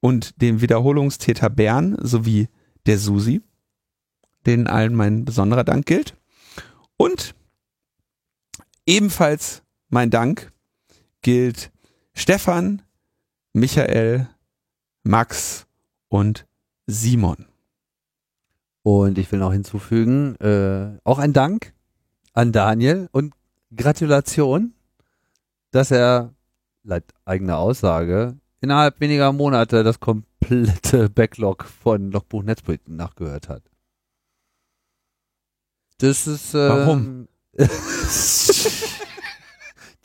und 0.00 0.40
dem 0.40 0.60
Wiederholungstäter 0.60 1.50
Bern 1.50 1.96
sowie 2.00 2.48
der 2.86 2.98
Susi, 2.98 3.42
denen 4.44 4.66
allen 4.66 4.94
mein 4.94 5.24
besonderer 5.24 5.64
Dank 5.64 5.86
gilt. 5.86 6.16
Und 6.96 7.34
ebenfalls 8.86 9.62
mein 9.88 10.10
Dank 10.10 10.52
gilt 11.22 11.70
Stefan, 12.14 12.82
Michael, 13.52 14.28
Max 15.02 15.66
und 16.08 16.46
Simon. 16.86 17.46
Und 18.82 19.18
ich 19.18 19.30
will 19.32 19.40
noch 19.40 19.52
hinzufügen, 19.52 20.36
äh, 20.36 20.98
auch 21.02 21.18
ein 21.18 21.32
Dank 21.32 21.74
an 22.32 22.52
Daniel 22.52 23.08
und 23.12 23.34
Gratulation, 23.76 24.74
dass 25.70 25.90
er, 25.90 26.34
laut 26.82 27.04
eigener 27.24 27.58
Aussage, 27.58 28.36
innerhalb 28.60 29.00
weniger 29.00 29.32
Monate 29.32 29.84
das 29.84 30.00
komplette 30.00 31.08
Backlog 31.14 31.64
von 31.64 32.10
Logbuch 32.10 32.42
Netzpolitik 32.42 32.88
nachgehört 32.88 33.48
hat. 33.48 33.62
Das 35.98 36.26
ist. 36.26 36.54
Ähm, 36.54 36.68
Warum? 36.68 37.28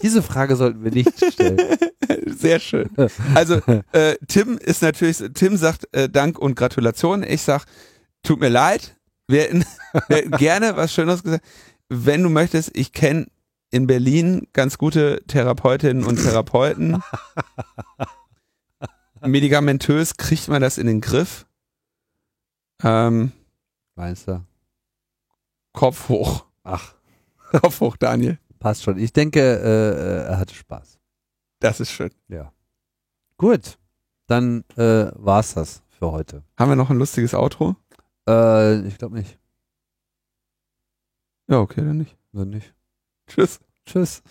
Diese 0.02 0.22
Frage 0.24 0.56
sollten 0.56 0.84
wir 0.84 0.92
nicht 0.92 1.12
stellen. 1.34 1.78
Sehr 2.26 2.60
schön. 2.60 2.90
Also 3.36 3.62
äh, 3.92 4.16
Tim 4.28 4.58
ist 4.58 4.82
natürlich, 4.82 5.22
Tim 5.34 5.58
sagt 5.58 5.88
äh, 5.92 6.10
Dank 6.10 6.40
und 6.40 6.56
Gratulation. 6.56 7.22
Ich 7.24 7.44
sag, 7.44 7.66
tut 8.24 8.40
mir 8.40 8.50
leid. 8.50 8.96
Wir 9.28 9.42
hätten, 9.42 9.64
wir 10.08 10.28
gerne 10.30 10.76
was 10.76 10.92
Schönes 10.94 11.22
gesagt. 11.24 11.46
Wenn 11.88 12.24
du 12.24 12.30
möchtest, 12.30 12.76
ich 12.76 12.94
kenne 12.94 13.28
in 13.72 13.88
Berlin 13.88 14.48
ganz 14.54 14.78
gute 14.78 15.24
Therapeutinnen 15.28 16.04
und 16.04 16.18
Therapeuten. 16.18 17.02
medikamentös 19.22 20.18
kriegt 20.18 20.48
man 20.48 20.62
das 20.62 20.78
in 20.78 20.88
den 20.88 21.02
Griff. 21.02 21.46
Ähm, 22.84 23.32
Meinst 23.96 24.28
du? 24.28 24.44
Kopf 25.74 26.10
hoch. 26.10 26.46
Ach, 26.64 26.96
Kopf 27.62 27.80
hoch, 27.80 27.98
Daniel. 27.98 28.40
passt 28.60 28.84
schon. 28.84 28.98
Ich 28.98 29.14
denke, 29.14 29.40
äh, 29.40 30.30
er 30.30 30.38
hatte 30.38 30.54
Spaß. 30.54 31.00
Das 31.60 31.80
ist 31.80 31.92
schön. 31.92 32.12
Gut, 33.38 33.78
dann 34.28 34.64
äh, 34.76 35.12
war's 35.16 35.54
das 35.54 35.84
für 35.90 36.12
heute. 36.12 36.44
Haben 36.58 36.72
wir 36.72 36.76
noch 36.76 36.90
ein 36.90 36.98
lustiges 36.98 37.34
Outro? 37.34 37.76
Äh, 38.28 38.82
ich 38.88 38.98
glaube 38.98 39.18
nicht. 39.18 39.40
Ja, 41.48 41.60
okay, 41.60 41.82
dann 41.82 41.98
nicht. 41.98 42.18
Wenn 42.32 42.50
nicht. 42.50 42.74
Tschüss. 43.34 43.60
Tschüss. 43.86 44.22